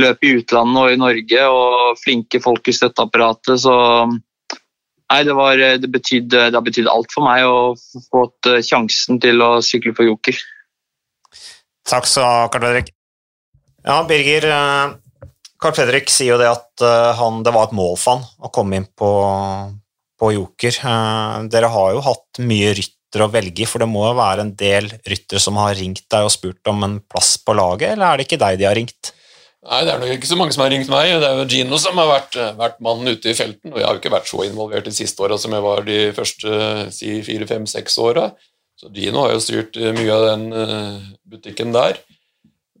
løp 0.00 0.24
i 0.26 0.34
utlandet 0.38 0.82
og 0.82 0.94
i 0.94 1.00
Norge, 1.00 1.44
og 1.46 2.00
flinke 2.02 2.40
folk 2.42 2.70
i 2.70 2.74
støtteapparatet. 2.74 3.62
Så 3.62 3.74
nei, 4.10 5.20
det, 5.26 5.34
var, 5.38 5.58
det, 5.58 5.90
betydde, 5.90 6.48
det 6.50 6.58
har 6.58 6.66
betydd 6.66 6.90
alt 6.90 7.12
for 7.14 7.26
meg 7.26 7.46
å 7.46 7.74
få 8.10 8.24
eh, 8.50 8.62
sjansen 8.66 9.20
til 9.22 9.42
å 9.44 9.52
sykle 9.64 9.94
for 9.96 10.08
Joker. 10.08 10.40
Takk 11.90 12.06
du 12.06 12.18
ha, 12.22 12.34
Fredrik. 12.52 12.90
Ja, 13.86 14.02
Birger, 14.08 14.46
eh, 14.46 15.30
Carl 15.60 15.76
Fredrik 15.76 16.10
sier 16.12 16.34
jo 16.34 16.40
det 16.40 16.50
at 16.50 16.84
eh, 16.84 17.12
han, 17.18 17.42
det 17.46 17.54
var 17.54 17.68
et 17.68 17.76
mål 17.76 17.96
for 18.00 18.18
han 18.18 18.26
å 18.40 18.52
komme 18.54 18.80
inn 18.80 18.88
på, 18.96 19.10
på 20.20 20.32
Joker. 20.36 20.80
Eh, 20.92 21.36
Dere 21.52 21.70
har 21.72 21.94
jo 21.96 22.02
hatt 22.04 22.42
mye 22.44 22.74
ryttere 22.76 23.26
å 23.26 23.32
velge 23.32 23.64
i, 23.64 23.68
for 23.68 23.82
det 23.82 23.88
må 23.90 24.04
jo 24.06 24.18
være 24.18 24.44
en 24.46 24.52
del 24.58 24.90
ryttere 25.08 25.42
som 25.42 25.58
har 25.60 25.74
ringt 25.78 26.04
deg 26.12 26.26
og 26.26 26.34
spurt 26.34 26.70
om 26.70 26.84
en 26.86 27.00
plass 27.10 27.34
på 27.42 27.56
laget, 27.56 27.94
eller 27.94 28.06
er 28.06 28.20
det 28.20 28.28
ikke 28.28 28.42
deg 28.44 28.60
de 28.60 28.68
har 28.68 28.78
ringt? 28.78 29.14
Nei, 29.60 29.82
det 29.84 29.92
er 29.92 30.00
nok 30.00 30.12
ikke 30.14 30.28
så 30.30 30.38
mange 30.40 30.54
som 30.56 30.62
har 30.64 30.70
ringt 30.72 30.88
meg. 30.88 31.10
Det 31.20 31.26
er 31.28 31.36
jo 31.36 31.48
Gino 31.52 31.76
som 31.80 31.98
har 32.00 32.08
vært, 32.08 32.38
vært 32.56 32.78
mannen 32.80 33.12
ute 33.12 33.28
i 33.28 33.36
felten. 33.36 33.74
Og 33.74 33.76
jeg 33.76 33.84
har 33.84 33.96
jo 33.96 34.00
ikke 34.00 34.14
vært 34.14 34.30
så 34.30 34.46
involvert 34.46 34.86
de 34.88 34.94
siste 34.96 35.20
åra 35.20 35.36
som 35.40 35.52
jeg 35.52 35.64
var 35.66 35.82
de 35.84 35.98
første 36.16 36.60
si, 36.96 37.18
fire, 37.26 37.48
fem, 37.50 37.66
seks 37.68 37.98
åra. 38.00 38.30
Så 38.80 38.88
Gino 38.96 39.26
har 39.26 39.34
jo 39.34 39.42
styrt 39.44 39.76
eh, 39.76 39.92
mye 39.92 40.14
av 40.14 40.24
den 40.30 40.46
eh, 40.56 41.10
butikken 41.28 41.76
der. 41.76 42.00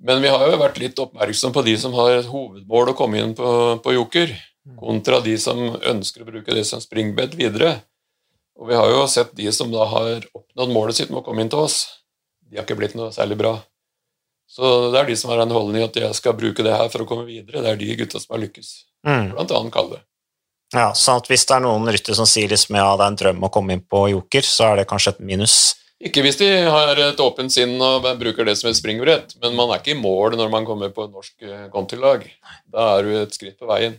Men 0.00 0.24
vi 0.24 0.32
har 0.32 0.46
jo 0.48 0.60
vært 0.62 0.80
litt 0.80 1.02
oppmerksom 1.04 1.52
på 1.52 1.66
de 1.66 1.76
som 1.76 1.92
har 1.98 2.22
hovedmål 2.30 2.94
å 2.94 2.96
komme 2.96 3.20
inn 3.20 3.34
på, 3.36 3.50
på 3.84 3.92
Joker, 3.98 4.32
kontra 4.80 5.20
de 5.24 5.36
som 5.40 5.58
ønsker 5.76 6.22
å 6.24 6.28
bruke 6.28 6.54
det 6.56 6.66
som 6.68 6.82
springbed 6.82 7.36
videre. 7.38 7.78
Og 8.60 8.68
vi 8.68 8.76
har 8.76 8.90
jo 8.92 9.06
sett 9.08 9.32
de 9.36 9.48
som 9.56 9.70
da 9.72 9.86
har 9.88 10.26
oppnådd 10.36 10.72
målet 10.74 10.98
sitt 10.98 11.10
med 11.12 11.22
å 11.22 11.24
komme 11.26 11.44
inn 11.44 11.52
til 11.52 11.64
oss. 11.64 11.82
De 12.50 12.58
har 12.58 12.66
ikke 12.66 12.76
blitt 12.80 12.96
noe 12.98 13.12
særlig 13.14 13.38
bra. 13.40 13.54
Så 14.50 14.90
det 14.90 14.98
er 14.98 15.08
de 15.08 15.16
som 15.16 15.30
har 15.30 15.44
en 15.44 15.54
holdning 15.54 15.84
at 15.86 15.96
jeg 15.96 16.10
skal 16.18 16.34
bruke 16.36 16.64
det 16.66 16.74
her 16.74 16.90
for 16.92 17.04
å 17.04 17.08
komme 17.08 17.28
videre. 17.28 17.62
Det 17.62 17.72
er 17.72 17.80
de 17.80 17.98
gutta 18.02 18.20
som 18.20 18.34
har 18.34 18.42
lykkes. 18.42 18.70
Mm. 19.06 19.28
Blant 19.36 19.54
annet 19.56 19.74
Kalle. 19.74 20.00
Ja, 20.74 20.90
sånn 20.94 21.18
at 21.18 21.30
Hvis 21.30 21.46
det 21.48 21.56
er 21.56 21.62
noen 21.64 21.88
ryttere 21.90 22.18
som 22.18 22.28
sier 22.30 22.50
liksom, 22.50 22.76
ja, 22.78 22.90
det 22.98 23.06
er 23.06 23.12
en 23.12 23.20
drøm 23.22 23.46
å 23.46 23.52
komme 23.54 23.74
inn 23.74 23.84
på 23.86 24.04
Joker, 24.12 24.46
så 24.46 24.72
er 24.72 24.80
det 24.80 24.90
kanskje 24.90 25.14
et 25.14 25.22
minus. 25.30 25.56
Ikke 26.00 26.22
hvis 26.24 26.38
de 26.40 26.48
har 26.64 26.98
et 26.98 27.18
åpent 27.20 27.52
sinn 27.52 27.74
og 27.84 28.06
bruker 28.20 28.46
det 28.48 28.54
som 28.56 28.70
et 28.70 28.78
springbrett, 28.78 29.34
men 29.42 29.56
man 29.58 29.70
er 29.70 29.82
ikke 29.82 29.92
i 29.92 30.00
mål 30.00 30.38
når 30.38 30.52
man 30.52 30.68
kommer 30.68 30.92
på 30.94 31.06
et 31.06 31.12
norsk 31.12 31.50
kontilag. 31.74 32.24
Da 32.70 32.94
er 32.96 33.06
du 33.06 33.16
et 33.20 33.36
skritt 33.36 33.58
på 33.60 33.68
veien. 33.68 33.98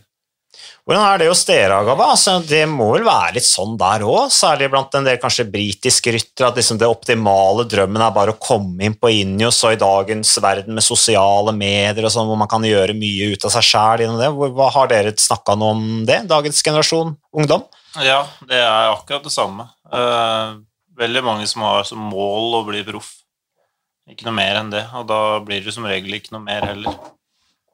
Hvordan 0.82 1.02
er 1.06 1.20
det 1.20 1.28
hos 1.30 1.44
dere, 1.46 1.76
Agaba? 1.78 2.08
Altså, 2.12 2.34
det 2.44 2.64
må 2.68 2.88
vel 2.92 3.04
være 3.06 3.36
litt 3.36 3.46
sånn 3.46 3.76
der 3.80 4.02
òg, 4.04 4.32
særlig 4.34 4.68
blant 4.72 4.94
en 4.98 5.06
del 5.06 5.20
kanskje 5.22 5.46
britiske 5.50 6.14
ryttere, 6.16 6.48
at 6.48 6.58
liksom 6.58 6.80
det 6.80 6.90
optimale 6.90 7.64
drømmen 7.70 8.02
er 8.02 8.14
bare 8.14 8.34
å 8.34 8.40
komme 8.42 8.88
inn 8.88 8.96
på 8.98 9.12
Injos 9.14 9.62
og 9.64 9.76
i 9.76 9.80
dagens 9.80 10.34
verden 10.42 10.76
med 10.76 10.84
sosiale 10.86 11.54
medier 11.56 12.08
og 12.08 12.14
sånn, 12.14 12.28
hvor 12.28 12.40
man 12.40 12.50
kan 12.50 12.66
gjøre 12.66 12.96
mye 12.98 13.30
ut 13.32 13.46
av 13.48 13.54
seg 13.54 13.68
sjæl 13.70 14.04
gjennom 14.04 14.20
det. 14.20 14.32
Hva 14.58 14.68
har 14.74 14.90
dere 14.90 15.14
snakka 15.18 15.56
noe 15.60 15.76
om 15.76 15.86
det, 16.08 16.24
dagens 16.30 16.60
generasjon 16.66 17.14
ungdom? 17.32 17.64
Ja, 18.02 18.24
det 18.48 18.58
er 18.58 18.92
akkurat 18.92 19.24
det 19.24 19.34
samme. 19.34 19.68
Uh, 19.92 20.60
veldig 20.98 21.24
mange 21.24 21.48
som 21.50 21.64
har 21.66 21.86
som 21.88 22.00
mål 22.12 22.58
å 22.60 22.64
bli 22.68 22.82
proff. 22.86 23.14
Ikke 24.10 24.26
noe 24.26 24.34
mer 24.34 24.58
enn 24.58 24.72
det, 24.72 24.82
og 24.98 25.06
da 25.08 25.38
blir 25.44 25.62
det 25.62 25.74
som 25.74 25.86
regel 25.86 26.18
ikke 26.18 26.34
noe 26.34 26.42
mer 26.44 26.66
heller. 26.66 26.98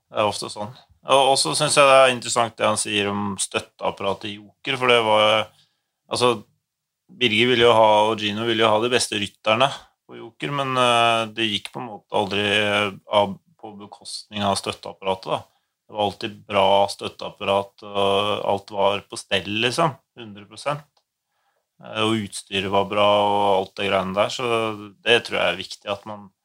Det 0.09 0.21
er 0.21 0.29
ofte 0.29 0.51
sånn. 0.53 0.75
Og 1.07 1.37
så 1.41 1.55
syns 1.57 1.77
jeg 1.79 1.89
det 1.89 1.97
er 1.99 2.13
interessant 2.13 2.57
det 2.59 2.67
han 2.67 2.81
sier 2.81 3.11
om 3.13 3.35
støtteapparatet 3.41 4.33
i 4.33 4.39
Joker, 4.39 4.79
for 4.81 4.93
det 4.93 5.01
var 5.07 5.49
Altså, 6.09 6.39
Birger 7.21 7.51
ville 7.51 7.67
jo 7.67 7.73
ha, 7.77 7.89
og 8.09 8.23
Gino 8.23 8.47
ville 8.49 8.63
jo 8.63 8.71
ha 8.73 8.79
de 8.81 8.89
beste 8.89 9.19
rytterne 9.21 9.67
på 10.09 10.17
Joker, 10.17 10.55
men 10.57 10.71
uh, 10.81 11.29
det 11.37 11.51
gikk 11.51 11.69
på 11.75 11.83
en 11.83 11.89
måte 11.91 12.17
aldri 12.17 12.47
på 13.61 13.73
bekostning 13.77 14.41
av 14.41 14.57
støtteapparatet, 14.57 15.29
da. 15.35 15.43
Det 15.85 15.97
var 15.99 16.07
alltid 16.07 16.39
bra 16.49 16.65
støtteapparat, 16.89 17.85
og 17.85 18.33
alt 18.55 18.73
var 18.73 19.05
på 19.05 19.21
stell, 19.21 19.53
liksom. 19.67 19.93
100 20.17 20.49
eh, 20.73 22.01
Og 22.07 22.25
utstyret 22.25 22.73
var 22.73 22.89
bra, 22.89 23.07
og 23.29 23.45
alt 23.53 23.77
det 23.77 23.91
greiene 23.91 24.17
der. 24.17 24.33
Så 24.33 24.49
det 25.05 25.23
tror 25.29 25.41
jeg 25.43 25.53
er 25.53 25.61
viktig 25.61 25.93
at 25.93 26.09
man 26.09 26.27
Eh, 26.29 26.38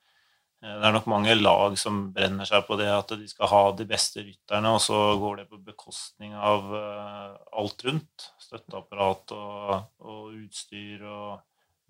det 0.63 0.87
er 0.87 0.93
nok 0.95 1.07
mange 1.11 1.33
lag 1.35 1.73
som 1.79 2.05
brenner 2.15 2.47
seg 2.47 2.63
på 2.63 2.77
det 2.79 2.87
at 2.87 3.09
de 3.19 3.25
skal 3.27 3.49
ha 3.51 3.63
de 3.75 3.83
beste 3.87 4.21
rytterne, 4.23 4.71
og 4.71 4.79
så 4.79 4.99
går 5.19 5.41
det 5.41 5.47
på 5.51 5.59
bekostning 5.59 6.31
av 6.39 6.69
uh, 6.71 7.33
alt 7.59 7.83
rundt. 7.83 8.27
Støtteapparat 8.39 9.33
og, 9.35 9.73
og, 10.07 10.21
utstyr 10.37 11.03
og 11.03 11.41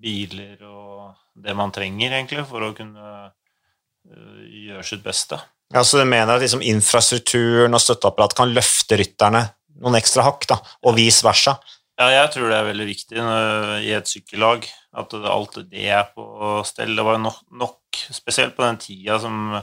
biler 0.02 0.64
og 0.66 1.14
det 1.38 1.54
man 1.58 1.74
trenger, 1.76 2.18
egentlig, 2.18 2.48
for 2.50 2.66
å 2.66 2.74
kunne 2.74 3.12
uh, 3.30 4.42
gjøre 4.42 4.86
sitt 4.90 5.06
beste. 5.06 5.38
Ja, 5.74 5.86
Så 5.86 6.02
du 6.02 6.10
mener 6.10 6.34
at 6.34 6.42
liksom 6.42 6.66
infrastrukturen 6.66 7.78
og 7.78 7.82
støtteapparat 7.82 8.34
kan 8.38 8.58
løfte 8.58 8.98
rytterne 8.98 9.46
noen 9.84 10.02
ekstra 10.02 10.26
hakk, 10.26 10.50
da, 10.50 10.58
og 10.86 10.98
vice 10.98 11.26
versa? 11.26 11.60
Ja, 12.02 12.10
jeg 12.10 12.34
tror 12.34 12.50
det 12.50 12.58
er 12.58 12.72
veldig 12.72 12.90
viktig 12.90 13.22
i 13.86 13.94
et 13.94 14.10
sykkellag 14.10 14.66
at 14.94 15.14
alt 15.18 15.58
det 15.72 15.88
er 15.90 16.06
på 16.14 16.26
stell. 16.68 16.94
Det 16.98 17.06
var 17.06 17.20
nok, 17.22 17.42
nok 17.60 18.04
spesielt 18.14 18.56
på 18.58 18.66
den 18.66 18.80
tida 18.82 19.18
som, 19.22 19.58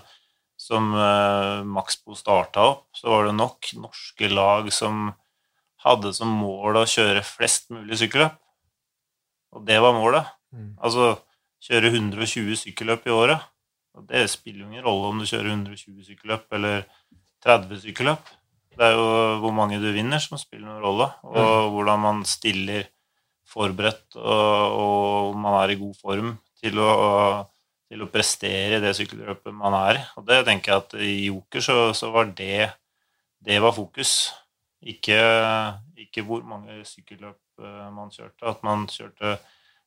som 0.59 0.91
uh, 0.97 1.63
Maxbo 1.67 2.17
starta 2.19 2.67
opp, 2.73 2.87
så 2.97 3.13
var 3.13 3.29
det 3.29 3.37
nok 3.39 3.73
norske 3.79 4.31
lag 4.33 4.71
som 4.75 5.13
hadde 5.85 6.13
som 6.17 6.33
mål 6.43 6.83
å 6.83 6.89
kjøre 6.89 7.25
flest 7.25 7.71
mulig 7.73 8.01
sykkelløp. 8.03 8.37
Og 9.57 9.65
det 9.67 9.79
var 9.83 9.97
målet. 9.97 10.29
Mm. 10.55 10.75
Altså 10.83 11.15
kjøre 11.65 11.93
120 11.95 12.59
sykkelløp 12.65 13.07
i 13.09 13.15
året. 13.15 13.47
Og 13.99 14.07
det 14.11 14.27
spiller 14.31 14.65
jo 14.65 14.71
ingen 14.71 14.87
rolle 14.87 15.11
om 15.11 15.23
du 15.23 15.27
kjører 15.29 15.51
120 15.51 16.05
sykkelløp 16.07 16.59
eller 16.59 16.85
30 17.45 17.83
sykkelløp. 17.87 18.31
Det 18.77 18.87
er 18.87 18.95
jo 18.95 19.07
hvor 19.43 19.53
mange 19.55 19.81
du 19.83 19.89
vinner, 19.93 20.23
som 20.23 20.39
spiller 20.39 20.69
noen 20.69 20.85
rolle, 20.85 21.09
og 21.27 21.37
mm. 21.37 21.73
hvordan 21.75 22.03
man 22.05 22.21
stiller 22.29 22.87
forberedt 23.51 24.19
og, 24.19 24.77
og, 24.81 25.39
man 25.39 25.59
er 25.63 25.75
i 25.75 25.79
god 25.81 25.97
form 25.99 26.35
til 26.61 26.79
å, 26.83 26.91
til 27.91 28.05
å 28.05 28.11
prestere 28.13 28.79
i 28.79 28.83
det 28.83 28.93
sykkelløpet 28.99 29.57
man 29.57 29.77
er. 29.81 30.03
Og 30.21 30.27
det 30.29 30.43
tenker 30.49 30.73
jeg 30.73 30.85
at 30.85 30.99
i 31.01 31.15
Joker 31.29 31.65
så, 31.65 31.79
så 31.97 32.13
var 32.15 32.31
det 32.37 32.69
det 33.41 33.61
var 33.63 33.73
fokus. 33.73 34.31
Ikke, 34.81 35.17
ikke 36.01 36.25
hvor 36.25 36.45
mange 36.47 36.83
sykkelløp 36.89 37.65
eh, 37.65 37.89
man 37.93 38.13
kjørte. 38.13 38.45
At 38.49 38.63
man 38.65 38.87
kjørte 38.89 39.39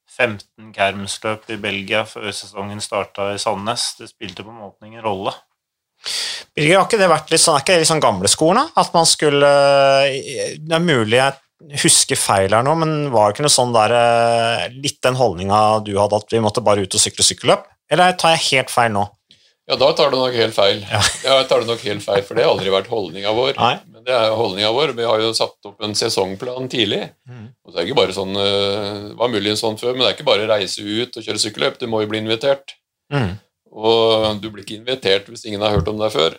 15 0.10 0.74
Kermsløp 0.74 1.50
i 1.54 1.58
Belgia 1.62 2.04
før 2.10 2.30
sesongen 2.34 2.82
starta 2.84 3.32
i 3.34 3.42
Sandnes. 3.42 3.94
Det 4.00 4.10
spilte 4.12 4.46
på 4.46 4.54
en 4.54 4.62
måte 4.66 4.90
ingen 4.90 5.06
rolle. 5.06 5.34
Birger, 6.54 6.78
har 6.78 6.86
ikke 6.86 7.00
det 7.00 7.10
vært 7.10 7.32
litt 7.32 7.42
sånn, 7.42 7.56
er 7.58 7.64
ikke 7.64 7.78
det 7.78 7.84
litt 7.86 7.90
sånn 7.90 8.04
gamle 8.04 8.30
skoene? 8.30 8.66
At 8.78 8.92
man 8.94 9.08
skulle 9.10 9.50
Det 10.60 10.76
er 10.76 10.84
mulig 10.84 11.18
jeg 11.18 11.38
husker 11.84 12.20
feil 12.20 12.54
her 12.54 12.66
nå, 12.66 12.76
men 12.80 12.94
var 13.14 13.30
det 13.30 13.38
ikke 13.38 13.48
noe 13.48 13.54
sånn 13.54 13.74
der 13.76 13.94
eh, 13.98 14.64
Litt 14.84 15.00
den 15.06 15.18
holdninga 15.20 15.60
du 15.86 15.94
hadde, 16.00 16.20
at 16.20 16.34
vi 16.34 16.42
måtte 16.44 16.64
bare 16.66 16.84
ut 16.84 16.98
og 16.98 17.04
sykle 17.04 17.26
sykkelløp? 17.26 17.68
Eller 17.94 18.16
tar 18.20 18.36
jeg 18.36 18.48
helt 18.50 18.74
feil 18.74 18.94
nå? 18.96 19.06
Ja, 19.70 19.78
da 19.80 19.94
tar 19.96 20.12
du 20.12 20.18
nok 20.20 20.36
helt 20.36 20.56
feil. 20.56 20.82
Ja. 20.92 21.00
ja 21.28 21.36
tar 21.48 21.64
du 21.64 21.70
nok 21.70 21.84
helt 21.88 22.04
feil, 22.04 22.24
For 22.28 22.36
det 22.36 22.44
har 22.44 22.52
aldri 22.52 22.74
vært 22.74 22.92
holdninga 22.92 23.32
vår. 23.36 23.54
Nei. 23.60 23.76
Men 23.94 24.04
det 24.08 24.16
er 24.18 24.36
holdninga 24.36 24.74
vår. 24.76 24.92
Vi 24.98 25.08
har 25.08 25.24
jo 25.24 25.32
satt 25.38 25.70
opp 25.70 25.86
en 25.86 25.96
sesongplan 25.96 26.68
tidlig. 26.72 27.06
Mm. 27.30 27.46
Og 27.64 27.72
så 27.72 27.78
er 27.78 27.80
det 27.80 27.88
ikke 27.88 28.02
bare 28.02 28.18
sånn, 28.18 28.36
eh, 28.36 28.90
Det 29.08 29.18
var 29.22 29.32
muligens 29.32 29.64
sånn 29.64 29.80
før, 29.80 29.96
men 29.96 30.04
det 30.04 30.10
er 30.10 30.18
ikke 30.18 30.28
bare 30.28 30.48
å 30.48 30.52
reise 30.52 30.84
ut 30.84 31.16
og 31.16 31.28
kjøre 31.28 31.44
sykkelløp. 31.46 31.80
Du 31.80 31.88
må 31.88 32.04
jo 32.04 32.12
bli 32.12 32.24
invitert. 32.26 32.76
Mm. 33.14 33.38
Og 33.74 34.42
du 34.44 34.50
blir 34.50 34.66
ikke 34.66 34.82
invitert 34.82 35.32
hvis 35.32 35.48
ingen 35.48 35.64
har 35.64 35.78
hørt 35.78 35.88
om 35.90 36.02
deg 36.02 36.12
før. 36.12 36.36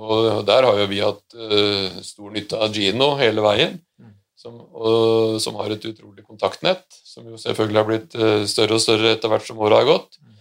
Og 0.00 0.46
der 0.46 0.64
har 0.64 0.78
jo 0.78 0.88
vi 0.90 1.02
hatt 1.02 1.36
uh, 1.36 2.00
stor 2.04 2.32
nytte 2.32 2.58
av 2.62 2.74
Gino 2.74 3.12
hele 3.18 3.42
veien, 3.44 3.76
mm. 4.00 4.12
Som, 4.40 4.56
og, 4.56 5.36
som, 5.42 5.58
har 5.60 5.74
et 5.74 5.84
utrolig 5.84 6.24
kontaktnett, 6.24 6.86
som 7.04 7.26
jo 7.28 7.38
selvfølgelig 7.40 7.80
har 7.80 7.88
blitt 7.88 8.16
uh, 8.16 8.44
større 8.48 8.78
og 8.78 8.82
større 8.82 9.14
etter 9.14 9.32
hvert 9.32 9.46
som 9.46 9.60
året 9.60 9.82
har 9.82 9.88
gått. 9.90 10.16
Mm. 10.22 10.38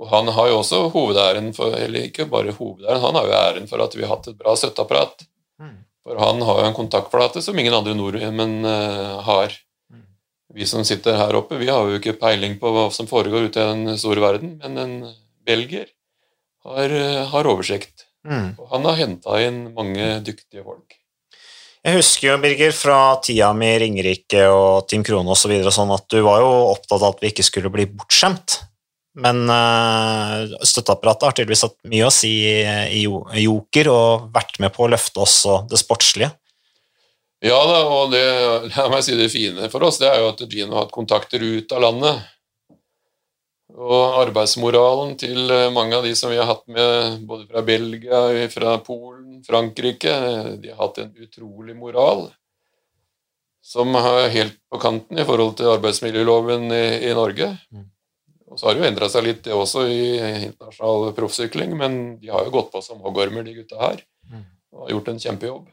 Og 0.00 0.08
han 0.10 0.30
har 0.36 0.48
jo 0.50 0.60
også 0.62 0.80
hovedæren 0.94 1.52
for, 1.56 1.76
eller 1.76 2.08
ikke 2.08 2.26
bare 2.30 2.54
hovedæren, 2.56 3.02
han 3.02 3.18
har 3.18 3.28
jo 3.28 3.36
æren 3.42 3.68
for 3.70 3.84
at 3.84 3.98
vi 3.98 4.06
har 4.06 4.14
hatt 4.16 4.30
et 4.32 4.40
bra 4.40 4.56
støtteapparat. 4.58 5.26
Mm. 5.60 5.76
For 6.04 6.20
han 6.20 6.40
har 6.48 6.62
jo 6.62 6.70
en 6.70 6.78
kontaktflate 6.80 7.44
som 7.44 7.60
ingen 7.60 7.76
andre 7.76 7.94
nordmenn 7.98 8.56
uh, 8.64 9.20
har. 9.28 9.54
Mm. 9.92 10.08
Vi 10.56 10.70
som 10.72 10.88
sitter 10.88 11.20
her 11.20 11.36
oppe, 11.36 11.60
vi 11.60 11.68
har 11.68 11.84
jo 11.84 12.00
ikke 12.00 12.16
peiling 12.24 12.56
på 12.62 12.72
hva 12.72 12.88
som 12.96 13.10
foregår 13.10 13.50
ute 13.50 13.60
i 13.60 13.70
den 13.74 14.00
store 14.00 14.24
verden, 14.24 14.56
men 14.64 14.80
en 14.80 14.98
belgier, 15.44 15.92
har, 16.64 16.88
eh, 16.88 17.24
har 17.28 17.46
oversikt. 17.50 18.06
Mm. 18.24 18.54
Og 18.56 18.68
han 18.70 18.86
har 18.88 18.96
henta 18.96 19.40
inn 19.44 19.66
mange 19.76 20.06
dyktige 20.24 20.64
folk. 20.64 20.96
Jeg 21.84 21.98
husker 21.98 22.30
jo, 22.30 22.36
Birger, 22.40 22.72
fra 22.72 22.98
tida 23.20 23.50
i 23.52 23.72
Ringerike 23.82 24.46
og 24.48 24.86
Team 24.88 25.02
Krone 25.04 25.34
osv. 25.34 25.52
Så 25.66 25.72
sånn 25.76 25.92
at 25.92 26.06
du 26.08 26.22
var 26.24 26.40
jo 26.40 26.52
opptatt 26.70 27.02
av 27.02 27.10
at 27.12 27.20
vi 27.20 27.28
ikke 27.32 27.44
skulle 27.44 27.72
bli 27.72 27.84
bortskjemt. 27.90 28.62
Men 29.20 29.44
uh, 29.46 30.48
støtteapparatet 30.64 31.28
har 31.28 31.36
tydeligvis 31.36 31.66
hatt 31.68 31.76
mye 31.92 32.08
å 32.08 32.14
si 32.14 32.32
i, 32.48 33.04
Joker 33.44 33.90
og 33.92 34.30
vært 34.34 34.58
med 34.64 34.72
på 34.74 34.86
å 34.86 34.90
løfte 34.90 35.22
oss 35.22 35.36
og 35.46 35.68
det 35.70 35.78
sportslige. 35.78 36.32
Ja 37.44 37.60
da, 37.68 37.82
og 37.92 38.14
det, 38.14 38.24
la 38.72 38.88
meg 38.88 39.04
si 39.04 39.18
det 39.18 39.28
fine 39.28 39.68
for 39.68 39.84
oss, 39.84 40.00
det 40.00 40.08
er 40.08 40.22
jo 40.22 40.32
at 40.32 40.40
Gino 40.48 40.72
har 40.72 40.86
hatt 40.86 40.96
kontakter 40.96 41.44
ut 41.44 41.76
av 41.76 41.84
landet. 41.84 42.24
Og 43.74 44.20
arbeidsmoralen 44.20 45.16
til 45.18 45.50
eh, 45.50 45.72
mange 45.74 45.98
av 45.98 46.06
de 46.06 46.12
som 46.18 46.30
vi 46.30 46.38
har 46.38 46.46
hatt 46.46 46.62
med, 46.70 47.24
både 47.26 47.48
fra 47.50 47.64
Belgia, 47.66 48.22
fra 48.52 48.76
Polen, 48.86 49.42
Frankrike, 49.46 50.14
de 50.62 50.70
har 50.70 50.78
hatt 50.78 51.02
en 51.02 51.14
utrolig 51.24 51.74
moral 51.78 52.28
som 53.64 53.96
er 53.96 54.28
helt 54.34 54.56
på 54.68 54.78
kanten 54.82 55.18
i 55.18 55.24
forhold 55.24 55.56
til 55.58 55.72
arbeidsmiljøloven 55.72 56.68
i, 56.76 56.84
i 57.08 57.12
Norge. 57.16 57.48
Mm. 57.72 57.86
Og 58.52 58.60
Så 58.60 58.68
har 58.68 58.76
det 58.76 58.82
jo 58.82 58.88
endra 58.90 59.08
seg 59.10 59.24
litt, 59.24 59.40
det 59.46 59.54
også, 59.56 59.86
i 59.88 60.02
internasjonal 60.20 61.14
proffsykling, 61.16 61.72
men 61.80 61.96
de 62.20 62.30
har 62.30 62.44
jo 62.44 62.52
gått 62.54 62.68
på 62.74 62.82
som 62.84 63.00
hoggormer, 63.02 63.46
de 63.46 63.56
gutta 63.56 63.80
her, 63.80 64.02
mm. 64.30 64.44
og 64.76 64.84
har 64.84 64.92
gjort 64.92 65.08
en 65.10 65.22
kjempejobb. 65.24 65.70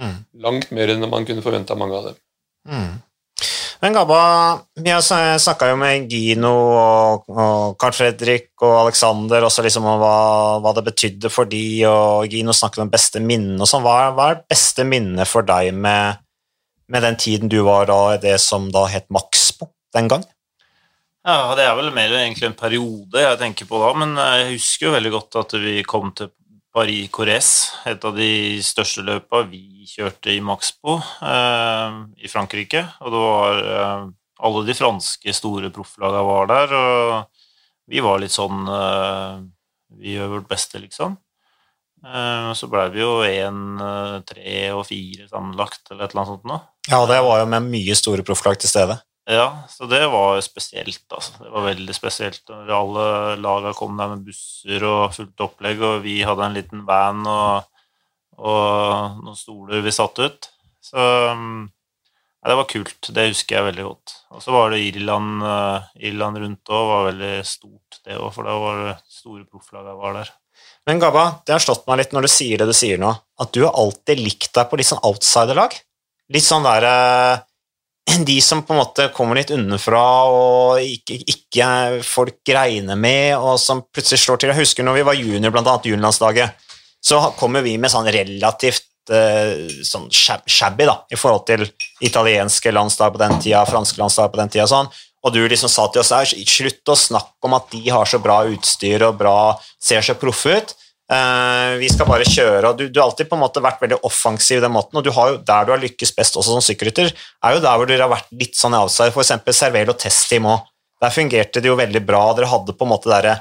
Mm. 0.00 0.16
Langt 0.46 0.72
mer 0.74 0.94
enn 0.94 1.06
man 1.12 1.28
kunne 1.28 1.44
forventa 1.44 1.76
mange 1.78 2.00
av 2.00 2.08
dem. 2.08 2.22
Men 3.84 3.92
Gabba, 3.92 4.18
har 4.80 5.38
snakka 5.38 5.66
jo 5.68 5.76
med 5.76 6.06
Gino 6.08 6.50
og, 6.72 7.26
og 7.28 7.74
Carl 7.76 7.92
Fredrik 7.92 8.62
og 8.64 8.78
Alexander 8.78 9.44
også 9.44 9.60
liksom 9.66 9.84
om 9.90 9.98
hva, 10.00 10.12
hva, 10.64 10.72
det 10.72 10.86
betydde 10.86 11.28
for 11.28 11.50
de, 11.50 11.60
og 11.84 12.24
Gino 12.32 12.54
snakket 12.56 12.86
om 12.86 12.92
beste 12.94 13.20
minne 13.20 13.58
og 13.60 13.68
sånn. 13.68 13.84
Hva, 13.84 14.14
hva, 14.16 14.30
er 14.32 14.40
beste 14.48 14.86
minnet 14.88 15.28
for 15.28 15.44
deg 15.44 15.76
med, 15.76 16.22
med, 16.88 17.04
den 17.04 17.20
tiden 17.20 17.52
du 17.52 17.58
var 17.66 17.90
da 17.92 17.98
det 18.22 18.38
som 18.40 18.70
da 18.72 18.86
het 18.88 19.04
Maxbo 19.12 19.68
den 19.92 20.08
gang? 20.14 20.24
Ja, 21.28 21.52
Det 21.52 21.68
er 21.68 21.76
vel 21.76 21.92
mer 21.92 22.16
egentlig 22.22 22.48
en 22.48 22.56
periode 22.56 23.20
jeg 23.20 23.40
tenker 23.42 23.68
på 23.68 23.84
da, 23.84 23.92
men 24.00 24.16
jeg 24.16 24.54
husker 24.54 24.88
jo 24.88 24.96
veldig 24.96 25.12
godt 25.18 25.40
at 25.42 25.56
vi 25.60 25.76
kom 25.84 26.08
til 26.16 26.32
Paris-Corrèze, 26.74 27.86
et 27.86 28.04
av 28.04 28.16
de 28.16 28.28
største 28.66 29.04
løpene 29.06 29.50
vi 29.52 29.86
kjørte 29.86 30.32
i 30.34 30.40
Maxbo 30.42 30.96
eh, 30.98 31.98
i 32.18 32.30
Frankrike. 32.30 32.82
Og 33.04 33.14
det 33.14 33.24
var 33.24 33.60
eh, 33.62 34.06
Alle 34.44 34.64
de 34.66 34.74
franske 34.74 35.32
store 35.36 35.70
profflagene 35.72 36.24
var 36.26 36.48
der, 36.50 36.74
og 36.74 37.44
vi 37.86 38.02
var 38.02 38.18
litt 38.18 38.34
sånn 38.34 38.66
eh, 38.66 39.44
Vi 40.00 40.16
gjør 40.16 40.34
vårt 40.38 40.50
beste, 40.50 40.82
liksom. 40.82 41.14
Eh, 42.04 42.50
så 42.58 42.68
blei 42.68 42.88
vi 42.92 43.00
jo 43.04 43.22
én, 43.24 43.62
eh, 43.80 44.18
tre 44.28 44.56
og 44.74 44.84
fire 44.90 45.28
sammenlagt, 45.30 45.86
eller 45.90 46.04
et 46.04 46.10
eller 46.10 46.24
annet 46.24 46.32
sånt 46.34 46.48
noe. 46.50 46.60
Ja, 46.90 47.04
det 47.08 47.22
var 47.24 47.40
jo 47.40 47.50
med 47.54 47.70
mye 47.70 47.96
store 47.96 48.26
profflag 48.26 48.58
til 48.60 48.72
stede. 48.72 48.98
Ja, 49.24 49.64
så 49.72 49.86
det 49.88 50.02
var 50.12 50.40
spesielt. 50.44 51.04
altså. 51.08 51.32
Det 51.40 51.50
var 51.50 51.64
veldig 51.64 51.94
spesielt. 51.96 52.50
Alle 52.50 53.36
laga 53.40 53.72
kom 53.76 53.96
der 53.96 54.10
med 54.12 54.26
busser 54.26 54.84
og 54.84 55.14
fullt 55.16 55.46
opplegg, 55.46 55.80
og 55.80 56.02
vi 56.04 56.18
hadde 56.28 56.44
en 56.44 56.58
liten 56.58 56.82
van 56.88 57.22
og, 57.24 57.70
og 58.36 59.22
noen 59.22 59.38
stoler 59.38 59.84
vi 59.84 59.94
satte 59.96 60.28
ut. 60.28 60.50
Så 60.84 61.00
mm, 61.00 61.62
ja, 62.44 62.50
det 62.50 62.58
var 62.60 62.68
kult. 62.68 63.08
Det 63.16 63.30
husker 63.30 63.56
jeg 63.56 63.68
veldig 63.70 63.86
godt. 63.86 64.14
Og 64.36 64.44
så 64.44 64.52
var 64.52 64.74
det 64.74 64.82
Irland, 64.90 65.40
uh, 65.40 65.88
Irland 65.96 66.42
rundt 66.42 66.74
òg, 66.76 66.88
var 66.90 67.08
veldig 67.08 67.34
stort, 67.48 68.02
det 68.04 68.18
òg, 68.20 68.28
for 68.34 68.44
da 68.44 68.58
var 68.60 68.82
det 68.82 68.96
store 69.08 69.46
profflaga 69.48 69.96
var 69.96 70.18
der. 70.20 70.34
Men 70.84 71.00
Gabba, 71.00 71.24
det 71.48 71.56
har 71.56 71.64
slått 71.64 71.86
meg 71.88 72.02
litt 72.02 72.12
når 72.12 72.26
du 72.26 72.30
sier 72.34 72.60
det 72.60 72.68
du 72.68 72.76
sier 72.76 73.00
nå, 73.00 73.08
at 73.40 73.56
du 73.56 73.62
har 73.64 73.72
alltid 73.80 74.20
likt 74.20 74.52
deg 74.52 74.68
på 74.68 74.76
litt 74.76 74.90
sånn 74.90 75.00
outsiderlag. 75.08 75.72
Litt 76.36 76.44
sånn 76.44 76.68
derre 76.68 76.92
De 78.28 78.36
som 78.44 78.62
på 78.62 78.74
en 78.74 78.82
måte 78.82 79.08
kommer 79.16 79.38
litt 79.38 79.52
unnafra 79.54 80.04
og 80.30 80.80
ikke, 80.82 81.20
ikke, 81.30 81.68
folk 82.06 82.54
regner 82.56 82.98
med, 83.00 83.36
og 83.38 83.56
som 83.60 83.84
plutselig 83.88 84.22
slår 84.24 84.40
til. 84.40 84.52
Jeg 84.52 84.64
husker 84.64 84.86
når 84.86 84.98
vi 84.98 85.06
var 85.08 85.20
junior, 85.20 85.54
blant 85.54 85.70
annet 85.70 85.88
juniorlandslaget, 85.90 86.66
så 87.04 87.20
kommer 87.38 87.64
vi 87.64 87.76
med 87.80 87.92
sånn 87.92 88.08
relativt 88.08 88.86
uh, 89.12 89.64
sånn 89.84 90.06
shabby 90.12 90.86
da, 90.88 90.98
i 91.12 91.18
forhold 91.20 91.44
til 91.48 91.66
italienske 92.04 92.72
landslag 92.72 93.12
på 93.14 93.20
den 93.24 93.36
tida, 93.40 93.64
franske 93.68 94.00
landslag 94.00 94.32
på 94.32 94.40
den 94.40 94.52
tida. 94.52 94.68
Sånn. 94.70 94.88
Og 95.24 95.32
du 95.32 95.40
liksom 95.48 95.72
sa 95.72 95.86
til 95.88 96.02
oss 96.02 96.12
her, 96.12 96.28
slutt 96.28 96.92
å 96.92 96.96
snakke 96.98 97.48
om 97.48 97.56
at 97.56 97.70
de 97.72 97.82
har 97.88 98.08
så 98.08 98.20
bra 98.20 98.42
utstyr 98.48 99.06
og 99.06 99.16
bra, 99.20 99.36
ser 99.80 100.04
så 100.04 100.16
proffe 100.20 100.58
ut. 100.60 100.74
Uh, 101.04 101.76
vi 101.76 101.88
skal 101.92 102.08
bare 102.08 102.24
kjøre, 102.24 102.70
og 102.70 102.78
du, 102.78 102.86
du, 102.88 102.96
har 102.96 103.10
alltid 103.10 103.28
på 103.28 103.36
en 103.36 103.42
måte 103.42 103.60
vært 103.60 103.82
veldig 103.82 103.98
offensiv 104.08 104.56
i 104.56 104.62
den 104.64 104.72
måten, 104.72 104.96
og 104.96 105.04
du 105.04 105.10
har 105.12 105.34
jo, 105.34 105.40
der 105.44 105.66
du 105.66 105.72
har 105.74 105.82
lykkes 105.82 106.14
best 106.16 106.38
også 106.40 106.54
som 106.54 106.64
sykkelrytter, 106.64 107.10
er 107.12 107.56
jo 107.56 107.60
der 107.60 107.80
hvor 107.80 107.90
dere 107.90 108.06
har 108.06 108.12
vært 108.14 108.30
litt 108.40 108.56
sånn 108.56 108.76
outside, 108.78 109.12
f.eks. 109.12 109.34
Servel 109.52 109.92
og 109.92 109.98
Testteam 110.00 110.48
òg. 110.48 110.62
Der 111.04 111.12
fungerte 111.12 111.60
det 111.60 111.68
jo 111.68 111.76
veldig 111.76 112.00
bra, 112.08 112.22
dere 112.32 112.48
hadde 112.48 112.72
på 112.72 112.86
en 112.86 112.92
måte 112.94 113.20
det 113.26 113.34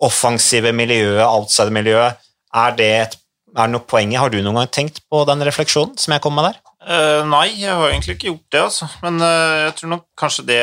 offensive 0.00 0.72
miljøet, 0.72 1.20
outside-miljøet. 1.26 2.28
Er 2.56 2.78
det 2.78 2.92
et 3.02 3.18
er 3.58 3.66
noe 3.66 3.82
poeng 3.82 4.12
Har 4.14 4.30
du 4.30 4.36
noen 4.38 4.60
gang 4.60 4.68
tenkt 4.70 5.00
på 5.10 5.24
den 5.26 5.42
refleksjonen 5.42 5.98
som 5.98 6.14
jeg 6.14 6.22
kom 6.22 6.36
med 6.38 6.46
der? 6.46 6.60
Uh, 6.80 7.26
nei, 7.26 7.48
jeg 7.58 7.74
har 7.74 7.90
egentlig 7.90 8.14
ikke 8.16 8.30
gjort 8.30 8.54
det, 8.54 8.62
altså. 8.62 8.88
Men 9.02 9.18
uh, 9.20 9.66
jeg 9.66 9.74
tror 9.76 9.92
nok 9.96 10.06
kanskje 10.22 10.46
det 10.48 10.60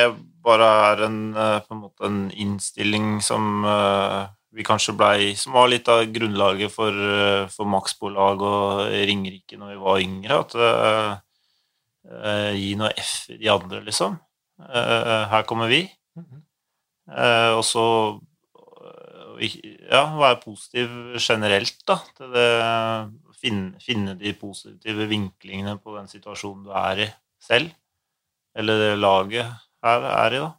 bare 0.47 0.69
er 0.87 1.03
en, 1.09 1.19
på 1.35 1.75
en, 1.75 1.81
måte 1.83 2.07
en 2.07 2.19
innstilling 2.31 3.17
som 3.21 3.65
vi 4.57 4.65
kanskje 4.65 4.95
blei 4.97 5.35
Som 5.37 5.53
var 5.53 5.69
litt 5.69 5.87
av 5.91 6.01
grunnlaget 6.09 6.73
for, 6.73 6.93
for 7.53 7.69
Maxbo-lag 7.69 8.41
og 8.41 8.87
Ringerike 8.89 9.59
når 9.59 9.75
vi 9.75 9.81
var 9.83 10.03
yngre. 10.03 10.39
At 10.41 10.57
Gi 12.57 12.71
noe 12.79 12.89
F 12.97 13.29
i 13.33 13.37
de 13.41 13.49
andre, 13.51 13.81
liksom. 13.83 14.15
her 14.57 15.43
kommer 15.43 15.67
vi. 15.67 15.81
-hmm. 16.17 16.41
og 17.57 17.63
så 17.65 17.83
ja, 19.91 20.03
være 20.17 20.41
positiv 20.43 20.89
generelt, 21.21 21.79
da. 21.87 21.99
Til 22.17 22.33
det, 22.33 22.49
finne, 23.41 23.81
finne, 23.83 24.15
de 24.17 24.33
positive 24.37 25.07
vinklingene 25.09 25.77
på 25.81 25.95
den 25.97 26.09
situasjonen 26.11 26.65
du 26.65 26.73
er 26.75 27.03
i 27.05 27.09
selv. 27.43 27.71
Eller 28.57 28.81
det 28.81 28.93
laget 28.97 29.51
her 29.85 30.07
er 30.11 30.37
i, 30.37 30.43
da. 30.45 30.51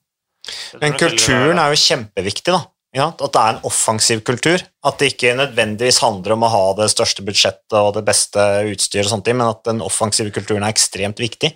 Men 0.81 0.99
kulturen 0.99 1.59
er 1.59 1.73
jo 1.73 1.81
kjempeviktig, 1.83 2.55
da. 2.55 2.63
Ja, 2.97 3.11
at 3.11 3.21
det 3.21 3.41
er 3.41 3.57
en 3.57 3.65
offensiv 3.69 4.23
kultur. 4.25 4.63
At 4.87 5.01
det 5.01 5.13
ikke 5.13 5.35
nødvendigvis 5.37 6.01
handler 6.01 6.35
om 6.35 6.47
å 6.47 6.53
ha 6.53 6.63
det 6.79 6.89
største 6.93 7.25
budsjettet 7.27 7.77
og 7.77 7.93
det 7.99 8.05
beste 8.07 8.45
utstyret, 8.71 9.33
men 9.35 9.49
at 9.49 9.61
den 9.69 9.85
offensive 9.85 10.33
kulturen 10.35 10.65
er 10.65 10.73
ekstremt 10.73 11.21
viktig. 11.21 11.53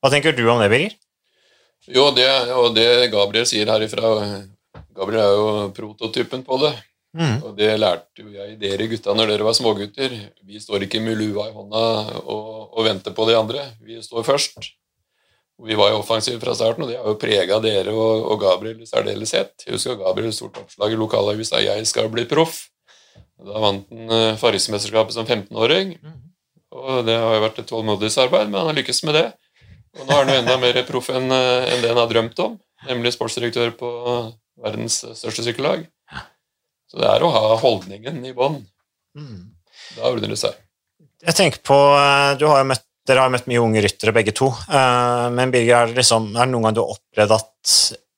Hva 0.00 0.12
tenker 0.12 0.36
du 0.36 0.44
om 0.46 0.62
det, 0.62 0.70
Birger? 0.70 0.94
Jo, 1.90 2.10
det, 2.14 2.28
og 2.54 2.74
det 2.74 3.10
Gabriel 3.12 3.46
sier 3.46 3.70
herifra, 3.70 4.12
Gabriel 4.96 5.22
er 5.22 5.34
jo 5.34 5.50
prototypen 5.74 6.46
på 6.46 6.58
det. 6.62 6.72
Mm. 7.16 7.36
Og 7.48 7.52
det 7.56 7.68
lærte 7.80 8.20
jo 8.20 8.28
jeg 8.34 8.58
dere 8.60 8.88
gutta 8.90 9.14
når 9.16 9.30
dere 9.32 9.46
var 9.46 9.56
smågutter. 9.56 10.12
Vi 10.44 10.60
står 10.60 10.84
ikke 10.84 11.00
med 11.00 11.16
lua 11.16 11.48
i 11.48 11.54
hånda 11.54 11.84
og, 12.22 12.50
og 12.76 12.82
venter 12.84 13.14
på 13.16 13.26
de 13.28 13.38
andre. 13.38 13.62
Vi 13.80 14.02
står 14.04 14.26
først. 14.26 14.74
Vi 15.64 15.76
var 15.78 15.88
jo 15.92 16.02
offensive 16.02 16.40
fra 16.42 16.52
starten, 16.56 16.84
og 16.84 16.90
det 16.90 16.98
har 17.00 17.08
jo 17.08 17.16
prega 17.20 17.56
dere 17.64 17.94
og, 17.94 18.26
og, 18.28 18.40
Gabriel 18.42 18.82
i 18.84 18.88
særdeleshet. 18.88 19.64
Jeg 19.64 19.76
husker 19.78 19.96
Gabriel 19.96 20.34
stort 20.36 20.58
oppslag 20.60 20.92
i 20.92 20.98
lokalavisa 21.00 21.62
'Jeg 21.64 21.86
skal 21.88 22.10
bli 22.12 22.26
proff'. 22.28 22.66
Da 23.40 23.60
vant 23.60 23.88
han 23.88 24.12
uh, 24.12 24.36
Farrismesterskapet 24.36 25.16
som 25.16 25.26
15-åring. 25.26 25.96
Mm. 26.02 26.20
Og 26.76 27.06
det 27.06 27.16
har 27.16 27.34
jo 27.34 27.44
vært 27.44 27.58
et 27.60 27.68
tålmodighetsarbeid, 27.68 28.50
men 28.50 28.60
han 28.60 28.70
har 28.70 28.76
lykkes 28.76 29.02
med 29.08 29.16
det. 29.16 29.26
Og 29.96 30.04
nå 30.04 30.12
er 30.12 30.24
han 30.24 30.32
jo 30.32 30.40
enda 30.42 30.56
mer 30.60 30.82
proff 30.88 31.08
enn, 31.08 31.32
en 31.32 31.82
det 31.82 31.88
han 31.88 32.00
har 32.00 32.10
drømt 32.10 32.40
om, 32.44 32.58
nemlig 32.88 33.14
sportsdirektør 33.14 33.72
på 33.80 33.90
verdens 34.60 35.00
største 35.16 35.44
sykkellag. 35.46 35.86
Så 36.90 37.00
det 37.00 37.08
er 37.08 37.24
å 37.24 37.32
ha 37.32 37.56
holdningen 37.60 38.20
i 38.28 38.34
bånn. 38.36 38.60
Mm. 39.16 39.56
Da 39.96 40.10
ordner 40.10 40.32
det 40.32 40.40
seg. 40.40 40.56
Jeg 41.24 41.36
tenker 41.38 41.62
på, 41.64 41.76
Du 42.38 42.46
har 42.50 42.60
jo 42.60 42.68
møtt, 42.68 42.85
Dere 43.06 43.22
har 43.22 43.30
møtt 43.30 43.46
mye 43.50 43.62
unge 43.62 43.82
ryttere, 43.84 44.14
begge 44.16 44.34
to. 44.34 44.48
Eh, 44.50 45.26
men 45.34 45.52
Birger, 45.54 45.84
er 45.84 45.92
det, 45.92 46.00
liksom, 46.00 46.32
er 46.34 46.48
det 46.48 46.52
noen 46.54 46.66
gang 46.66 46.76
du 46.76 46.82
har 46.82 46.96
opplevd 46.96 47.36
at 47.36 47.76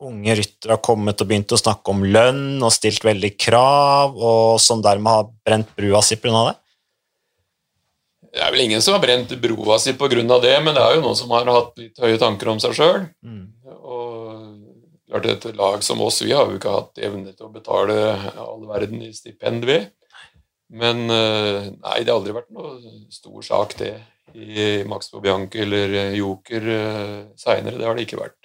unge 0.08 0.38
ryttere 0.38 0.76
har 0.76 0.84
kommet 0.84 1.20
og 1.20 1.28
begynt 1.28 1.52
å 1.52 1.58
snakke 1.60 1.92
om 1.92 2.06
lønn 2.06 2.62
og 2.62 2.72
stilt 2.72 3.04
veldig 3.04 3.32
krav, 3.36 4.16
og 4.16 4.62
som 4.62 4.80
dermed 4.84 5.12
har 5.12 5.28
brent 5.44 5.74
brua 5.76 6.00
si 6.06 6.16
pga. 6.16 6.46
det? 6.48 6.56
Det 8.28 8.44
er 8.44 8.52
vel 8.54 8.64
ingen 8.64 8.82
som 8.84 8.94
har 8.94 9.02
brent 9.02 9.32
broa 9.42 9.78
si 9.82 9.94
pga. 9.98 10.40
det, 10.40 10.56
men 10.64 10.74
det 10.74 10.82
er 10.84 10.96
jo 10.96 11.04
noen 11.04 11.18
som 11.18 11.32
har 11.34 11.48
hatt 11.50 11.72
litt 11.80 11.98
høye 11.98 12.20
tanker 12.20 12.52
om 12.54 12.60
seg 12.62 12.76
sjøl. 12.78 13.06
Mm. 13.26 13.46
Klart 15.08 15.26
Et 15.26 15.44
lag 15.56 15.82
som 15.82 16.00
oss, 16.04 16.20
vi 16.20 16.34
har 16.36 16.50
jo 16.50 16.58
ikke 16.58 16.74
hatt 16.74 17.00
evne 17.00 17.32
til 17.32 17.46
å 17.46 17.52
betale 17.52 17.94
all 18.36 18.66
verden 18.68 19.00
i 19.06 19.14
stipend, 19.16 19.64
vi. 19.64 19.80
Men 20.68 21.08
eh, 21.08 21.70
nei, 21.72 22.00
det 22.04 22.12
har 22.12 22.18
aldri 22.18 22.34
vært 22.36 22.52
noe 22.52 22.74
stor 23.08 23.46
sak, 23.46 23.72
det, 23.80 23.94
i 24.34 24.84
Max 24.88 25.12
Bobianke 25.12 25.62
eller 25.64 25.94
Joker 26.16 26.68
uh, 26.68 27.22
seinere. 27.38 27.78
Det 27.78 27.86
har 27.88 27.96
det 27.96 28.06
ikke 28.08 28.20
vært. 28.20 28.38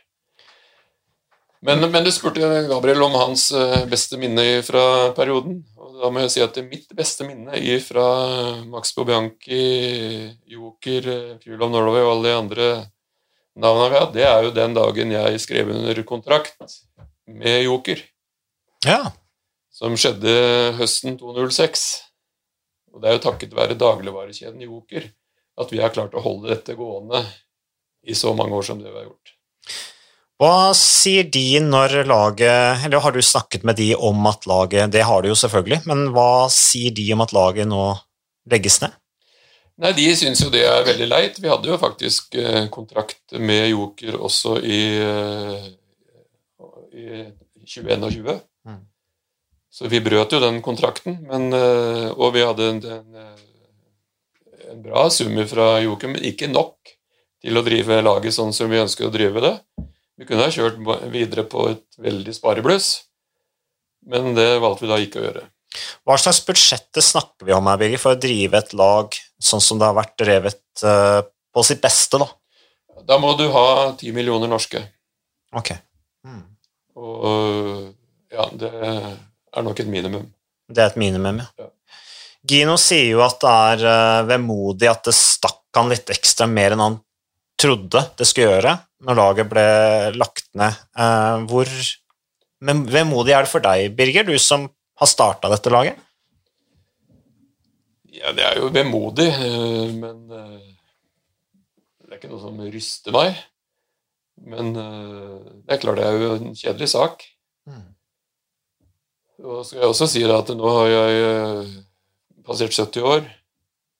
Men, 1.63 1.79
men, 1.91 2.03
du 2.03 2.11
spurte 2.11 2.43
Gabriel 2.67 3.05
om 3.05 3.13
hans 3.15 3.45
eh, 3.55 3.85
beste 3.87 4.17
minne 4.19 4.43
fra 4.67 5.13
perioden. 5.15 5.61
og 5.79 5.93
Da 6.01 6.09
må 6.11 6.25
jeg 6.25 6.33
si 6.33 6.41
at 6.43 6.57
det 6.57 6.65
mitt 6.67 6.91
beste 6.91 7.23
minne 7.23 7.55
fra 7.85 8.03
Max 8.67 8.91
Bobianchi, 8.97 9.61
Joker, 10.51 11.07
Fuel 11.39 11.63
of 11.63 11.71
Norway 11.71 12.03
og 12.03 12.11
alle 12.17 12.27
de 12.27 12.35
andre 12.41 12.67
navnene 13.55 13.93
vi 13.93 13.99
har, 14.01 14.11
det 14.11 14.25
er 14.27 14.43
jo 14.43 14.51
den 14.57 14.75
dagen 14.75 15.15
jeg 15.15 15.39
skrev 15.39 15.71
under 15.71 16.03
kontrakt 16.03 16.75
med 17.31 17.63
Joker. 17.63 18.03
Ja. 18.83 19.13
Som 19.71 19.95
skjedde 19.95 20.35
høsten 20.81 21.15
2006. 21.21 21.85
Og 22.91 22.99
det 22.99 23.09
er 23.09 23.15
jo 23.15 23.25
takket 23.29 23.55
være 23.55 23.79
dagligvarekjeden 23.79 24.67
Joker 24.67 25.07
at 25.61 25.73
vi 25.73 25.81
har 25.81 25.93
klart 25.93 26.15
å 26.17 26.23
holde 26.23 26.53
dette 26.53 26.75
gående 26.77 27.23
i 28.07 28.15
så 28.17 28.33
mange 28.35 28.55
år 28.57 28.65
som 28.67 28.81
det 28.81 28.89
vi 28.89 28.97
har 28.97 29.07
gjort. 29.07 29.33
Hva 30.41 30.73
sier 30.75 31.27
de 31.31 31.59
når 31.63 32.01
laget 32.09 32.83
Eller 32.83 32.99
har 32.99 33.13
du 33.13 33.21
snakket 33.23 33.63
med 33.63 33.77
de 33.77 33.93
om 33.95 34.25
at 34.27 34.47
laget 34.49 34.91
Det 34.91 35.03
har 35.05 35.21
du 35.21 35.29
jo 35.29 35.37
selvfølgelig, 35.39 35.83
men 35.85 36.09
hva 36.15 36.49
sier 36.51 36.91
de 36.91 37.05
om 37.13 37.21
at 37.23 37.31
laget 37.35 37.69
nå 37.69 37.83
legges 38.51 38.81
ned? 38.81 38.97
Nei, 39.81 39.93
De 39.97 40.09
syns 40.17 40.41
jo 40.43 40.51
det 40.53 40.65
er 40.69 40.83
veldig 40.85 41.07
leit. 41.09 41.39
Vi 41.41 41.49
hadde 41.49 41.69
jo 41.71 41.79
faktisk 41.81 42.35
eh, 42.37 42.65
kontrakt 42.73 43.33
med 43.41 43.71
Joker 43.71 44.19
også 44.21 44.59
i, 44.61 44.81
eh, 45.01 45.69
i 46.93 47.07
2021. 47.65 48.37
Mm. 48.69 48.83
Så 49.73 49.89
vi 49.89 50.03
brøt 50.05 50.35
jo 50.35 50.41
den 50.43 50.61
kontrakten, 50.65 51.23
men, 51.25 51.49
eh, 51.57 52.11
og 52.13 52.35
vi 52.35 52.45
hadde 52.45 52.69
en, 52.69 52.83
en, 52.99 53.17
en 54.73 54.83
bra 54.83 55.07
sum 55.13 55.37
fra 55.49 55.77
Joakim, 55.83 56.15
men 56.15 56.27
ikke 56.27 56.49
nok 56.51 56.93
til 57.43 57.59
å 57.59 57.63
drive 57.65 58.01
laget 58.03 58.35
sånn 58.35 58.53
som 58.55 58.71
vi 58.71 58.81
ønsker 58.81 59.07
å 59.07 59.13
drive 59.13 59.43
det. 59.43 59.55
Vi 60.19 60.27
kunne 60.29 60.45
ha 60.45 60.53
kjørt 60.53 60.79
videre 61.11 61.45
på 61.49 61.67
et 61.71 61.97
veldig 62.01 62.35
sparebluss, 62.35 62.91
men 64.09 64.33
det 64.37 64.61
valgte 64.63 64.85
vi 64.85 64.91
da 64.91 64.99
ikke 65.01 65.21
å 65.21 65.25
gjøre. 65.27 65.43
Hva 66.05 66.17
slags 66.21 66.43
budsjett 66.45 67.01
snakker 67.01 67.47
vi 67.47 67.55
om 67.55 67.67
her, 67.69 67.79
Birger, 67.81 68.01
for 68.01 68.13
å 68.13 68.21
drive 68.21 68.59
et 68.59 68.75
lag 68.77 69.15
sånn 69.41 69.63
som 69.63 69.79
det 69.81 69.89
har 69.89 69.97
vært 69.97 70.15
drevet 70.21 70.85
uh, 70.85 71.25
på 71.53 71.65
sitt 71.65 71.81
beste? 71.83 72.21
Da 72.21 72.29
Da 73.03 73.17
må 73.19 73.33
du 73.39 73.47
ha 73.51 73.65
ti 73.99 74.13
millioner 74.15 74.51
norske. 74.51 74.83
Ok. 75.57 75.73
Mm. 76.23 76.43
Og 76.95 77.93
ja, 78.33 78.45
det 78.53 78.69
er 78.69 79.65
nok 79.65 79.81
et 79.81 79.89
minimum. 79.89 80.29
Det 80.69 80.83
er 80.83 80.93
et 80.93 80.99
minimum, 81.01 81.41
ja. 81.41 81.49
ja. 81.65 81.71
Gino 82.49 82.75
sier 82.81 83.13
jo 83.13 83.23
at 83.23 83.39
det 83.41 83.55
er 83.71 83.83
uh, 83.87 84.27
vemodig 84.27 84.89
at 84.91 85.05
det 85.07 85.15
stakk 85.15 85.61
han 85.77 85.89
litt 85.89 86.09
ekstra 86.13 86.45
mer 86.49 86.75
enn 86.75 86.83
han 86.83 86.97
trodde 87.59 88.01
det 88.19 88.27
skulle 88.27 88.51
gjøre 88.57 88.73
når 89.03 89.17
laget 89.17 89.49
ble 89.49 89.63
lagt 90.19 90.49
ned. 90.57 90.75
Hvor 91.49 91.69
men 92.63 92.85
vemodig 92.87 93.33
er 93.35 93.43
det 93.43 93.51
for 93.51 93.63
deg, 93.63 93.91
Birger, 93.97 94.23
du 94.27 94.37
som 94.39 94.69
har 95.01 95.09
starta 95.09 95.51
dette 95.51 95.71
laget? 95.73 95.97
Ja, 98.13 98.31
det 98.31 98.45
er 98.45 98.59
jo 98.61 98.69
vemodig, 98.71 99.27
eh, 99.33 99.89
men 99.97 100.29
eh, 100.31 100.69
det 102.05 102.13
er 102.13 102.19
ikke 102.21 102.31
noe 102.31 102.43
som 102.43 102.61
ryster 102.61 103.15
meg. 103.15 103.41
Men 104.47 104.71
eh, 104.79 105.33
det 105.65 105.75
er 105.75 105.81
klart 105.81 105.99
det 105.99 106.05
er 106.07 106.21
jo 106.21 106.29
en 106.37 106.55
kjedelig 106.55 106.91
sak. 106.93 107.25
Mm. 107.67 107.89
Og 109.43 109.65
skal 109.67 109.81
jeg 109.81 109.91
også 109.91 110.07
si 110.07 110.23
at 110.23 110.53
nå 110.55 110.75
har 110.77 110.91
jeg 110.93 111.73
passert 112.45 112.75
70 112.75 113.07
år. 113.07 113.25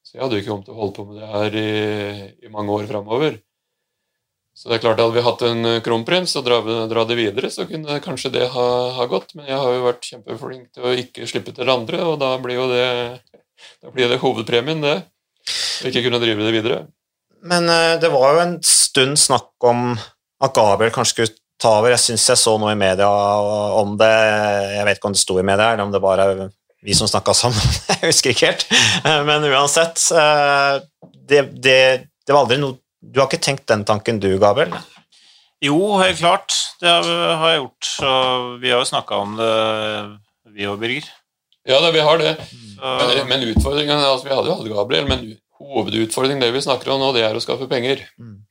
Så 0.04 0.18
jeg 0.18 0.24
hadde 0.24 0.38
jo 0.38 0.44
ikke 0.44 0.52
kommet 0.52 0.68
til 0.68 0.76
å 0.76 0.82
holde 0.82 0.96
på 0.98 1.08
med 1.08 1.20
det 1.22 1.32
her 1.32 1.58
i, 1.58 1.74
i 2.46 2.54
mange 2.54 2.76
år 2.76 2.88
framover. 2.90 3.40
Så 4.54 4.70
det 4.70 4.78
er 4.78 4.84
klart 4.84 5.00
Hadde 5.02 5.16
vi 5.16 5.26
hatt 5.26 5.44
en 5.48 5.66
eh, 5.66 5.80
kronprins 5.86 6.36
og 6.38 6.46
dra, 6.46 6.60
dra 6.90 7.06
det 7.10 7.18
videre, 7.18 7.50
så 7.50 7.66
kunne 7.70 8.02
kanskje 8.04 8.34
det 8.36 8.50
ha, 8.54 8.66
ha, 9.00 9.08
gått. 9.10 9.34
Men 9.38 9.50
jeg 9.50 9.58
har 9.58 9.74
jo 9.74 9.86
vært 9.88 10.10
kjempeflink 10.12 10.68
til 10.76 10.86
å 10.86 10.98
ikke 11.04 11.30
slippe 11.30 11.56
til 11.58 11.72
andre, 11.74 12.04
og 12.06 12.20
da 12.22 12.36
blir 12.42 12.60
jo 12.60 12.68
det, 12.70 12.90
da 13.82 13.94
blir 13.96 14.12
det 14.12 14.22
hovedpremien, 14.22 14.84
det. 14.86 15.00
Å 15.82 15.90
ikke 15.90 16.06
kunne 16.06 16.22
drive 16.22 16.46
det 16.46 16.54
videre. 16.54 16.84
Men 17.44 17.66
uh, 17.68 17.96
det 18.00 18.12
var 18.14 18.38
jo 18.38 18.44
en 18.44 18.58
stund 18.64 19.18
snakk 19.20 19.66
om 19.68 19.96
at 20.44 20.54
Gabriel 20.56 20.94
kanskje 20.96 21.16
skulle 21.16 21.40
ta 21.60 21.74
over. 21.80 21.92
Jeg 21.96 22.04
syns 22.06 22.30
jeg 22.30 22.40
så 22.40 22.54
noe 22.62 22.76
i 22.76 22.80
media 22.80 23.10
om 23.80 23.98
det. 24.00 24.14
Jeg 24.78 24.86
vet 24.88 25.00
ikke 25.00 25.10
om 25.10 25.18
det 25.18 25.24
sto 25.24 25.40
i 25.42 25.48
media, 25.48 25.74
eller 25.74 25.88
om 25.88 25.92
det 25.96 26.04
bare 26.04 26.28
vi 26.84 26.96
som 26.98 27.08
snakka 27.08 27.34
sammen. 27.38 27.76
jeg 27.92 28.10
husker 28.10 28.34
ikke 28.34 28.52
helt. 28.52 28.66
Eh, 29.04 29.22
men 29.28 29.46
uansett 29.50 30.02
uh, 30.12 30.80
det, 31.30 31.46
det, 31.64 31.80
det 32.28 32.36
var 32.36 32.44
aldri 32.44 32.60
noe 32.62 32.80
du 33.04 33.20
har 33.20 33.28
ikke 33.28 33.44
tenkt 33.44 33.68
den 33.68 33.84
tanken 33.84 34.22
du, 34.24 34.30
Gabel? 34.40 34.72
Jo, 35.64 35.98
helt 36.00 36.22
klart. 36.22 36.56
Det 36.80 36.88
har 36.88 37.50
jeg 37.52 37.60
gjort. 37.60 37.90
Og 38.08 38.46
vi 38.62 38.72
har 38.72 38.80
jo 38.80 38.88
snakka 38.88 39.18
om 39.26 39.34
det, 39.36 39.50
vi 40.56 40.70
og 40.72 40.78
Birger. 40.80 41.10
Ja, 41.68 41.82
det, 41.84 41.92
vi 41.96 42.04
har 42.04 42.22
det. 42.22 42.32
Men, 42.80 43.12
men 43.28 43.44
utfordringen 43.52 44.00
altså, 44.00 44.28
Vi 44.28 44.32
hadde 44.32 44.50
jo 44.50 44.56
hatt 44.56 44.72
Gabriel, 44.72 45.10
men 45.12 45.28
hovedutfordringen 45.60 46.44
det 46.44 46.54
vi 46.56 46.64
snakker 46.64 46.94
om 46.96 47.04
nå, 47.04 47.12
det 47.16 47.24
er 47.28 47.36
å 47.36 47.44
skaffe 47.44 47.68
penger. 47.72 48.06
Mm. 48.20 48.42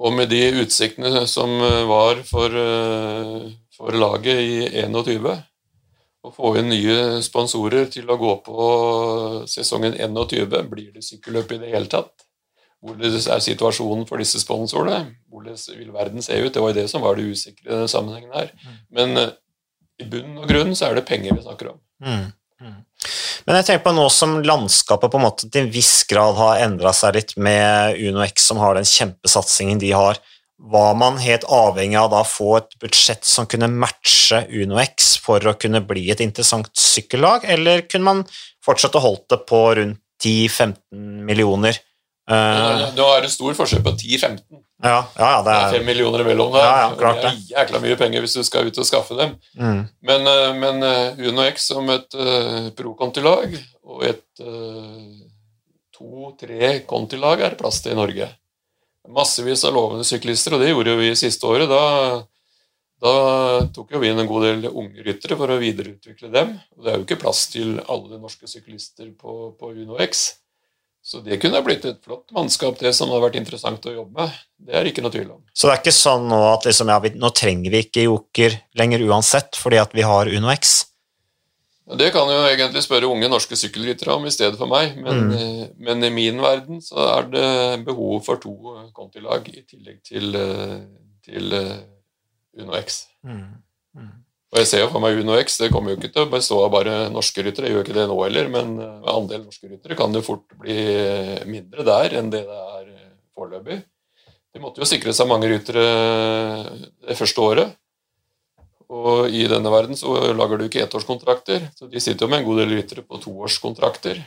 Og 0.00 0.16
med 0.16 0.32
de 0.32 0.42
utsiktene 0.62 1.26
som 1.28 1.52
var 1.88 2.24
for, 2.28 2.56
eh, 2.56 3.48
for 3.76 4.00
laget 4.00 4.40
i 4.40 4.68
21 4.80 5.36
å 6.20 6.32
få 6.34 6.54
inn 6.60 6.68
nye 6.68 7.20
sponsorer 7.24 7.88
til 7.92 8.10
å 8.10 8.18
gå 8.20 8.32
på 8.44 8.64
sesongen 9.48 9.96
21, 9.96 10.50
blir 10.68 10.90
det 10.94 11.04
sykkelløp 11.06 11.54
i 11.56 11.60
det 11.62 11.70
hele 11.72 11.88
tatt? 11.90 12.26
Hvordan 12.80 13.16
er 13.16 13.44
situasjonen 13.44 14.06
for 14.08 14.20
disse 14.20 14.40
sponsorene? 14.40 15.02
Hvordan 15.28 15.56
vil 15.76 15.92
verden 15.92 16.24
se 16.24 16.36
ut? 16.40 16.52
Det 16.52 16.62
var 16.62 16.72
jo 16.72 16.78
det 16.78 16.86
som 16.92 17.04
var 17.04 17.16
det 17.16 17.28
usikre 17.28 17.84
sammenhengen 17.92 18.32
her. 18.32 18.52
Mm. 18.56 18.76
Men 18.96 19.20
uh, 19.20 19.32
i 20.00 20.06
bunn 20.08 20.38
og 20.40 20.48
grunn 20.48 20.72
så 20.76 20.88
er 20.88 20.96
det 20.96 21.08
penger 21.08 21.36
vi 21.36 21.44
snakker 21.44 21.74
om. 21.74 21.80
Mm. 22.00 22.30
Mm. 22.60 22.78
Men 23.46 23.58
jeg 23.58 23.68
tenker 23.68 23.84
på 23.84 23.94
nå 23.96 24.06
som 24.12 24.38
landskapet 24.44 25.12
på 25.12 25.20
en 25.20 25.26
måte 25.26 25.48
til 25.48 25.64
en 25.64 25.72
viss 25.72 26.02
grad 26.08 26.36
har 26.40 26.64
endra 26.64 26.92
seg 26.96 27.16
litt 27.16 27.36
med 27.40 28.00
UnoX, 28.00 28.48
som 28.48 28.60
har 28.60 28.76
den 28.76 28.88
kjempesatsingen 28.88 29.80
de 29.80 29.92
har. 29.96 30.20
Var 30.60 30.94
man 31.00 31.16
helt 31.22 31.46
avhengig 31.48 31.96
av 31.96 32.10
da 32.12 32.20
å 32.20 32.28
få 32.28 32.50
et 32.58 32.74
budsjett 32.82 33.24
som 33.24 33.48
kunne 33.48 33.70
matche 33.72 34.42
Uno 34.52 34.76
X 34.82 35.14
for 35.24 35.40
å 35.48 35.56
kunne 35.56 35.80
bli 35.88 36.10
et 36.12 36.20
interessant 36.20 36.68
sykkellag, 36.76 37.46
eller 37.48 37.86
kunne 37.88 38.08
man 38.08 38.24
fortsatt 38.64 38.98
holdt 39.00 39.30
det 39.32 39.40
på 39.48 39.62
rundt 39.78 40.02
10-15 40.20 40.76
millioner? 41.24 41.80
Uh, 42.30 42.90
Nå 42.94 43.06
er 43.16 43.24
det 43.24 43.32
stor 43.32 43.56
forskjell 43.58 43.82
på 43.82 43.94
10-15. 43.96 44.60
Ja, 44.82 45.00
ja, 45.18 45.30
det, 45.44 45.54
er... 45.54 45.72
fem 45.74 45.88
millioner 45.88 46.22
imellom 46.24 46.52
der. 46.54 46.64
Ja, 46.64 46.92
klart, 46.96 47.18
det 47.20 47.30
er 47.32 47.40
jækla 47.50 47.80
mye 47.82 47.96
penger 48.00 48.24
hvis 48.24 48.36
du 48.38 48.44
skal 48.46 48.68
ut 48.70 48.78
og 48.80 48.86
skaffe 48.88 49.16
dem. 49.18 49.34
Mm. 49.58 49.82
Men, 50.08 50.28
eh, 50.30 50.52
men 50.56 50.86
eh, 50.86 51.24
Uno 51.28 51.44
X 51.48 51.68
som 51.72 51.90
et 51.92 52.16
uh, 52.16 52.70
pro-kontilag 52.76 53.58
og 53.90 54.06
et 54.08 54.44
uh, 54.44 55.26
to-tre 55.96 56.78
kontilag 56.88 57.44
er 57.44 57.52
det 57.52 57.60
plass 57.60 57.82
til 57.84 57.92
i 57.92 57.98
Norge. 57.98 58.30
Massevis 59.08 59.64
av 59.64 59.74
lovende 59.74 60.04
syklister, 60.04 60.54
og 60.54 60.62
det 60.62 60.70
gjorde 60.70 60.98
vi 61.00 61.14
siste 61.18 61.48
året. 61.48 61.70
Da, 61.70 62.20
da 63.00 63.14
tok 63.74 63.96
vi 63.96 64.10
inn 64.10 64.20
en 64.20 64.28
god 64.28 64.44
del 64.46 64.68
unge 64.70 65.06
ryttere 65.06 65.38
for 65.40 65.50
å 65.50 65.60
videreutvikle 65.62 66.30
dem. 66.34 66.52
Og 66.76 66.84
det 66.84 66.92
er 66.92 67.00
jo 67.00 67.06
ikke 67.06 67.22
plass 67.22 67.46
til 67.52 67.78
alle 67.86 68.20
norske 68.20 68.50
syklister 68.50 69.08
på, 69.16 69.54
på 69.58 69.72
Uno 69.72 69.98
X. 70.04 70.28
Så 71.02 71.22
det 71.24 71.38
kunne 71.40 71.62
blitt 71.64 71.86
et 71.88 72.02
flott 72.04 72.28
mannskap, 72.36 72.76
det 72.76 72.92
som 72.92 73.08
hadde 73.08 73.24
vært 73.24 73.38
interessant 73.40 73.86
å 73.88 73.94
jobbe 73.94 74.20
med. 74.20 74.34
Det 74.60 74.76
er 74.76 74.90
ikke 74.90 75.02
noe 75.04 75.14
tvil 75.14 75.30
om. 75.32 75.40
Så 75.56 75.66
det 75.66 75.72
er 75.72 75.80
ikke 75.80 75.96
sånn 75.96 76.28
nå 76.28 76.40
at 76.50 76.68
liksom, 76.68 76.92
ja, 76.92 76.98
vi, 77.00 77.14
nå 77.16 77.30
trenger 77.32 77.72
vi 77.72 77.80
ikke 77.86 78.04
Joker 78.04 78.58
lenger 78.76 79.06
uansett, 79.08 79.56
fordi 79.56 79.80
at 79.80 79.96
vi 79.96 80.04
har 80.04 80.28
Uno 80.28 80.52
X? 80.52 80.74
Det 81.98 82.10
kan 82.14 82.28
jo 82.30 82.38
egentlig 82.46 82.82
spørre 82.84 83.08
unge 83.10 83.28
norske 83.30 83.56
sykkelryttere 83.58 84.14
om 84.14 84.26
i 84.28 84.32
stedet 84.32 84.58
for 84.60 84.70
meg, 84.70 84.94
men, 85.00 85.24
mm. 85.26 85.32
Eh, 85.34 85.62
men, 85.82 86.04
i 86.06 86.12
min 86.14 86.38
verden 86.42 86.82
så 86.84 87.02
er 87.16 87.30
det 87.32 87.84
behov 87.86 88.20
for 88.26 88.38
to 88.42 88.54
kontilag 88.94 89.48
i 89.50 89.64
tillegg 89.64 89.98
til, 90.06 90.36
eh, 90.38 90.76
til 91.26 91.56
eh, 91.56 91.78
Uno 92.60 92.76
X. 92.78 93.02
Mm. 93.26 93.42
Mm. 93.98 94.12
Og 94.50 94.60
jeg 94.60 94.70
ser 94.70 94.84
jo 94.84 94.90
for 94.92 95.02
meg 95.02 95.18
Uno 95.18 95.34
X, 95.40 95.58
det 95.62 95.72
kommer 95.74 95.92
jo 95.92 95.98
ikke 95.98 96.12
til 96.14 96.26
å 96.26 96.30
bestå 96.30 96.60
av 96.62 96.72
bare 96.74 96.96
norske 97.10 97.42
ryttere, 97.46 97.72
gjør 97.72 97.86
ikke 97.86 97.98
det 97.98 98.06
nå 98.10 98.18
heller, 98.22 98.50
men 98.54 98.76
andel 99.10 99.44
norske 99.46 99.70
ryttere 99.70 99.98
kan 99.98 100.14
jo 100.14 100.22
fort 100.26 100.58
bli 100.62 100.78
mindre 101.50 101.86
der 101.86 102.18
enn 102.20 102.30
det 102.34 102.44
det 102.46 102.60
er 102.70 102.88
foreløpig. 103.34 103.82
De 104.50 104.62
måtte 104.62 104.82
jo 104.82 104.88
sikre 104.88 105.14
seg 105.14 105.30
mange 105.30 105.50
ryttere 105.50 105.84
det 107.06 107.18
første 107.18 107.46
året. 107.46 107.78
Og 108.90 109.30
i 109.30 109.44
denne 109.50 109.70
verden 109.70 109.98
så 109.98 110.32
lager 110.34 110.58
du 110.58 110.66
ikke 110.66 110.82
ettårskontrakter, 110.82 111.68
så 111.78 111.86
de 111.90 112.02
sitter 112.02 112.26
jo 112.26 112.30
med 112.32 112.42
en 112.42 112.48
god 112.48 112.62
del 112.64 112.74
ryttere 112.74 113.04
på 113.06 113.20
toårskontrakter. 113.22 114.18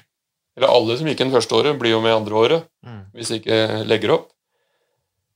Eller 0.55 0.71
alle 0.71 0.95
som 0.95 1.09
gikk 1.09 1.23
inn 1.25 1.33
første 1.33 1.57
året, 1.57 1.75
blir 1.81 1.95
jo 1.95 1.99
med 2.03 2.15
andre 2.15 2.37
året, 2.39 2.69
mm. 2.85 3.01
hvis 3.17 3.33
de 3.33 3.41
ikke 3.41 3.59
legger 3.89 4.15
opp. 4.15 4.29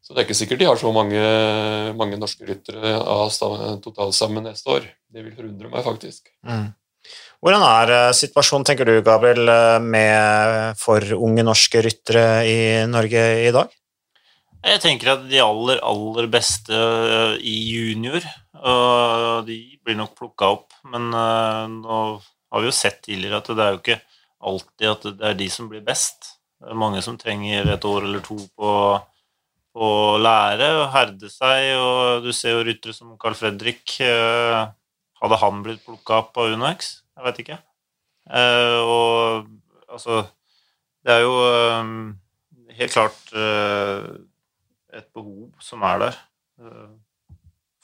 Så 0.05 0.13
det 0.13 0.21
er 0.21 0.27
ikke 0.29 0.39
sikkert 0.39 0.61
de 0.61 0.67
har 0.69 0.79
så 0.79 0.91
mange, 0.95 1.21
mange 1.99 2.19
norske 2.21 2.45
ryttere 2.47 2.93
av 2.95 3.33
totalt 3.83 4.15
sammen 4.15 4.45
neste 4.47 4.71
år. 4.71 4.85
Det 5.11 5.25
vil 5.25 5.33
forundre 5.35 5.71
meg, 5.73 5.83
faktisk. 5.83 6.29
Mm. 6.47 6.69
Hvordan 7.43 7.65
er 7.67 7.91
eh, 7.93 8.13
situasjonen, 8.17 8.65
tenker 8.65 8.87
du, 8.87 8.95
Gabriel, 9.05 9.51
eh, 9.51 9.81
med 9.83 10.79
for 10.79 11.03
unge 11.17 11.43
norske 11.45 11.83
ryttere 11.85 12.23
i 12.47 12.57
Norge 12.89 13.25
i 13.43 13.51
dag? 13.53 13.75
Jeg 14.67 14.81
tenker 14.83 15.13
at 15.13 15.27
de 15.29 15.43
aller, 15.43 15.83
aller 15.85 16.27
beste 16.31 16.73
eh, 16.73 17.35
i 17.43 17.57
junior, 17.69 18.23
de 19.47 19.57
blir 19.85 19.97
nok 19.99 20.15
plukka 20.17 20.49
opp. 20.55 20.73
Men 20.91 21.09
nå 21.11 21.97
har 22.17 22.63
vi 22.63 22.69
jo 22.69 22.75
sett 22.75 23.01
tidligere 23.05 23.41
at 23.41 23.51
det 23.51 23.65
er 23.65 23.75
jo 23.75 23.81
ikke 23.81 23.99
alltid 24.47 24.89
at 24.91 25.07
det 25.19 25.29
er 25.29 25.37
de 25.39 25.49
som 25.51 25.69
blir 25.71 25.83
best. 25.85 26.33
Det 26.57 26.71
er 26.71 26.79
mange 26.79 27.03
som 27.05 27.17
trenger 27.19 27.69
et 27.69 27.85
år 27.85 28.07
eller 28.07 28.23
to 28.25 28.37
på 28.57 28.71
å 29.77 30.17
lære 30.21 30.69
og 30.79 30.87
herde 30.93 31.29
seg. 31.31 31.73
Og 31.77 32.25
du 32.25 32.31
ser 32.35 32.55
jo 32.55 32.65
ryttere 32.65 32.95
som 32.95 33.17
Carl 33.21 33.37
Fredrik. 33.37 33.99
Eh, 34.01 34.61
hadde 35.21 35.41
han 35.41 35.63
blitt 35.65 35.83
plukka 35.85 36.21
opp 36.23 36.37
av 36.41 36.53
UnoX? 36.53 36.93
Jeg 37.17 37.27
vet 37.27 37.43
ikke. 37.43 37.59
Eh, 38.27 38.79
og 38.81 39.47
altså 39.87 40.25
Det 41.05 41.13
er 41.13 41.21
jo 41.23 41.35
eh, 41.47 41.91
helt 42.75 42.91
klart 42.93 43.29
et 44.97 45.05
behov 45.15 45.53
som 45.63 45.85
er 45.87 46.01
der 46.01 46.17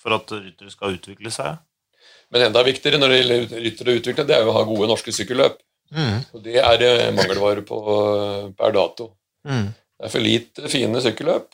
for 0.03 0.15
at 0.17 0.33
ryttere 0.35 0.73
skal 0.73 0.97
utvikle 0.97 1.31
seg. 1.33 1.61
Men 2.33 2.49
enda 2.49 2.63
viktigere 2.65 2.99
når 2.99 3.13
det 3.13 3.19
gjelder 3.21 3.63
ryttere 3.63 3.93
å 3.93 3.99
utvikle, 4.01 4.27
det 4.27 4.35
er 4.35 4.43
jo 4.43 4.51
å 4.51 4.57
ha 4.57 4.65
gode 4.67 4.89
norske 4.91 5.13
sykkelløp. 5.15 5.59
Mm. 5.93 6.15
Og 6.33 6.43
det 6.43 6.59
er 6.59 7.11
mangelvare 7.15 7.63
på 7.67 7.79
per 8.57 8.73
dato. 8.75 9.11
Mm. 9.47 9.69
Det 9.71 10.07
er 10.07 10.13
for 10.13 10.25
lite 10.25 10.71
fine 10.71 11.03
sykkelløp 11.03 11.53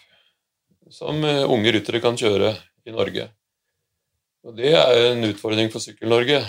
som 0.89 1.21
eh, 1.27 1.45
unge 1.45 1.73
ryttere 1.75 2.01
kan 2.01 2.17
kjøre 2.17 2.55
i 2.87 2.95
Norge. 2.95 3.27
Og 4.47 4.55
Det 4.55 4.71
er 4.73 5.11
en 5.11 5.25
utfordring 5.27 5.69
for 5.69 5.83
Sykkel-Norge. 5.83 6.39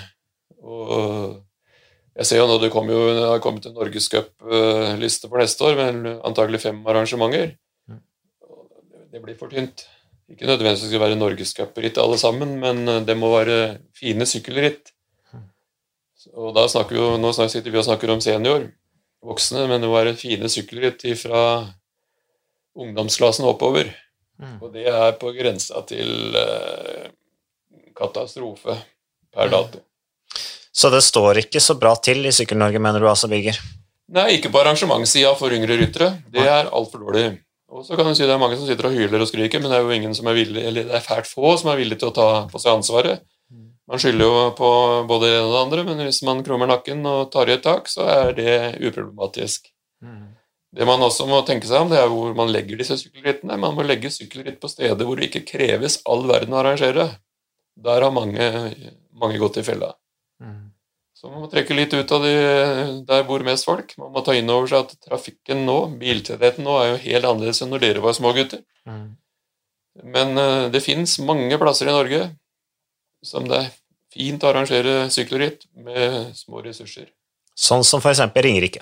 Og 0.63 1.41
jeg 2.21 2.29
ser 2.29 2.41
jo 2.41 2.47
nå 2.49 2.59
det 2.63 2.71
kommer 2.73 2.95
jo, 2.95 3.01
har 3.33 3.43
kommet 3.43 3.67
en 3.67 3.75
norgescupliste 3.77 5.31
for 5.31 5.43
neste 5.43 5.67
år, 5.67 5.81
med 5.81 6.21
antagelig 6.27 6.63
fem 6.63 6.79
arrangementer. 6.87 7.57
Det 9.11 9.23
blir 9.25 9.39
for 9.39 9.51
tynt. 9.51 9.85
Ikke 10.31 10.47
nødvendigvis 10.47 10.87
skal 10.87 11.03
være 11.03 11.19
norgescupritt 11.19 11.99
alle 11.99 12.19
sammen, 12.21 12.55
men 12.63 12.87
det 13.07 13.17
må 13.19 13.33
være 13.35 13.81
fine 13.99 14.27
sykkelritt. 14.29 14.93
Og 16.37 16.53
da 16.55 16.67
snakker 16.69 16.95
vi 16.95 17.01
jo, 17.01 17.17
Nå 17.19 17.33
sitter 17.35 17.71
vi 17.73 17.81
og 17.81 17.87
snakker 17.87 18.13
om 18.13 18.21
senior, 18.23 18.69
voksne, 19.25 19.65
men 19.67 19.81
det 19.81 19.89
må 19.89 19.97
være 19.97 20.19
fine 20.19 20.51
sykkelritt 20.53 21.03
fra 21.19 21.43
ungdomsklassen 22.79 23.49
oppover. 23.49 23.91
Mm. 24.41 24.57
Og 24.63 24.73
det 24.73 24.87
er 24.89 25.17
på 25.21 25.33
grensa 25.37 25.83
til 25.89 26.37
eh, 26.37 27.11
katastrofe 27.97 28.77
per 29.35 29.53
mm. 29.53 29.81
Så 30.73 30.91
det 30.91 31.03
står 31.05 31.43
ikke 31.43 31.61
så 31.61 31.77
bra 31.77 31.93
til 32.01 32.25
i 32.25 32.33
Sykkel-Norge, 32.33 32.81
mener 32.81 33.03
du 33.03 33.09
altså, 33.11 33.29
Birger? 33.29 33.59
Nei, 34.11 34.39
ikke 34.39 34.51
på 34.51 34.63
arrangementssida 34.63 35.35
for 35.39 35.53
yngre 35.55 35.77
ryttere. 35.79 36.15
Det 36.33 36.47
er 36.47 36.71
altfor 36.71 37.05
dårlig. 37.05 37.27
Og 37.71 37.85
så 37.87 37.95
kan 37.95 38.09
du 38.09 38.17
si 38.19 38.27
Det 38.27 38.35
er 38.35 38.41
mange 38.43 38.57
som 38.59 38.67
sitter 38.67 38.89
og 38.89 38.97
hyler 38.97 39.23
og 39.23 39.29
skriker, 39.31 39.63
men 39.63 39.71
det 39.71 39.79
er 39.79 39.85
jo 39.87 39.95
ingen 39.95 40.15
som 40.17 40.27
er 40.27 40.39
villig, 40.39 40.63
eller 40.67 40.89
det 40.89 40.97
er 40.99 41.05
fælt 41.05 41.29
få 41.31 41.55
som 41.61 41.71
er 41.71 41.79
villige 41.79 42.03
til 42.03 42.11
å 42.11 42.17
ta 42.17 42.31
på 42.51 42.63
seg 42.63 42.81
ansvaret. 42.81 43.23
Man 43.91 43.99
skylder 43.99 44.23
jo 44.23 44.43
på 44.55 44.69
både 45.11 45.27
det 45.27 45.39
ene 45.41 45.47
og 45.49 45.55
det 45.55 45.63
andre, 45.65 45.85
men 45.89 46.03
hvis 46.07 46.21
man 46.23 46.45
krummer 46.47 46.69
nakken 46.71 47.01
og 47.11 47.33
tar 47.35 47.51
i 47.51 47.57
et 47.57 47.65
tak, 47.65 47.89
så 47.91 48.05
er 48.07 48.37
det 48.37 48.53
uproblematisk. 48.79 49.67
Mm. 50.07 50.29
Det 50.79 50.87
man 50.87 51.03
også 51.03 51.27
må 51.27 51.41
tenke 51.47 51.67
seg 51.67 51.83
om, 51.83 51.91
det 51.91 51.99
er 51.99 52.07
hvor 52.13 52.31
man 52.39 52.53
legger 52.55 52.79
disse 52.79 53.01
sykkelrittene. 53.01 53.59
Man 53.59 53.75
må 53.75 53.83
legge 53.83 54.13
sykkelritt 54.15 54.61
på 54.63 54.71
steder 54.71 55.03
hvor 55.03 55.19
det 55.19 55.27
ikke 55.27 55.43
kreves 55.49 55.99
all 56.07 56.23
verden 56.31 56.55
å 56.55 56.61
arrangere. 56.61 57.09
Der 57.83 58.07
har 58.07 58.15
mange, 58.15 58.47
mange 59.11 59.41
gått 59.43 59.59
i 59.59 59.67
fella. 59.67 59.91
Mm. 61.21 61.27
Så 61.27 61.29
man 61.29 61.43
må 61.43 61.51
trekke 61.53 61.77
litt 61.77 61.93
ut 61.93 62.13
av 62.13 62.23
de 62.25 62.35
der 63.05 63.25
bor 63.29 63.43
mest 63.45 63.67
folk. 63.69 63.93
Man 63.99 64.13
må 64.13 64.23
ta 64.25 64.35
inn 64.35 64.49
over 64.49 64.69
seg 64.71 64.87
at 64.87 64.95
trafikken 65.05 65.67
nå, 65.67 65.99
biltettheten 66.01 66.65
nå, 66.65 66.77
er 66.81 66.89
jo 66.91 67.03
helt 67.05 67.29
annerledes 67.29 67.61
enn 67.61 67.71
når 67.71 67.83
dere 67.85 68.01
var 68.05 68.17
små 68.17 68.33
gutter. 68.33 68.63
Men 70.01 70.39
eh, 70.39 70.71
det 70.73 70.81
fins 70.81 71.19
mange 71.21 71.59
plasser 71.61 71.91
i 71.91 71.93
Norge 71.93 72.23
som 73.27 73.45
det 73.49 73.59
er 73.59 73.73
fint 74.15 74.43
å 74.43 74.49
arrangere 74.49 75.11
sykkelritt 75.13 75.67
med 75.77 76.33
små 76.39 76.63
ressurser. 76.65 77.11
Sånn 77.53 77.85
som 77.85 78.01
eksempel 78.01 78.47
Ringerike. 78.47 78.81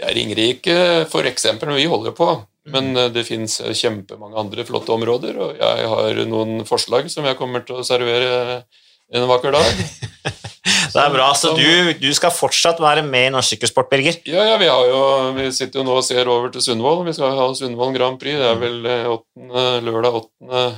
Ja, 0.00 0.10
Ringerike 0.10 1.06
for 1.12 1.28
eksempel 1.28 1.70
når 1.70 1.78
vi 1.78 1.90
holder 1.92 2.16
på, 2.16 2.32
men 2.74 2.96
eh, 2.96 3.12
det 3.14 3.28
fins 3.28 3.60
kjempemange 3.62 4.40
andre 4.40 4.66
flotte 4.66 4.96
områder, 4.96 5.38
og 5.38 5.62
jeg 5.62 5.92
har 5.94 6.24
noen 6.26 6.66
forslag 6.66 7.06
som 7.12 7.28
jeg 7.28 7.38
kommer 7.38 7.62
til 7.68 7.78
å 7.78 7.86
servere 7.86 8.64
en 9.12 9.30
vakker 9.30 9.54
dag. 9.54 9.86
Det 10.62 11.00
er 11.00 11.10
bra, 11.10 11.28
så 11.34 11.54
du, 11.58 11.92
du 11.98 12.10
skal 12.14 12.30
fortsatt 12.34 12.78
være 12.82 13.02
med 13.06 13.26
i 13.26 13.30
norsk 13.34 13.54
sykkelsport, 13.54 13.88
Birger. 13.90 14.18
Ja, 14.30 14.44
ja, 14.46 14.58
vi, 14.60 14.68
har 14.70 14.86
jo, 14.86 15.00
vi 15.34 15.48
sitter 15.54 15.80
jo 15.80 15.86
nå 15.88 15.96
og 15.98 16.04
ser 16.06 16.30
over 16.30 16.52
til 16.54 16.62
Sundvolden. 16.62 17.08
Vi 17.08 17.16
skal 17.16 17.34
ha 17.38 17.48
Sundvolden 17.58 17.96
Grand 17.96 18.20
Prix. 18.20 18.38
Det 18.38 18.46
er 18.46 18.60
vel 18.60 18.86
eh, 18.86 19.08
8. 19.10 19.80
lørdag 19.88 20.20
8. 20.20 20.68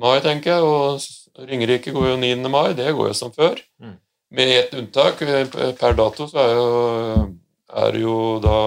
mai, 0.00 0.16
tenker 0.24 0.54
jeg. 0.54 0.64
Og 0.64 1.44
Ringerike 1.50 1.92
går 1.92 2.08
jo 2.14 2.16
9. 2.22 2.32
mai. 2.52 2.72
Det 2.78 2.88
går 2.96 3.12
jo 3.12 3.18
som 3.18 3.34
før. 3.36 3.60
Mm. 3.82 3.98
Med 4.32 4.54
ett 4.56 4.76
unntak. 4.80 5.20
Per 5.80 5.98
dato 5.98 6.28
så 6.30 6.40
er 6.46 6.54
jo, 6.56 6.68
er 7.84 7.98
jo 8.00 8.16
da 8.44 8.58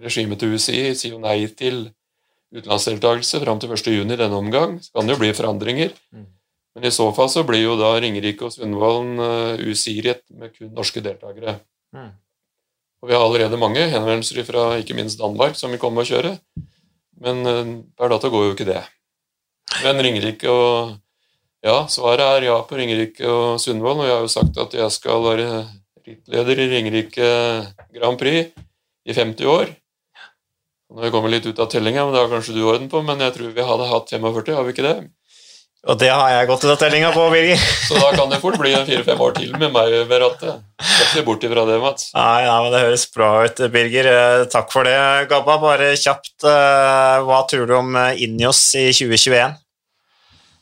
regimet 0.00 0.38
til 0.40 0.54
UCI 0.54 0.92
sier 0.94 1.16
jo 1.16 1.22
nei 1.22 1.42
til 1.50 1.88
utenlandsdeltakelse 2.54 3.40
fram 3.42 3.58
til 3.62 3.74
1. 3.74 3.90
juni 3.94 4.18
denne 4.18 4.38
omgang. 4.38 4.78
Så 4.82 4.94
kan 4.94 5.10
det 5.10 5.18
jo 5.18 5.22
bli 5.24 5.34
forandringer. 5.34 5.98
Mm. 6.14 6.28
Men 6.76 6.86
i 6.86 6.94
så 6.94 7.08
fall 7.14 7.30
så 7.32 7.42
blir 7.46 7.64
jo 7.64 7.76
da 7.80 7.96
Ringerike 7.98 8.46
og 8.46 8.54
Sundvolden 8.54 9.18
usiret 9.66 10.22
med 10.30 10.52
kun 10.54 10.70
norske 10.76 11.02
deltakere. 11.02 11.58
Mm. 11.96 12.12
Og 13.00 13.08
vi 13.08 13.16
har 13.16 13.24
allerede 13.24 13.58
mange 13.60 13.86
henvendelser 13.90 14.44
fra 14.46 14.64
ikke 14.80 14.94
minst 14.96 15.18
Danmark 15.20 15.56
som 15.58 15.72
vil 15.72 15.80
komme 15.82 16.04
og 16.04 16.10
kjøre. 16.10 16.36
Men 17.20 17.44
uh, 17.46 17.76
per 17.96 18.12
dato 18.12 18.30
går 18.32 18.46
jo 18.46 18.56
ikke 18.56 18.68
det. 18.68 18.82
Men 19.84 20.02
Ringerike 20.04 20.50
og 20.50 20.98
Ja, 21.60 21.82
svaret 21.92 22.24
er 22.24 22.46
ja 22.46 22.54
på 22.64 22.76
Ringerike 22.78 23.26
og 23.28 23.58
Sundvolden, 23.60 24.00
og 24.00 24.06
jeg 24.08 24.14
har 24.14 24.22
jo 24.24 24.30
sagt 24.32 24.56
at 24.62 24.72
jeg 24.72 24.92
skal 24.94 25.20
være 25.20 25.48
rittleder 26.06 26.62
i 26.62 26.68
Ringerike 26.70 27.26
Grand 27.92 28.16
Prix 28.16 28.54
i 29.04 29.12
50 29.12 29.44
år. 29.44 29.74
Nå 30.88 31.10
kommer 31.12 31.28
vi 31.28 31.34
litt 31.34 31.50
ut 31.50 31.60
av 31.60 31.68
tellinga, 31.68 32.06
men 32.06 32.16
det 32.16 32.22
har 32.22 32.32
kanskje 32.32 32.56
du 32.56 32.62
orden 32.64 32.88
på, 32.88 33.02
men 33.04 33.20
jeg 33.20 33.34
tror 33.36 33.52
vi 33.52 33.66
hadde 33.68 33.90
hatt 33.90 34.14
45, 34.16 34.56
har 34.56 34.64
vi 34.64 34.72
ikke 34.72 34.86
det? 34.88 34.96
Og 35.88 35.96
det 35.96 36.10
har 36.12 36.28
jeg 36.28 36.48
gått 36.50 36.64
ut 36.66 36.70
av 36.74 36.76
tellinga 36.82 37.08
på, 37.14 37.22
Birger. 37.32 37.56
Så 37.88 37.96
da 37.96 38.10
kan 38.12 38.28
det 38.28 38.40
fort 38.42 38.58
bli 38.60 38.74
en 38.76 38.84
fire-fem 38.84 39.20
år 39.24 39.32
til 39.38 39.54
med 39.56 39.72
meg 39.72 39.94
ved 40.10 40.20
rattet. 40.20 40.58
Skal 40.76 41.06
ikke 41.06 41.14
se 41.14 41.22
bort 41.24 41.46
ifra 41.48 41.64
det, 41.70 41.78
Mats. 41.80 42.10
Nei, 42.12 42.42
nei, 42.44 42.58
men 42.66 42.74
Det 42.74 42.82
høres 42.84 43.06
bra 43.14 43.30
ut, 43.46 43.62
Birger. 43.72 44.10
Eh, 44.10 44.44
Takk 44.52 44.68
for 44.74 44.84
det, 44.84 44.98
Gabba. 45.32 45.56
Bare 45.62 45.94
kjapt, 45.96 46.34
eh, 46.44 47.16
hva 47.24 47.40
tror 47.48 47.64
du 47.70 47.74
om 47.78 47.96
eh, 47.96 48.20
Injos 48.26 48.60
i 48.76 48.90
2021? 48.92 49.56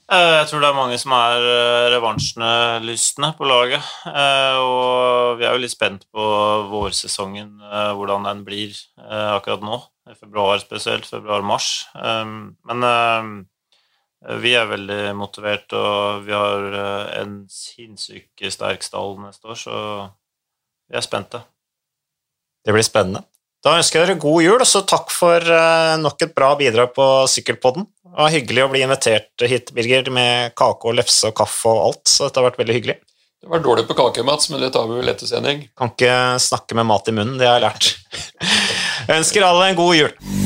Eh, 0.09 0.31
Jeg 0.39 0.47
tror 0.53 0.63
det 0.63 0.71
er 0.71 0.79
mange 0.79 1.01
som 1.03 1.13
er 1.19 1.49
revansjelystne 1.97 3.33
på 3.37 3.51
laget. 3.51 3.91
Eh, 4.07 4.57
Og 4.63 5.43
vi 5.43 5.45
er 5.51 5.59
jo 5.59 5.65
litt 5.67 5.75
spent 5.75 6.07
på 6.15 6.31
vårsesongen, 6.71 7.57
hvordan 7.99 8.31
den 8.31 8.47
blir 8.47 8.71
eh, 8.71 9.31
akkurat 9.35 9.67
nå. 9.67 9.83
I 10.09 10.15
februar 10.17 10.63
spesielt. 10.63 11.11
Februar-mars. 11.11 11.89
Men 11.99 12.87
vi 14.43 14.53
er 14.59 14.67
veldig 14.67 15.15
motivert, 15.15 15.71
og 15.79 16.25
vi 16.27 16.35
har 16.35 16.65
eh, 16.75 17.11
en 17.21 17.41
sinnssykt 17.53 18.43
sterk 18.51 18.83
stall 18.83 19.15
neste 19.23 19.47
år, 19.47 19.59
så 19.61 19.77
vi 20.91 20.99
er 20.99 21.05
spente. 21.05 21.43
Det 22.67 22.75
blir 22.75 22.87
spennende. 22.87 23.23
Da 23.65 23.75
ønsker 23.79 24.01
jeg 24.01 24.07
dere 24.07 24.23
god 24.23 24.43
jul, 24.43 24.59
og 24.63 24.69
så 24.71 24.83
takk 24.87 25.13
for 25.15 25.43
eh, 25.43 25.95
nok 26.03 26.27
et 26.27 26.35
bra 26.35 26.53
bidrag 26.59 26.93
på 26.97 27.07
Sykkelpodden. 27.31 27.87
Det 28.09 28.17
var 28.19 28.35
hyggelig 28.35 28.65
å 28.65 28.73
bli 28.73 28.83
invitert 28.87 29.47
hit, 29.51 29.71
Birger, 29.77 30.11
med 30.15 30.57
kake 30.59 30.91
og 30.91 30.99
lefse 30.99 31.31
og 31.31 31.37
kaffe 31.39 31.71
og 31.71 31.85
alt, 31.87 32.05
så 32.11 32.27
dette 32.27 32.43
har 32.43 32.49
vært 32.51 32.61
veldig 32.63 32.79
hyggelig. 32.79 32.99
Det 33.39 33.53
var 33.53 33.63
dårlig 33.63 33.87
på 33.87 33.95
kake, 33.99 34.27
Mats, 34.27 34.51
men 34.51 34.63
det 34.65 34.73
tar 34.75 34.91
vi 34.91 34.99
vel 34.99 35.15
etter 35.15 35.31
sending. 35.31 35.63
Kan 35.79 35.95
ikke 35.95 36.19
snakke 36.43 36.79
med 36.79 36.91
mat 36.91 37.07
i 37.07 37.15
munnen, 37.15 37.39
det 37.39 37.47
har 37.47 37.61
jeg 37.61 37.67
lært. 37.69 37.95
Jeg 39.07 39.17
ønsker 39.23 39.47
alle 39.47 39.71
en 39.71 39.79
god 39.79 39.99
jul. 40.01 40.38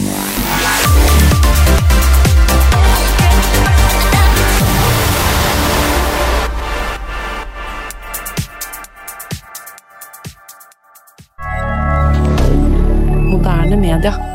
Moderne 13.72 13.96
media. 13.96 14.31